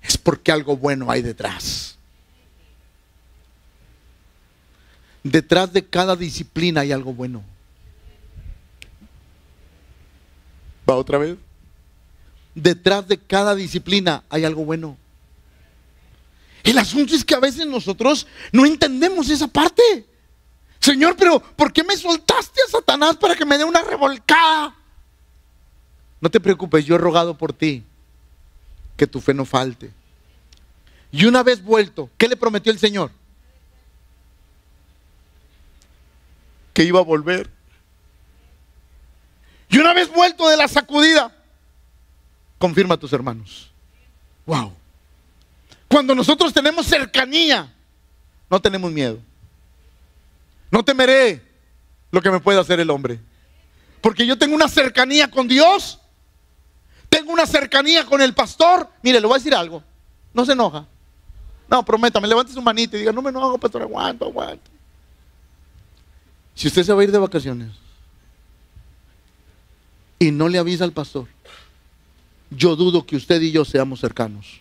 es 0.00 0.16
porque 0.16 0.50
algo 0.50 0.76
bueno 0.76 1.10
hay 1.10 1.22
detrás. 1.22 1.91
Detrás 5.22 5.72
de 5.72 5.84
cada 5.84 6.16
disciplina 6.16 6.80
hay 6.80 6.92
algo 6.92 7.12
bueno. 7.12 7.42
¿Va 10.88 10.96
otra 10.96 11.18
vez? 11.18 11.36
Detrás 12.54 13.06
de 13.06 13.18
cada 13.18 13.54
disciplina 13.54 14.24
hay 14.28 14.44
algo 14.44 14.64
bueno. 14.64 14.96
El 16.64 16.78
asunto 16.78 17.14
es 17.14 17.24
que 17.24 17.34
a 17.34 17.40
veces 17.40 17.66
nosotros 17.66 18.26
no 18.52 18.66
entendemos 18.66 19.28
esa 19.30 19.48
parte. 19.48 19.82
Señor, 20.80 21.16
pero 21.16 21.40
¿por 21.40 21.72
qué 21.72 21.84
me 21.84 21.96
soltaste 21.96 22.60
a 22.66 22.70
Satanás 22.70 23.16
para 23.16 23.36
que 23.36 23.44
me 23.44 23.58
dé 23.58 23.64
una 23.64 23.82
revolcada? 23.82 24.74
No 26.20 26.30
te 26.30 26.40
preocupes, 26.40 26.84
yo 26.84 26.96
he 26.96 26.98
rogado 26.98 27.36
por 27.36 27.52
ti 27.52 27.84
que 28.96 29.06
tu 29.06 29.20
fe 29.20 29.34
no 29.34 29.44
falte. 29.44 29.92
Y 31.10 31.24
una 31.24 31.42
vez 31.42 31.62
vuelto, 31.62 32.10
¿qué 32.16 32.28
le 32.28 32.36
prometió 32.36 32.72
el 32.72 32.78
Señor? 32.78 33.10
Que 36.72 36.84
iba 36.84 37.00
a 37.00 37.04
volver. 37.04 37.50
Y 39.68 39.78
una 39.78 39.94
vez 39.94 40.10
vuelto 40.10 40.48
de 40.48 40.56
la 40.56 40.68
sacudida, 40.68 41.34
confirma 42.58 42.94
a 42.94 42.98
tus 42.98 43.12
hermanos. 43.12 43.70
Wow. 44.46 44.72
Cuando 45.88 46.14
nosotros 46.14 46.52
tenemos 46.52 46.86
cercanía, 46.86 47.72
no 48.50 48.60
tenemos 48.60 48.90
miedo. 48.90 49.18
No 50.70 50.84
temeré 50.84 51.42
lo 52.10 52.20
que 52.20 52.30
me 52.30 52.40
pueda 52.40 52.60
hacer 52.60 52.80
el 52.80 52.90
hombre. 52.90 53.18
Porque 54.00 54.26
yo 54.26 54.36
tengo 54.36 54.54
una 54.54 54.68
cercanía 54.68 55.30
con 55.30 55.46
Dios. 55.48 56.00
Tengo 57.08 57.32
una 57.32 57.46
cercanía 57.46 58.04
con 58.06 58.20
el 58.20 58.34
pastor. 58.34 58.88
Mire, 59.02 59.20
le 59.20 59.26
voy 59.26 59.36
a 59.36 59.38
decir 59.38 59.54
algo. 59.54 59.82
No 60.34 60.44
se 60.44 60.52
enoja. 60.52 60.86
No, 61.68 61.84
prométame, 61.84 62.26
levante 62.26 62.52
su 62.52 62.60
manita 62.60 62.96
y 62.96 63.00
diga, 63.00 63.12
no 63.12 63.22
me 63.22 63.30
enojo, 63.30 63.58
pastor, 63.58 63.82
aguanto, 63.82 64.26
aguanto. 64.26 64.70
Si 66.54 66.68
usted 66.68 66.82
se 66.82 66.92
va 66.92 67.00
a 67.00 67.04
ir 67.04 67.12
de 67.12 67.18
vacaciones 67.18 67.70
y 70.18 70.30
no 70.30 70.48
le 70.48 70.58
avisa 70.58 70.84
al 70.84 70.92
pastor, 70.92 71.26
yo 72.50 72.76
dudo 72.76 73.06
que 73.06 73.16
usted 73.16 73.40
y 73.40 73.52
yo 73.52 73.64
seamos 73.64 74.00
cercanos. 74.00 74.60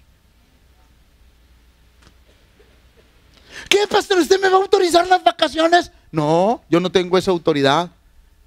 ¿Qué, 3.69 3.79
pastor? 3.89 4.19
¿Usted 4.19 4.39
me 4.39 4.49
va 4.49 4.57
a 4.57 4.61
autorizar 4.61 5.07
las 5.07 5.23
vacaciones? 5.23 5.91
No, 6.11 6.61
yo 6.69 6.79
no 6.79 6.91
tengo 6.91 7.17
esa 7.17 7.31
autoridad, 7.31 7.89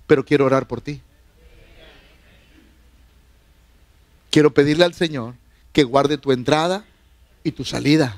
pero 0.07 0.24
quiero 0.24 0.45
orar 0.45 0.66
por 0.66 0.80
ti. 0.80 1.01
Quiero 4.30 4.53
pedirle 4.53 4.84
al 4.84 4.95
Señor 4.95 5.34
que 5.72 5.84
guarde 5.84 6.18
tu 6.18 6.32
entrada 6.32 6.84
y 7.42 7.53
tu 7.53 7.64
salida. 7.64 8.16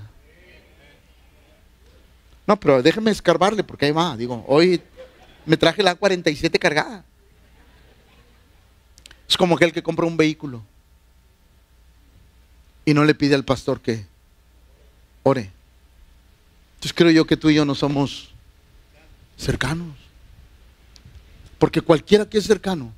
No, 2.47 2.59
pero 2.59 2.83
déjeme 2.83 3.11
escarbarle 3.11 3.63
porque 3.65 3.87
ahí 3.87 3.93
va. 3.93 4.17
Digo, 4.17 4.45
hoy 4.49 4.81
me 5.47 5.57
traje 5.57 5.83
la 5.83 5.95
47 5.95 6.59
cargada. 6.59 7.05
Es 9.29 9.37
como 9.37 9.57
aquel 9.57 9.73
que 9.73 9.83
compra 9.83 10.07
un 10.07 10.17
vehículo 10.17 10.63
y 12.85 12.95
no 12.95 13.05
le 13.05 13.15
pide 13.15 13.35
al 13.35 13.45
pastor 13.45 13.81
que 13.81 14.07
ore. 15.23 15.51
Entonces 16.75 16.93
creo 16.93 17.11
yo 17.11 17.27
que 17.27 17.37
tú 17.37 17.51
y 17.51 17.55
yo 17.55 17.65
no 17.65 17.75
somos 17.75 18.33
cercanos. 19.37 19.97
Porque 21.59 21.81
cualquiera 21.81 22.29
que 22.29 22.39
es 22.39 22.45
cercano 22.45 22.93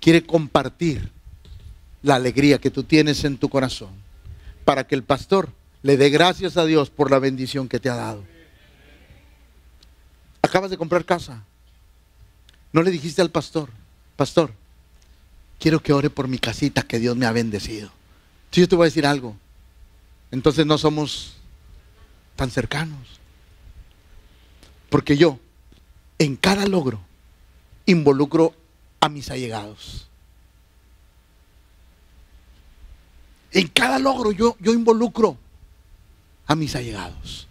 quiere 0.00 0.24
compartir 0.24 1.10
la 2.02 2.14
alegría 2.14 2.58
que 2.58 2.70
tú 2.70 2.84
tienes 2.84 3.24
en 3.24 3.36
tu 3.36 3.48
corazón 3.48 3.90
para 4.64 4.86
que 4.86 4.94
el 4.94 5.02
pastor 5.02 5.50
le 5.82 5.96
dé 5.96 6.10
gracias 6.10 6.56
a 6.56 6.64
Dios 6.64 6.90
por 6.90 7.10
la 7.10 7.18
bendición 7.18 7.68
que 7.68 7.78
te 7.78 7.88
ha 7.88 7.94
dado. 7.94 8.24
Acabas 10.42 10.70
de 10.70 10.78
comprar 10.78 11.04
casa. 11.04 11.44
No 12.72 12.82
le 12.82 12.90
dijiste 12.90 13.22
al 13.22 13.30
pastor, 13.30 13.70
pastor, 14.16 14.52
quiero 15.58 15.80
que 15.80 15.92
ore 15.92 16.10
por 16.10 16.28
mi 16.28 16.38
casita 16.38 16.82
que 16.82 16.98
Dios 16.98 17.16
me 17.16 17.26
ha 17.26 17.32
bendecido. 17.32 17.90
Si 18.50 18.60
yo 18.60 18.68
te 18.68 18.76
voy 18.76 18.84
a 18.84 18.90
decir 18.90 19.06
algo, 19.06 19.36
entonces 20.30 20.66
no 20.66 20.78
somos 20.78 21.36
tan 22.36 22.50
cercanos. 22.50 23.20
Porque 24.90 25.16
yo, 25.16 25.38
en 26.18 26.36
cada 26.36 26.66
logro, 26.66 27.00
involucro 27.86 28.54
a 29.00 29.08
mis 29.08 29.30
allegados. 29.30 30.08
En 33.52 33.68
cada 33.68 33.98
logro 33.98 34.32
yo, 34.32 34.56
yo 34.60 34.72
involucro 34.72 35.38
a 36.46 36.54
mis 36.54 36.74
allegados. 36.74 37.46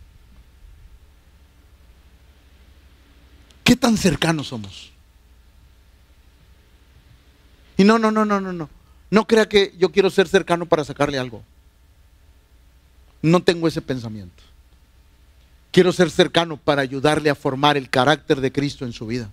¿Qué 3.63 3.75
tan 3.75 3.97
cercanos 3.97 4.47
somos? 4.47 4.91
Y 7.77 7.83
no, 7.83 7.99
no, 7.99 8.11
no, 8.11 8.25
no, 8.25 8.41
no, 8.41 8.51
no. 8.51 8.69
No 9.09 9.27
crea 9.27 9.47
que 9.47 9.73
yo 9.77 9.91
quiero 9.91 10.09
ser 10.09 10.27
cercano 10.27 10.65
para 10.65 10.83
sacarle 10.83 11.17
algo. 11.17 11.43
No 13.21 13.41
tengo 13.41 13.67
ese 13.67 13.81
pensamiento. 13.81 14.43
Quiero 15.71 15.93
ser 15.93 16.09
cercano 16.09 16.57
para 16.57 16.81
ayudarle 16.81 17.29
a 17.29 17.35
formar 17.35 17.77
el 17.77 17.89
carácter 17.89 18.41
de 18.41 18.51
Cristo 18.51 18.85
en 18.85 18.93
su 18.93 19.05
vida. 19.05 19.29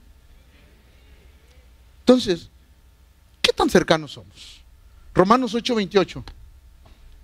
Entonces, 2.01 2.51
¿qué 3.41 3.53
tan 3.53 3.71
cercanos 3.71 4.13
somos? 4.13 4.61
Romanos 5.15 5.55
8:28 5.55 6.23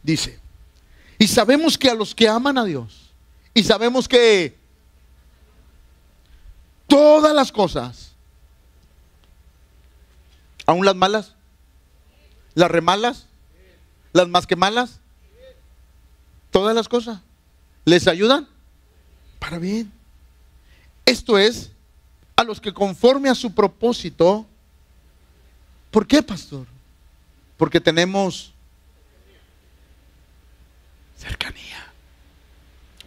dice, 0.02 0.38
y 1.18 1.26
sabemos 1.26 1.76
que 1.76 1.90
a 1.90 1.94
los 1.94 2.14
que 2.14 2.28
aman 2.28 2.56
a 2.56 2.64
Dios, 2.64 3.10
y 3.52 3.62
sabemos 3.62 4.08
que 4.08 4.56
todas 6.86 7.34
las 7.34 7.52
cosas, 7.52 8.09
aún 10.70 10.84
las 10.84 10.96
malas, 10.96 11.34
las 12.54 12.70
remalas, 12.70 13.26
las 14.12 14.28
más 14.28 14.46
que 14.46 14.56
malas, 14.56 15.00
todas 16.50 16.74
las 16.74 16.88
cosas, 16.88 17.20
¿les 17.84 18.08
ayudan? 18.08 18.48
Para 19.38 19.58
bien. 19.58 19.92
Esto 21.06 21.38
es 21.38 21.72
a 22.36 22.44
los 22.44 22.60
que 22.60 22.72
conforme 22.72 23.28
a 23.28 23.34
su 23.34 23.54
propósito, 23.54 24.46
¿por 25.90 26.06
qué, 26.06 26.22
pastor? 26.22 26.66
Porque 27.56 27.80
tenemos 27.80 28.52
cercanía. 31.18 31.86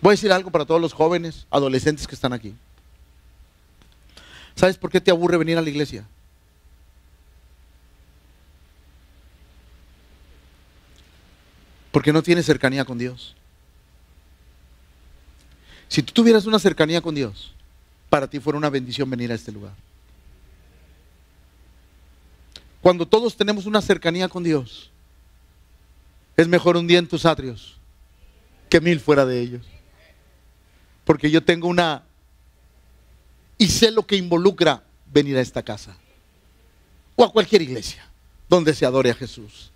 Voy 0.02 0.12
a 0.12 0.14
decir 0.14 0.32
algo 0.32 0.52
para 0.52 0.66
todos 0.66 0.82
los 0.82 0.94
jóvenes, 0.94 1.48
adolescentes 1.50 2.08
que 2.08 2.16
están 2.16 2.34
aquí. 2.34 2.54
¿Sabes 4.56 4.78
por 4.78 4.92
qué 4.92 5.02
te 5.02 5.12
aburre 5.12 5.38
venir 5.38 5.58
a 5.58 5.62
la 5.62 5.70
iglesia? 5.70 6.06
Porque 11.94 12.12
no 12.12 12.24
tienes 12.24 12.48
cercanía 12.48 12.86
con 12.86 12.98
Dios. 12.98 13.36
Si 15.88 16.02
tú 16.02 16.12
tuvieras 16.12 16.48
una 16.48 16.58
cercanía 16.58 17.02
con 17.02 17.14
Dios, 17.14 17.54
para 18.10 18.28
ti 18.28 18.40
fuera 18.40 18.58
una 18.58 18.72
bendición 18.72 19.08
venir 19.12 19.32
a 19.32 19.36
este 19.36 19.52
lugar. 19.52 19.74
Cuando 22.82 23.08
todos 23.08 23.38
tenemos 23.38 23.68
una 23.68 23.80
cercanía 23.80 24.28
con 24.28 24.44
Dios, 24.44 24.90
es 26.36 26.48
mejor 26.48 26.78
un 26.78 26.88
día 26.88 26.98
en 26.98 27.08
tus 27.08 27.28
atrios 27.28 27.78
que 28.70 28.82
mil 28.82 29.00
fuera 29.00 29.24
de 29.24 29.40
ellos. 29.40 29.62
Porque 31.06 31.30
yo 31.30 31.44
tengo 31.44 31.68
una... 31.68 32.06
Y 33.60 33.68
sé 33.68 33.92
lo 33.92 34.08
que 34.08 34.16
involucra 34.16 34.84
venir 35.14 35.38
a 35.38 35.42
esta 35.42 35.62
casa. 35.62 35.96
O 37.16 37.24
a 37.24 37.32
cualquier 37.32 37.62
iglesia 37.62 38.04
donde 38.50 38.74
se 38.74 38.84
adore 38.84 39.12
a 39.12 39.14
Jesús. 39.14 39.70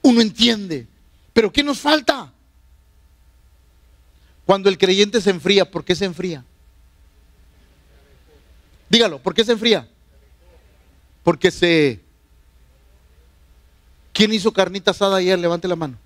Uno 0.00 0.20
entiende. 0.20 0.86
Pero 1.32 1.52
¿qué 1.52 1.62
nos 1.62 1.78
falta? 1.78 2.32
Cuando 4.46 4.68
el 4.68 4.78
creyente 4.78 5.20
se 5.20 5.30
enfría, 5.30 5.70
¿por 5.70 5.84
qué 5.84 5.94
se 5.94 6.04
enfría? 6.04 6.44
Dígalo, 8.88 9.20
¿por 9.20 9.34
qué 9.34 9.44
se 9.44 9.52
enfría? 9.52 9.88
Porque 11.22 11.50
se... 11.50 12.00
¿Quién 14.12 14.32
hizo 14.32 14.52
carnita 14.52 14.90
asada 14.90 15.18
ayer? 15.18 15.38
Levante 15.38 15.68
la 15.68 15.76
mano. 15.76 15.96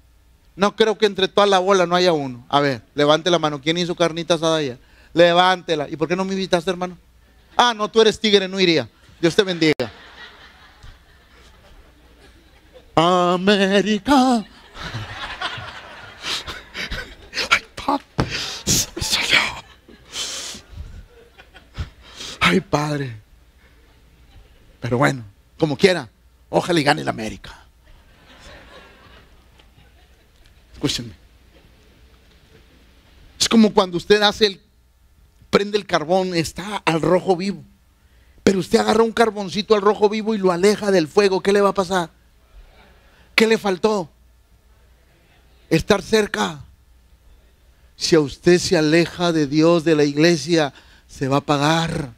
No 0.57 0.77
creo 0.77 0.99
que 0.99 1.07
entre 1.07 1.27
toda 1.27 1.47
la 1.47 1.59
bola 1.59 1.87
no 1.87 1.97
haya 1.97 2.13
uno. 2.13 2.45
A 2.49 2.61
ver, 2.61 2.83
levante 2.95 3.31
la 3.31 3.39
mano. 3.39 3.61
¿Quién 3.61 3.79
hizo 3.79 3.95
carnitas 3.95 4.37
asada 4.37 4.57
allá? 4.57 4.79
Levántela. 5.15 5.89
¿Y 5.89 5.97
por 5.97 6.07
qué 6.07 6.15
no 6.15 6.25
me 6.25 6.35
invitaste, 6.35 6.71
hermano? 6.71 6.99
Ah, 7.57 7.73
no, 7.75 7.91
tú 7.91 8.01
eres 8.03 8.21
tigre, 8.21 8.47
no 8.47 8.61
iría. 8.61 8.89
Dios 9.21 9.35
te 9.35 9.43
bendiga. 9.43 9.91
América. 12.95 14.45
Ay, 22.47 22.61
padre. 22.61 23.17
Pero 24.79 24.99
bueno, 24.99 25.25
como 25.59 25.79
quiera, 25.79 26.11
ojalá 26.51 26.79
y 26.79 26.85
gane 26.85 27.03
la 27.03 27.11
América. 27.11 27.59
Escúchenme. 30.75 31.15
Es 33.41 33.49
como 33.49 33.73
cuando 33.73 33.97
usted 33.97 34.21
hace 34.21 34.45
el, 34.45 34.61
prende 35.49 35.79
el 35.79 35.87
carbón, 35.87 36.35
está 36.35 36.83
al 36.85 37.01
rojo 37.01 37.35
vivo. 37.35 37.65
Pero 38.43 38.59
usted 38.59 38.79
agarra 38.79 39.03
un 39.03 39.13
carboncito 39.13 39.75
al 39.75 39.81
rojo 39.81 40.11
vivo 40.11 40.35
y 40.35 40.39
lo 40.39 40.53
aleja 40.53 40.91
del 40.91 41.09
fuego. 41.09 41.41
¿Qué 41.41 41.51
le 41.51 41.63
va 41.63 41.71
a 41.71 41.75
pasar? 41.75 42.11
¿Qué 43.35 43.47
le 43.47 43.57
faltó? 43.57 44.11
Estar 45.71 46.03
cerca. 46.03 46.63
Si 47.97 48.17
a 48.17 48.21
usted 48.21 48.59
se 48.59 48.77
aleja 48.77 49.33
de 49.33 49.47
Dios, 49.47 49.83
de 49.83 49.97
la 49.97 50.05
iglesia, 50.05 50.75
se 51.09 51.27
va 51.27 51.39
a 51.39 51.41
pagar. 51.41 52.13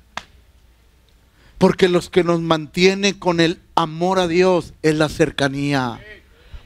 Porque 1.59 1.89
los 1.89 2.11
que 2.11 2.23
nos 2.23 2.41
mantiene 2.41 3.19
con 3.19 3.41
el 3.41 3.61
amor 3.75 4.19
a 4.19 4.29
Dios 4.29 4.75
es 4.83 4.95
la 4.95 5.09
cercanía. 5.09 6.01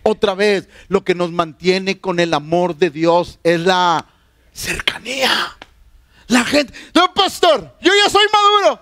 Otra 0.03 0.34
vez, 0.34 0.68
lo 0.88 1.05
que 1.05 1.14
nos 1.14 1.30
mantiene 1.30 2.01
con 2.01 2.20
el 2.20 2.34
amor 2.34 2.76
de 2.76 2.91
Dios 2.91 3.38
es 3.45 3.61
la 3.61 4.07
cercanía. 4.53 5.57
La 6.28 6.45
gente, 6.45 6.72
no, 6.95 7.12
pastor, 7.12 7.76
yo 7.80 7.93
ya 8.05 8.11
soy 8.11 8.26
maduro. 8.32 8.80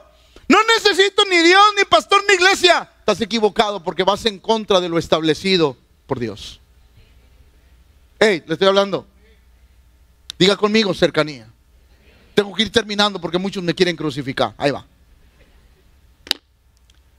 No 0.48 0.58
necesito 0.76 1.24
ni 1.26 1.38
Dios, 1.38 1.62
ni 1.76 1.84
pastor, 1.84 2.22
ni 2.28 2.34
iglesia. 2.34 2.90
Estás 3.00 3.20
equivocado 3.20 3.82
porque 3.82 4.02
vas 4.02 4.24
en 4.26 4.38
contra 4.38 4.80
de 4.80 4.88
lo 4.88 4.98
establecido 4.98 5.76
por 6.06 6.18
Dios. 6.18 6.60
Hey, 8.18 8.42
le 8.46 8.54
estoy 8.54 8.68
hablando. 8.68 9.06
Diga 10.38 10.56
conmigo 10.56 10.94
cercanía. 10.94 11.48
Tengo 12.34 12.54
que 12.54 12.62
ir 12.62 12.72
terminando 12.72 13.20
porque 13.20 13.38
muchos 13.38 13.62
me 13.62 13.74
quieren 13.74 13.96
crucificar. 13.96 14.54
Ahí 14.56 14.70
va. 14.70 14.86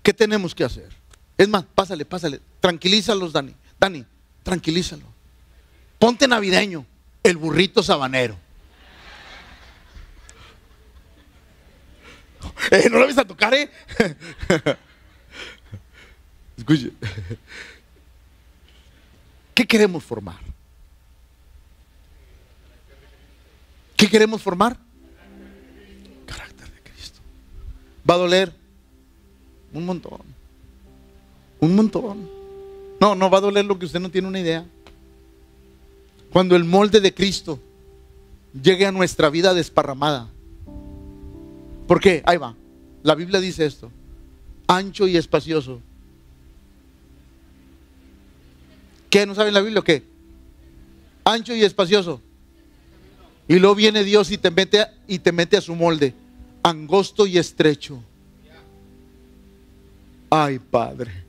¿Qué 0.10 0.14
tenemos 0.16 0.56
que 0.56 0.64
hacer? 0.64 0.90
Es 1.38 1.48
más, 1.48 1.64
pásale, 1.66 2.04
pásale. 2.04 2.42
Tranquilízalos, 2.60 3.32
Dani. 3.32 3.54
Dani, 3.80 4.04
tranquilízalo. 4.42 5.06
Ponte 6.00 6.28
navideño, 6.28 6.84
el 7.22 7.38
burrito 7.38 7.84
sabanero. 7.84 8.36
Eh, 12.72 12.90
no 12.90 12.98
lo 12.98 13.06
ves 13.06 13.20
a 13.20 13.26
tocar, 13.26 13.54
¿eh? 13.54 13.70
Escuche. 16.58 16.92
¿Qué 19.54 19.68
queremos 19.68 20.04
formar? 20.04 20.40
¿Qué 23.96 24.10
queremos 24.10 24.42
formar? 24.42 24.76
Carácter 26.26 26.72
de 26.72 26.82
Cristo. 26.82 27.20
Va 28.10 28.16
a 28.16 28.18
doler 28.18 28.60
un 29.74 29.86
montón. 29.86 30.22
Un 31.60 31.76
montón. 31.76 32.30
No, 33.00 33.16
no 33.16 33.30
va 33.30 33.38
a 33.38 33.42
doler 33.42 33.66
lo 33.66 33.78
que 33.78 33.86
usted 33.86 34.00
no 34.00 34.12
tiene 34.12 34.28
una 34.28 34.40
idea. 34.40 34.66
Cuando 36.32 36.56
el 36.56 36.64
molde 36.64 37.00
de 37.02 37.14
Cristo 37.14 37.60
llegue 38.62 38.86
a 38.86 38.92
nuestra 38.92 39.30
vida 39.30 39.54
desparramada. 39.54 40.30
¿Por 41.88 42.00
qué? 42.00 42.22
Ahí 42.26 42.38
va. 42.38 42.56
La 43.04 43.16
Biblia 43.16 43.40
dice 43.40 43.66
esto. 43.66 43.92
Ancho 44.68 45.08
y 45.08 45.18
espacioso. 45.18 45.82
¿Qué? 49.10 49.26
¿No 49.26 49.34
saben 49.34 49.54
la 49.54 49.62
Biblia 49.62 49.80
o 49.80 49.84
qué? 49.84 50.04
Ancho 51.24 51.56
y 51.56 51.64
espacioso. 51.64 52.22
Y 53.48 53.58
luego 53.58 53.76
viene 53.76 54.04
Dios 54.04 54.32
y 54.32 54.38
te 54.38 54.52
mete, 54.52 54.86
y 55.08 55.20
te 55.20 55.32
mete 55.32 55.58
a 55.58 55.62
su 55.62 55.74
molde. 55.76 56.14
Angosto 56.62 57.26
y 57.26 57.38
estrecho. 57.38 58.04
Ay, 60.30 60.60
Padre. 60.60 61.26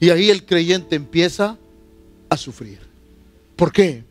Y 0.00 0.10
ahí 0.10 0.30
el 0.30 0.44
creyente 0.44 0.96
empieza 0.96 1.58
a 2.28 2.36
sufrir. 2.36 2.80
¿Por 3.56 3.72
qué? 3.72 4.04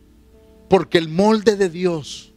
Porque 0.70 0.98
el 0.98 1.10
molde 1.10 1.56
de 1.56 1.70
Dios 1.70 2.32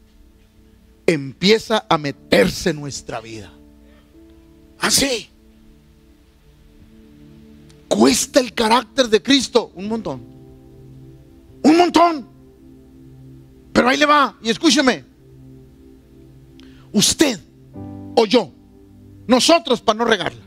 empieza 1.06 1.86
a 1.88 1.98
meterse 1.98 2.70
en 2.70 2.80
nuestra 2.80 3.20
vida. 3.20 3.52
Así. 4.78 5.28
Cuesta 7.88 8.40
el 8.40 8.52
carácter 8.54 9.08
de 9.08 9.22
Cristo 9.22 9.70
un 9.74 9.88
montón. 9.88 10.22
Un 11.62 11.76
montón. 11.76 12.26
Pero 13.72 13.88
ahí 13.88 13.96
le 13.96 14.06
va. 14.06 14.36
Y 14.42 14.50
escúcheme. 14.50 15.04
Usted 16.92 17.38
o 18.16 18.26
yo. 18.26 18.50
Nosotros 19.26 19.80
para 19.80 19.98
no 19.98 20.04
regarla. 20.04 20.43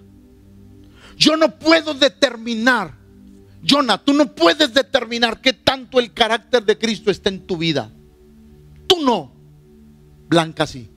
Yo 1.17 1.35
no 1.35 1.57
puedo 1.57 1.93
determinar. 1.95 2.93
Jonah, 3.63 3.97
tú 3.97 4.13
no 4.13 4.33
puedes 4.33 4.73
determinar 4.73 5.41
qué 5.41 5.51
tanto 5.51 5.99
el 5.99 6.13
carácter 6.13 6.63
de 6.63 6.77
Cristo 6.77 7.09
está 7.09 7.29
en 7.29 7.45
tu 7.45 7.57
vida. 7.57 7.91
Tú 8.85 9.01
no. 9.03 9.33
Blanca 10.29 10.67
sí. 10.67 10.89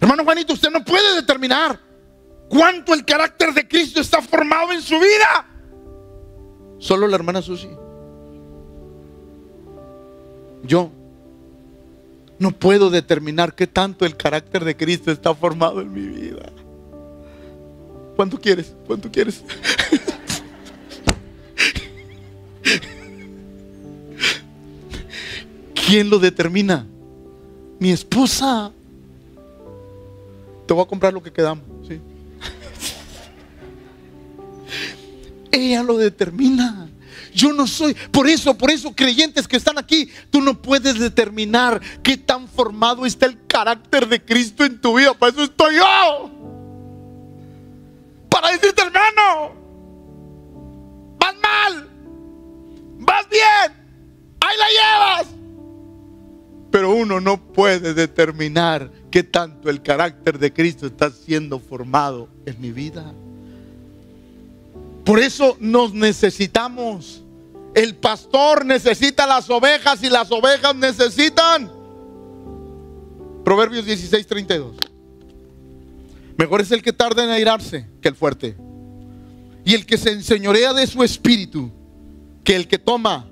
Hermano 0.00 0.24
Juanito, 0.24 0.54
usted 0.54 0.70
no 0.70 0.84
puede 0.84 1.16
determinar 1.16 1.78
cuánto 2.48 2.94
el 2.94 3.04
carácter 3.04 3.52
de 3.52 3.66
Cristo 3.68 4.00
está 4.00 4.22
formado 4.22 4.72
en 4.72 4.80
su 4.80 4.94
vida. 4.94 5.46
Solo 6.78 7.06
la 7.06 7.16
hermana 7.16 7.42
Susi. 7.42 7.68
Yo 10.62 10.90
no 12.40 12.50
puedo 12.52 12.90
determinar 12.90 13.54
qué 13.54 13.68
tanto 13.68 14.06
el 14.06 14.16
carácter 14.16 14.64
de 14.64 14.74
Cristo 14.74 15.12
está 15.12 15.34
formado 15.34 15.82
en 15.82 15.92
mi 15.92 16.00
vida. 16.00 16.50
¿Cuánto 18.16 18.40
quieres? 18.40 18.74
¿Cuánto 18.86 19.12
quieres? 19.12 19.44
¿Quién 25.86 26.08
lo 26.08 26.18
determina? 26.18 26.86
Mi 27.78 27.90
esposa. 27.90 28.72
Te 30.66 30.72
voy 30.72 30.82
a 30.82 30.86
comprar 30.86 31.12
lo 31.12 31.22
que 31.22 31.30
quedamos. 31.30 31.66
¿sí? 31.86 32.00
Ella 35.52 35.82
lo 35.82 35.98
determina. 35.98 36.88
Yo 37.34 37.52
no 37.52 37.66
soy, 37.66 37.94
por 38.10 38.28
eso, 38.28 38.56
por 38.56 38.70
eso 38.70 38.94
creyentes 38.94 39.46
que 39.46 39.56
están 39.56 39.78
aquí, 39.78 40.10
tú 40.30 40.40
no 40.40 40.60
puedes 40.60 40.98
determinar 40.98 41.80
qué 42.02 42.16
tan 42.16 42.48
formado 42.48 43.06
está 43.06 43.26
el 43.26 43.46
carácter 43.46 44.08
de 44.08 44.24
Cristo 44.24 44.64
en 44.64 44.80
tu 44.80 44.96
vida. 44.98 45.14
Para 45.14 45.32
eso 45.32 45.44
estoy 45.44 45.76
yo. 45.76 46.30
Para 48.30 48.52
decirte, 48.52 48.82
hermano, 48.82 49.54
vas 51.18 51.34
mal, 51.42 51.88
vas 52.98 53.28
bien, 53.28 53.72
ahí 54.40 54.56
la 54.56 54.66
llevas. 54.68 55.26
Pero 56.70 56.94
uno 56.94 57.20
no 57.20 57.36
puede 57.52 57.94
determinar 57.94 58.92
qué 59.10 59.24
tanto 59.24 59.68
el 59.68 59.82
carácter 59.82 60.38
de 60.38 60.52
Cristo 60.52 60.86
está 60.86 61.10
siendo 61.10 61.58
formado 61.58 62.28
en 62.46 62.60
mi 62.60 62.70
vida. 62.70 63.12
Por 65.10 65.18
eso 65.18 65.56
nos 65.58 65.92
necesitamos. 65.92 67.24
El 67.74 67.96
pastor 67.96 68.64
necesita 68.64 69.26
las 69.26 69.50
ovejas 69.50 70.00
y 70.04 70.08
las 70.08 70.30
ovejas 70.30 70.76
necesitan. 70.76 71.68
Proverbios 73.44 73.86
16, 73.86 74.24
32. 74.24 74.76
Mejor 76.36 76.60
es 76.60 76.70
el 76.70 76.80
que 76.80 76.92
tarda 76.92 77.24
en 77.24 77.30
airarse 77.30 77.88
que 78.00 78.06
el 78.06 78.14
fuerte. 78.14 78.56
Y 79.64 79.74
el 79.74 79.84
que 79.84 79.98
se 79.98 80.12
enseñorea 80.12 80.72
de 80.74 80.86
su 80.86 81.02
espíritu 81.02 81.72
que 82.44 82.54
el 82.54 82.68
que 82.68 82.78
toma 82.78 83.28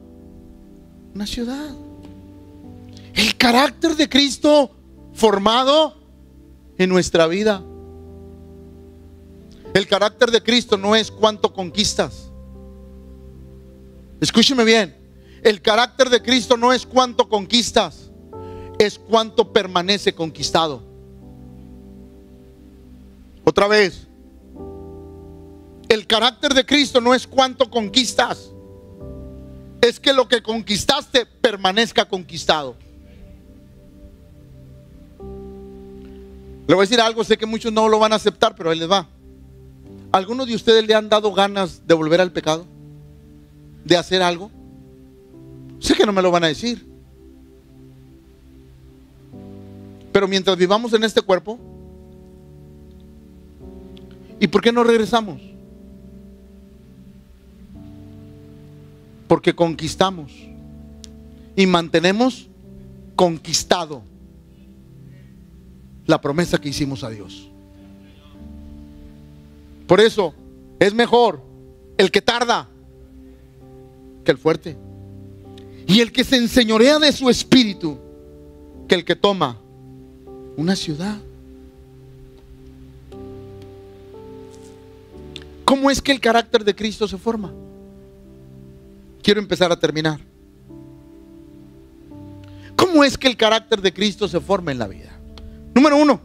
una 1.14 1.28
ciudad. 1.28 1.76
El 3.14 3.36
carácter 3.36 3.94
de 3.94 4.08
Cristo 4.08 4.74
formado 5.14 5.96
en 6.76 6.88
nuestra 6.88 7.28
vida. 7.28 7.62
El 9.74 9.86
carácter 9.86 10.30
de 10.30 10.42
Cristo 10.42 10.76
no 10.76 10.96
es 10.96 11.10
cuánto 11.10 11.52
conquistas. 11.52 12.30
Escúcheme 14.20 14.64
bien. 14.64 14.96
El 15.42 15.62
carácter 15.62 16.10
de 16.10 16.22
Cristo 16.22 16.56
no 16.56 16.72
es 16.72 16.84
cuánto 16.84 17.28
conquistas, 17.28 18.10
es 18.78 18.98
cuánto 18.98 19.52
permanece 19.52 20.12
conquistado. 20.12 20.82
Otra 23.44 23.68
vez. 23.68 24.06
El 25.88 26.06
carácter 26.06 26.52
de 26.52 26.66
Cristo 26.66 27.00
no 27.00 27.14
es 27.14 27.26
cuánto 27.26 27.70
conquistas, 27.70 28.50
es 29.80 29.98
que 29.98 30.12
lo 30.12 30.28
que 30.28 30.42
conquistaste 30.42 31.24
permanezca 31.24 32.04
conquistado. 32.04 32.76
Le 36.66 36.74
voy 36.74 36.82
a 36.82 36.86
decir 36.86 37.00
algo, 37.00 37.24
sé 37.24 37.38
que 37.38 37.46
muchos 37.46 37.72
no 37.72 37.88
lo 37.88 37.98
van 37.98 38.12
a 38.12 38.16
aceptar, 38.16 38.54
pero 38.54 38.68
ahí 38.68 38.78
les 38.78 38.90
va. 38.90 39.08
¿Algunos 40.10 40.46
de 40.46 40.54
ustedes 40.54 40.86
le 40.86 40.94
han 40.94 41.08
dado 41.08 41.32
ganas 41.32 41.86
de 41.86 41.94
volver 41.94 42.20
al 42.20 42.32
pecado? 42.32 42.66
¿De 43.84 43.96
hacer 43.96 44.22
algo? 44.22 44.50
Sé 45.80 45.94
que 45.94 46.06
no 46.06 46.12
me 46.12 46.22
lo 46.22 46.30
van 46.30 46.44
a 46.44 46.48
decir. 46.48 46.86
Pero 50.12 50.26
mientras 50.26 50.56
vivamos 50.56 50.92
en 50.94 51.04
este 51.04 51.20
cuerpo, 51.20 51.58
¿y 54.40 54.46
por 54.46 54.62
qué 54.62 54.72
no 54.72 54.82
regresamos? 54.82 55.40
Porque 59.28 59.54
conquistamos 59.54 60.32
y 61.54 61.66
mantenemos 61.66 62.48
conquistado 63.14 64.02
la 66.06 66.20
promesa 66.20 66.58
que 66.58 66.70
hicimos 66.70 67.04
a 67.04 67.10
Dios. 67.10 67.50
Por 69.88 70.02
eso 70.02 70.34
es 70.78 70.92
mejor 70.92 71.42
el 71.96 72.10
que 72.10 72.20
tarda 72.20 72.68
que 74.22 74.30
el 74.30 74.36
fuerte. 74.36 74.76
Y 75.86 76.00
el 76.00 76.12
que 76.12 76.24
se 76.24 76.36
enseñorea 76.36 76.98
de 76.98 77.10
su 77.10 77.30
espíritu 77.30 77.98
que 78.86 78.94
el 78.94 79.04
que 79.06 79.16
toma 79.16 79.58
una 80.58 80.76
ciudad. 80.76 81.16
¿Cómo 85.64 85.90
es 85.90 86.02
que 86.02 86.12
el 86.12 86.20
carácter 86.20 86.64
de 86.64 86.76
Cristo 86.76 87.08
se 87.08 87.16
forma? 87.16 87.50
Quiero 89.22 89.40
empezar 89.40 89.72
a 89.72 89.80
terminar. 89.80 90.20
¿Cómo 92.76 93.04
es 93.04 93.16
que 93.16 93.26
el 93.26 93.38
carácter 93.38 93.80
de 93.80 93.94
Cristo 93.94 94.28
se 94.28 94.38
forma 94.38 94.70
en 94.70 94.78
la 94.78 94.86
vida? 94.86 95.18
Número 95.74 95.96
uno, 95.96 96.20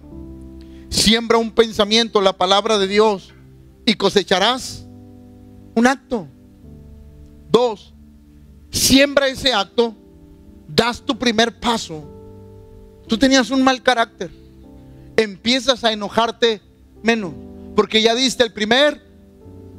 siembra 0.89 1.37
un 1.37 1.51
pensamiento, 1.51 2.19
la 2.19 2.33
palabra 2.33 2.77
de 2.77 2.87
Dios 2.87 3.33
y 3.85 3.93
cosecharás 3.95 4.85
un 5.75 5.87
acto. 5.87 6.27
Dos, 7.49 7.93
siembra 8.71 9.27
ese 9.27 9.53
acto, 9.53 9.95
das 10.67 11.01
tu 11.01 11.17
primer 11.17 11.59
paso. 11.59 12.03
Tú 13.07 13.17
tenías 13.17 13.49
un 13.51 13.63
mal 13.63 13.81
carácter. 13.81 14.31
Empiezas 15.15 15.83
a 15.83 15.91
enojarte 15.91 16.61
menos, 17.03 17.33
porque 17.75 18.01
ya 18.01 18.15
diste 18.15 18.43
el 18.43 18.51
primer 18.51 19.01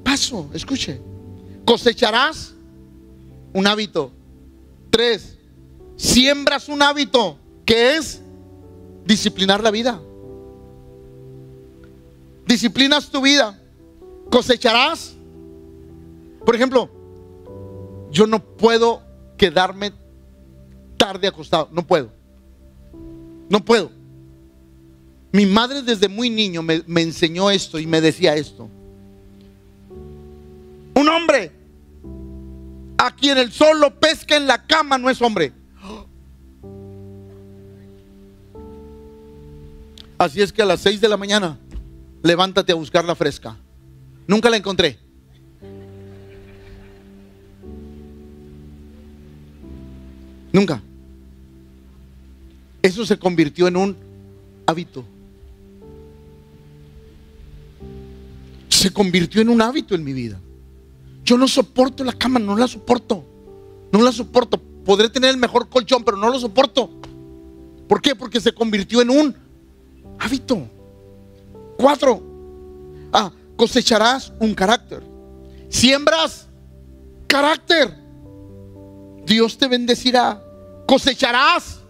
paso. 0.05 0.51
Escuche, 0.55 1.01
cosecharás 1.65 2.55
un 3.53 3.67
hábito. 3.67 4.13
Tres, 4.91 5.39
siembras 5.97 6.69
un 6.69 6.83
hábito 6.83 7.39
que 7.65 7.97
es 7.97 8.21
disciplinar 9.05 9.63
la 9.63 9.71
vida. 9.71 10.01
Disciplinas 12.47 13.11
tu 13.11 13.23
vida 13.23 13.59
cosecharás. 14.31 15.15
Por 16.45 16.55
ejemplo, 16.55 16.91
yo 18.11 18.27
no 18.27 18.43
puedo 18.43 19.03
quedarme 19.37 19.93
tarde 20.97 21.27
acostado, 21.27 21.69
no 21.73 21.87
puedo. 21.87 22.11
No 23.49 23.65
puedo. 23.65 23.91
Mi 25.33 25.47
madre 25.47 25.83
desde 25.83 26.09
muy 26.09 26.31
niño 26.31 26.63
me, 26.63 26.85
enseñó 27.03 27.51
esto 27.51 27.79
y 27.79 27.87
me 27.87 28.01
decía 28.01 28.37
esto. 28.37 28.69
Un 30.95 31.09
hombre 31.09 31.51
a 32.97 33.15
quien 33.15 33.39
el 33.39 33.51
sol 33.51 33.81
lo 33.81 33.99
pesca 33.99 34.37
en 34.37 34.47
la 34.47 34.65
cama 34.65 34.97
no 34.97 35.11
es 35.11 35.21
hombre. 35.21 35.53
Así 40.17 40.41
es 40.41 40.53
que 40.53 40.63
a 40.63 40.67
las 40.67 40.81
6 40.81 41.01
de 41.01 41.09
la 41.09 41.17
mañana, 41.17 41.59
levántate 42.23 42.71
a 42.71 42.77
buscar 42.77 43.05
la 43.05 43.17
fresca. 43.17 43.57
Nunca 44.27 44.51
la 44.51 44.57
encontré. 44.57 44.99
Nunca. 50.53 50.81
Eso 52.83 53.05
se 53.05 53.19
convirtió 53.19 53.67
en 53.67 53.77
un 53.77 53.97
hábito. 54.67 55.05
se 58.85 58.93
convirtió 58.93 59.41
en 59.41 59.49
un 59.49 59.63
hábito 59.63 59.95
en 59.95 60.05
mi 60.05 60.13
vida. 60.13 60.39
Yo 61.25 61.39
no 61.39 61.49
soporto 61.49 62.05
la 62.05 62.13
cama, 62.13 62.39
no 62.39 62.55
la 62.55 62.69
soporto. 62.69 63.25
No 63.91 64.03
la 64.03 64.13
soporto. 64.13 64.61
Podré 64.85 65.09
tener 65.09 65.31
el 65.31 65.39
mejor 65.39 65.71
colchón, 65.71 66.05
pero 66.05 66.19
no 66.19 66.29
lo 66.29 66.39
soporto. 66.39 66.91
¿Por 67.89 68.03
qué? 68.03 68.15
Porque 68.15 68.43
se 68.43 68.53
convirtió 68.53 69.01
en 69.01 69.09
un 69.09 69.35
hábito. 70.19 70.69
Cuatro. 71.79 72.23
Ah, 73.11 73.33
cosecharás 73.57 74.33
un 74.39 74.55
carácter. 74.55 75.03
Siembras 75.69 76.47
carácter. 77.27 77.95
Dios 79.27 79.57
te 79.59 79.67
bendecirá. 79.67 80.43
Cosecharás 80.87 81.81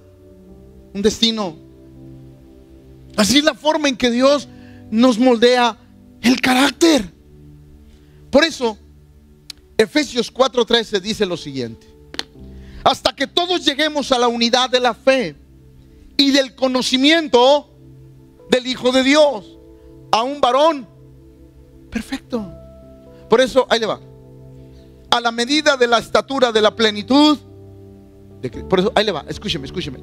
un 0.93 1.03
destino. 1.03 1.57
Así 3.17 3.39
es 3.39 3.45
la 3.45 3.55
forma 3.55 3.89
en 3.89 3.97
que 3.97 4.11
Dios 4.11 4.49
nos 4.91 5.19
moldea 5.19 5.77
el 6.23 6.41
carácter. 6.41 7.13
Por 8.31 8.45
eso, 8.45 8.79
Efesios 9.77 10.33
4:13 10.33 11.01
dice 11.01 11.27
lo 11.27 11.37
siguiente. 11.37 11.87
Hasta 12.83 13.15
que 13.15 13.27
todos 13.27 13.65
lleguemos 13.65 14.13
a 14.13 14.19
la 14.19 14.29
unidad 14.29 14.71
de 14.71 14.81
la 14.81 14.95
fe 14.95 15.37
y 16.17 16.31
del 16.31 16.55
conocimiento 16.55 17.71
del 18.51 18.67
Hijo 18.67 18.93
de 18.93 19.03
Dios, 19.03 19.59
a 20.13 20.23
un 20.23 20.41
varón 20.41 20.94
perfecto. 21.95 22.53
Por 23.31 23.41
eso, 23.41 23.67
ahí 23.71 23.79
le 23.79 23.87
va. 23.87 24.01
A 25.11 25.21
la 25.21 25.31
medida 25.31 25.77
de 25.77 25.87
la 25.87 25.99
estatura 25.99 26.51
de 26.51 26.61
la 26.61 26.75
plenitud. 26.75 27.39
por 28.69 28.81
eso, 28.81 28.93
ahí 28.97 29.05
le 29.05 29.13
va. 29.13 29.25
Escúcheme, 29.29 29.65
escúcheme. 29.65 30.03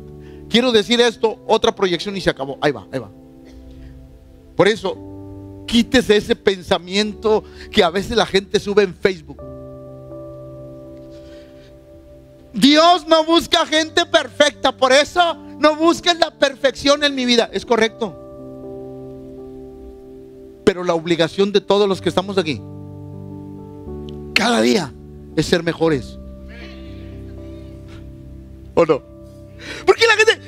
Quiero 0.50 0.72
decir 0.72 1.02
esto, 1.02 1.44
otra 1.46 1.76
proyección 1.76 2.16
y 2.16 2.22
se 2.22 2.30
acabó. 2.30 2.58
Ahí 2.62 2.72
va, 2.72 2.88
ahí 2.94 3.00
va. 3.00 3.12
Por 4.56 4.70
eso, 4.70 4.98
quítese 5.68 6.16
ese 6.16 6.36
pensamiento 6.36 7.44
que 7.70 7.84
a 7.84 7.90
veces 7.90 8.16
la 8.16 8.26
gente 8.26 8.58
sube 8.60 8.84
en 8.84 8.96
Facebook. 8.96 9.42
Dios 12.54 13.06
no 13.06 13.26
busca 13.26 13.66
gente 13.66 14.06
perfecta, 14.06 14.76
por 14.76 14.92
eso 14.92 15.36
no 15.60 15.76
busques 15.76 16.18
la 16.20 16.32
perfección 16.32 17.04
en 17.04 17.16
mi 17.16 17.26
vida. 17.26 17.50
Es 17.52 17.66
correcto. 17.66 18.21
Pero 20.72 20.86
la 20.86 20.94
obligación 20.94 21.52
de 21.52 21.60
todos 21.60 21.86
los 21.86 22.00
que 22.00 22.08
estamos 22.08 22.38
aquí, 22.38 22.62
cada 24.34 24.62
día, 24.62 24.94
es 25.36 25.46
ser 25.46 25.64
mejores. 25.64 26.18
¿O 28.74 28.86
no? 28.86 29.02
Porque 29.86 30.06
la 30.08 30.14
gente, 30.14 30.40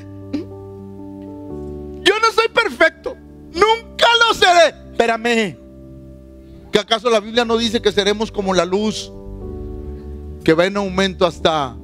yo 2.06 2.14
no 2.22 2.32
soy 2.34 2.48
perfecto, 2.54 3.18
nunca 3.52 4.08
lo 4.26 4.34
seré. 4.34 4.74
Espérame, 4.92 5.58
¿que 6.72 6.80
acaso 6.80 7.10
la 7.10 7.20
Biblia 7.20 7.44
no 7.44 7.58
dice 7.58 7.82
que 7.82 7.92
seremos 7.92 8.32
como 8.32 8.54
la 8.54 8.64
luz 8.64 9.12
que 10.46 10.54
va 10.54 10.68
en 10.68 10.78
aumento 10.78 11.26
hasta... 11.26 11.76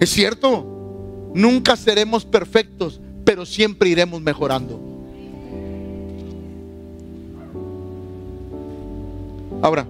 Es 0.00 0.08
cierto, 0.08 0.64
nunca 1.34 1.76
seremos 1.76 2.24
perfectos, 2.24 3.02
pero 3.22 3.44
siempre 3.44 3.90
iremos 3.90 4.22
mejorando. 4.22 4.91
Ahora, 9.62 9.86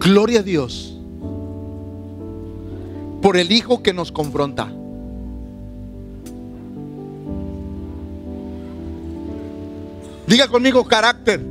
Gloria 0.00 0.40
a 0.40 0.42
Dios 0.42 0.96
por 3.20 3.36
el 3.36 3.52
Hijo 3.52 3.82
que 3.82 3.92
nos 3.92 4.10
confronta. 4.10 4.72
Diga 10.26 10.48
conmigo 10.48 10.84
carácter. 10.84 11.44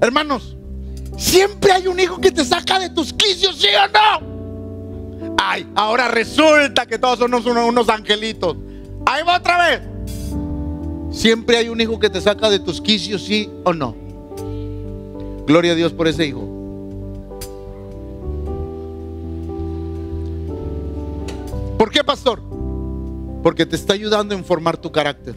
Hermanos, 0.00 0.56
siempre 1.16 1.70
hay 1.70 1.86
un 1.86 2.00
hijo 2.00 2.20
que 2.20 2.32
te 2.32 2.44
saca 2.44 2.80
de 2.80 2.90
tus 2.90 3.12
quicios, 3.12 3.60
¿sí 3.60 3.68
o 3.68 3.88
no? 5.28 5.36
Ay, 5.38 5.66
ahora 5.76 6.08
resulta 6.08 6.84
que 6.86 6.98
todos 6.98 7.20
somos 7.20 7.46
unos, 7.46 7.88
angelitos. 7.88 8.56
Ahí 9.06 9.22
va 9.22 9.36
otra 9.36 9.68
vez. 9.68 9.91
Siempre 11.12 11.58
hay 11.58 11.68
un 11.68 11.80
hijo 11.80 11.98
que 11.98 12.08
te 12.08 12.20
saca 12.20 12.48
de 12.48 12.58
tus 12.58 12.80
quicios, 12.80 13.22
¿sí 13.22 13.50
o 13.64 13.72
no? 13.74 13.94
Gloria 15.46 15.72
a 15.72 15.74
Dios 15.74 15.92
por 15.92 16.08
ese 16.08 16.26
hijo. 16.26 16.48
¿Por 21.78 21.90
qué, 21.90 22.02
pastor? 22.02 22.40
Porque 23.42 23.66
te 23.66 23.76
está 23.76 23.92
ayudando 23.92 24.34
en 24.34 24.44
formar 24.44 24.76
tu 24.78 24.90
carácter. 24.90 25.34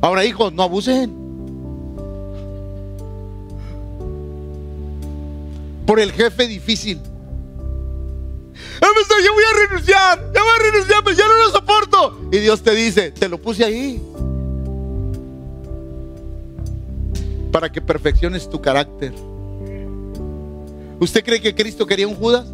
Ahora, 0.00 0.24
hijos, 0.24 0.52
no 0.52 0.64
abusen. 0.64 1.14
Por 5.86 6.00
el 6.00 6.10
jefe 6.10 6.48
difícil. 6.48 6.98
Ah, 8.82 8.88
yo 9.24 9.32
voy 9.32 9.44
a 9.44 9.66
renunciar, 9.66 10.32
ya 10.34 10.42
voy 10.42 10.50
a 10.58 10.70
renunciar, 10.70 11.04
pero 11.04 11.16
ya 11.16 11.26
no 11.26 11.34
lo 11.34 11.50
soporto. 11.50 12.20
Y 12.32 12.38
Dios 12.38 12.62
te 12.62 12.74
dice, 12.74 13.12
te 13.12 13.28
lo 13.28 13.38
puse 13.38 13.64
ahí. 13.64 14.02
Para 17.50 17.70
que 17.70 17.80
perfecciones 17.80 18.48
tu 18.50 18.60
carácter. 18.60 19.12
¿Usted 20.98 21.24
cree 21.24 21.40
que 21.40 21.54
Cristo 21.54 21.86
quería 21.86 22.08
un 22.08 22.14
Judas? 22.14 22.46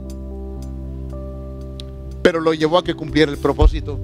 pero 2.29 2.43
lo 2.43 2.53
llevó 2.53 2.77
a 2.77 2.85
que 2.85 2.95
cumpliera 2.95 3.33
el 3.33 3.39
propósito. 3.39 3.99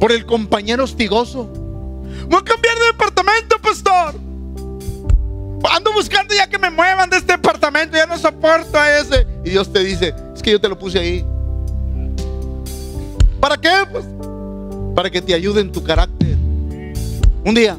Por 0.00 0.12
el 0.12 0.24
compañero 0.24 0.84
hostigoso. 0.84 1.44
Voy 1.44 2.38
a 2.40 2.42
cambiar 2.42 2.78
de 2.78 2.86
departamento, 2.86 3.58
pastor. 3.60 4.14
Ando 5.70 5.92
buscando 5.92 6.34
ya 6.34 6.48
que 6.48 6.58
me 6.58 6.70
muevan 6.70 7.10
de 7.10 7.16
este 7.16 7.32
departamento, 7.32 7.96
ya 7.96 8.06
no 8.06 8.16
soporto 8.18 8.78
a 8.78 8.98
ese. 8.98 9.26
Y 9.44 9.50
Dios 9.50 9.72
te 9.72 9.80
dice, 9.80 10.14
es 10.34 10.42
que 10.42 10.52
yo 10.52 10.60
te 10.60 10.68
lo 10.68 10.78
puse 10.78 10.98
ahí. 10.98 11.26
¿Para 13.40 13.56
qué? 13.56 13.70
Pues 13.90 14.04
para 14.94 15.10
que 15.10 15.22
te 15.22 15.34
ayude 15.34 15.60
en 15.60 15.70
tu 15.70 15.82
carácter. 15.82 16.36
Un 17.44 17.54
día 17.54 17.78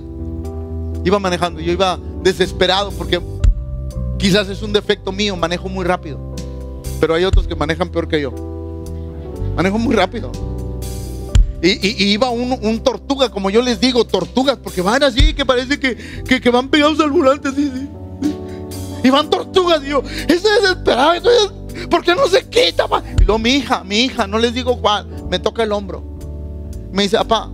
iba 1.03 1.19
manejando, 1.19 1.59
yo 1.59 1.71
iba 1.71 1.99
desesperado 2.21 2.91
porque 2.91 3.21
quizás 4.17 4.47
es 4.49 4.61
un 4.61 4.73
defecto 4.73 5.11
mío, 5.11 5.35
manejo 5.35 5.69
muy 5.69 5.85
rápido. 5.85 6.19
Pero 6.99 7.15
hay 7.15 7.25
otros 7.25 7.47
que 7.47 7.55
manejan 7.55 7.89
peor 7.89 8.07
que 8.07 8.21
yo. 8.21 8.31
Manejo 9.55 9.77
muy 9.77 9.95
rápido. 9.95 10.31
Y, 11.61 12.11
iba 12.11 12.29
un, 12.29 12.79
tortuga, 12.83 13.29
como 13.29 13.49
yo 13.49 13.61
les 13.61 13.79
digo, 13.79 14.05
tortugas, 14.05 14.57
porque 14.57 14.81
van 14.81 15.03
así, 15.03 15.33
que 15.33 15.45
parece 15.45 15.79
que, 15.79 16.49
van 16.49 16.69
pegados 16.69 16.99
al 16.99 17.11
volante. 17.11 17.49
Y 19.03 19.09
van 19.09 19.29
tortugas, 19.29 19.83
y 19.83 19.89
yo, 19.89 20.03
es 20.27 20.43
desesperado, 20.43 21.29
¿por 21.89 22.03
qué 22.03 22.15
no 22.15 22.27
se 22.27 22.47
quita? 22.47 22.85
Y 23.19 23.23
luego 23.23 23.39
mi 23.39 23.51
hija, 23.51 23.83
mi 23.83 24.01
hija, 24.01 24.27
no 24.27 24.39
les 24.39 24.53
digo 24.53 24.79
cuál, 24.79 25.07
me 25.29 25.39
toca 25.39 25.63
el 25.63 25.71
hombro. 25.71 26.03
Me 26.91 27.03
dice, 27.03 27.17
papá, 27.17 27.49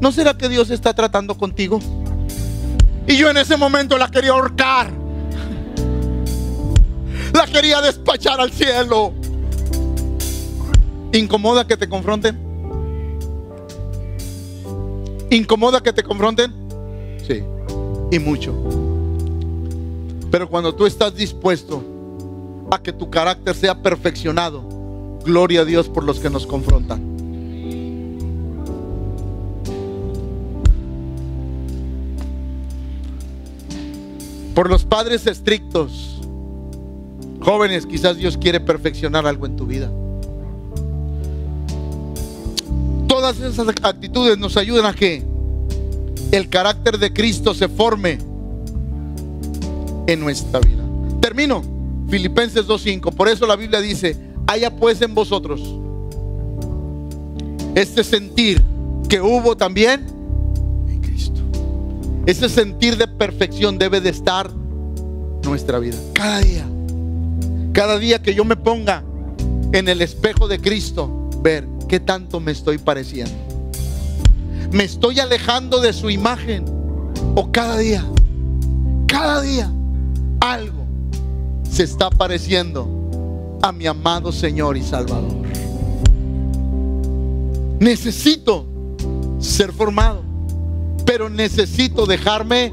¿no 0.00 0.12
será 0.12 0.34
que 0.34 0.48
Dios 0.48 0.70
está 0.70 0.92
tratando 0.92 1.36
contigo? 1.36 1.80
Y 3.06 3.16
yo 3.16 3.30
en 3.30 3.36
ese 3.36 3.56
momento 3.56 3.96
la 3.96 4.10
quería 4.10 4.30
ahorcar 4.30 5.04
la 7.34 7.46
quería 7.46 7.80
despachar 7.80 8.40
al 8.40 8.52
cielo. 8.52 9.12
¿Incomoda 11.12 11.66
que 11.66 11.76
te 11.76 11.88
confronten? 11.88 12.43
¿Incomoda 15.34 15.82
que 15.82 15.92
te 15.92 16.02
confronten? 16.02 16.52
Sí, 17.26 17.42
y 18.10 18.18
mucho. 18.18 18.54
Pero 20.30 20.48
cuando 20.48 20.74
tú 20.74 20.86
estás 20.86 21.14
dispuesto 21.14 21.82
a 22.70 22.78
que 22.82 22.92
tu 22.92 23.10
carácter 23.10 23.54
sea 23.54 23.82
perfeccionado, 23.82 24.62
gloria 25.24 25.62
a 25.62 25.64
Dios 25.64 25.88
por 25.88 26.04
los 26.04 26.20
que 26.20 26.30
nos 26.30 26.46
confrontan. 26.46 27.02
Por 34.54 34.70
los 34.70 34.84
padres 34.84 35.26
estrictos 35.26 36.14
Jóvenes, 37.44 37.84
quizás 37.84 38.16
Dios 38.16 38.38
quiere 38.38 38.58
perfeccionar 38.58 39.26
algo 39.26 39.44
en 39.44 39.54
tu 39.54 39.66
vida. 39.66 39.90
Todas 43.24 43.40
esas 43.40 43.68
actitudes 43.82 44.36
nos 44.36 44.54
ayudan 44.58 44.84
a 44.84 44.92
que 44.92 45.22
el 46.30 46.46
carácter 46.50 46.98
de 46.98 47.10
Cristo 47.10 47.54
se 47.54 47.68
forme 47.68 48.18
en 50.06 50.20
nuestra 50.20 50.60
vida. 50.60 50.84
Termino. 51.22 51.62
Filipenses 52.10 52.66
2.5. 52.66 53.14
Por 53.14 53.28
eso 53.28 53.46
la 53.46 53.56
Biblia 53.56 53.80
dice, 53.80 54.14
haya 54.46 54.76
pues 54.76 55.00
en 55.00 55.14
vosotros 55.14 55.62
este 57.74 58.04
sentir 58.04 58.62
que 59.08 59.22
hubo 59.22 59.56
también 59.56 60.04
en 60.86 61.00
Cristo. 61.00 61.40
Ese 62.26 62.50
sentir 62.50 62.98
de 62.98 63.08
perfección 63.08 63.78
debe 63.78 64.02
de 64.02 64.10
estar 64.10 64.50
en 64.50 65.48
nuestra 65.48 65.78
vida. 65.78 65.96
Cada 66.12 66.40
día. 66.40 66.66
Cada 67.72 67.98
día 67.98 68.20
que 68.20 68.34
yo 68.34 68.44
me 68.44 68.56
ponga 68.56 69.02
en 69.72 69.88
el 69.88 70.02
espejo 70.02 70.46
de 70.46 70.58
Cristo, 70.58 71.30
ver 71.40 71.66
qué 71.88 72.00
tanto 72.00 72.40
me 72.40 72.52
estoy 72.52 72.78
pareciendo. 72.78 73.34
Me 74.72 74.84
estoy 74.84 75.20
alejando 75.20 75.80
de 75.80 75.92
su 75.92 76.10
imagen. 76.10 76.64
O 77.36 77.50
cada 77.50 77.78
día, 77.78 78.04
cada 79.06 79.40
día, 79.40 79.72
algo 80.40 80.84
se 81.68 81.82
está 81.82 82.10
pareciendo 82.10 83.58
a 83.62 83.72
mi 83.72 83.86
amado 83.86 84.30
Señor 84.30 84.76
y 84.76 84.82
Salvador. 84.82 85.42
Necesito 87.80 88.66
ser 89.40 89.72
formado, 89.72 90.22
pero 91.04 91.28
necesito 91.28 92.06
dejarme. 92.06 92.72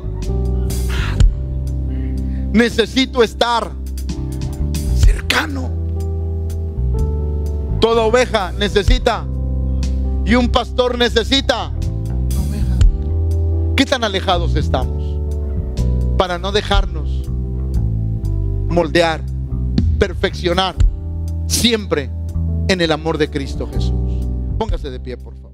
Necesito 2.54 3.24
estar 3.24 3.72
cercano. 5.00 5.81
Toda 7.82 8.04
oveja 8.04 8.52
necesita 8.52 9.26
y 10.24 10.36
un 10.36 10.50
pastor 10.50 11.00
necesita. 11.00 11.72
¿Qué 13.76 13.86
tan 13.86 14.04
alejados 14.04 14.56
estamos 14.56 15.20
para 16.16 16.38
no 16.38 16.52
dejarnos 16.52 17.28
moldear, 18.70 19.24
perfeccionar 19.98 20.76
siempre 21.48 22.12
en 22.68 22.82
el 22.82 22.92
amor 22.92 23.18
de 23.18 23.32
Cristo 23.32 23.68
Jesús? 23.74 24.28
Póngase 24.60 24.92
de 24.92 25.00
pie, 25.00 25.18
por 25.18 25.34
favor. 25.34 25.51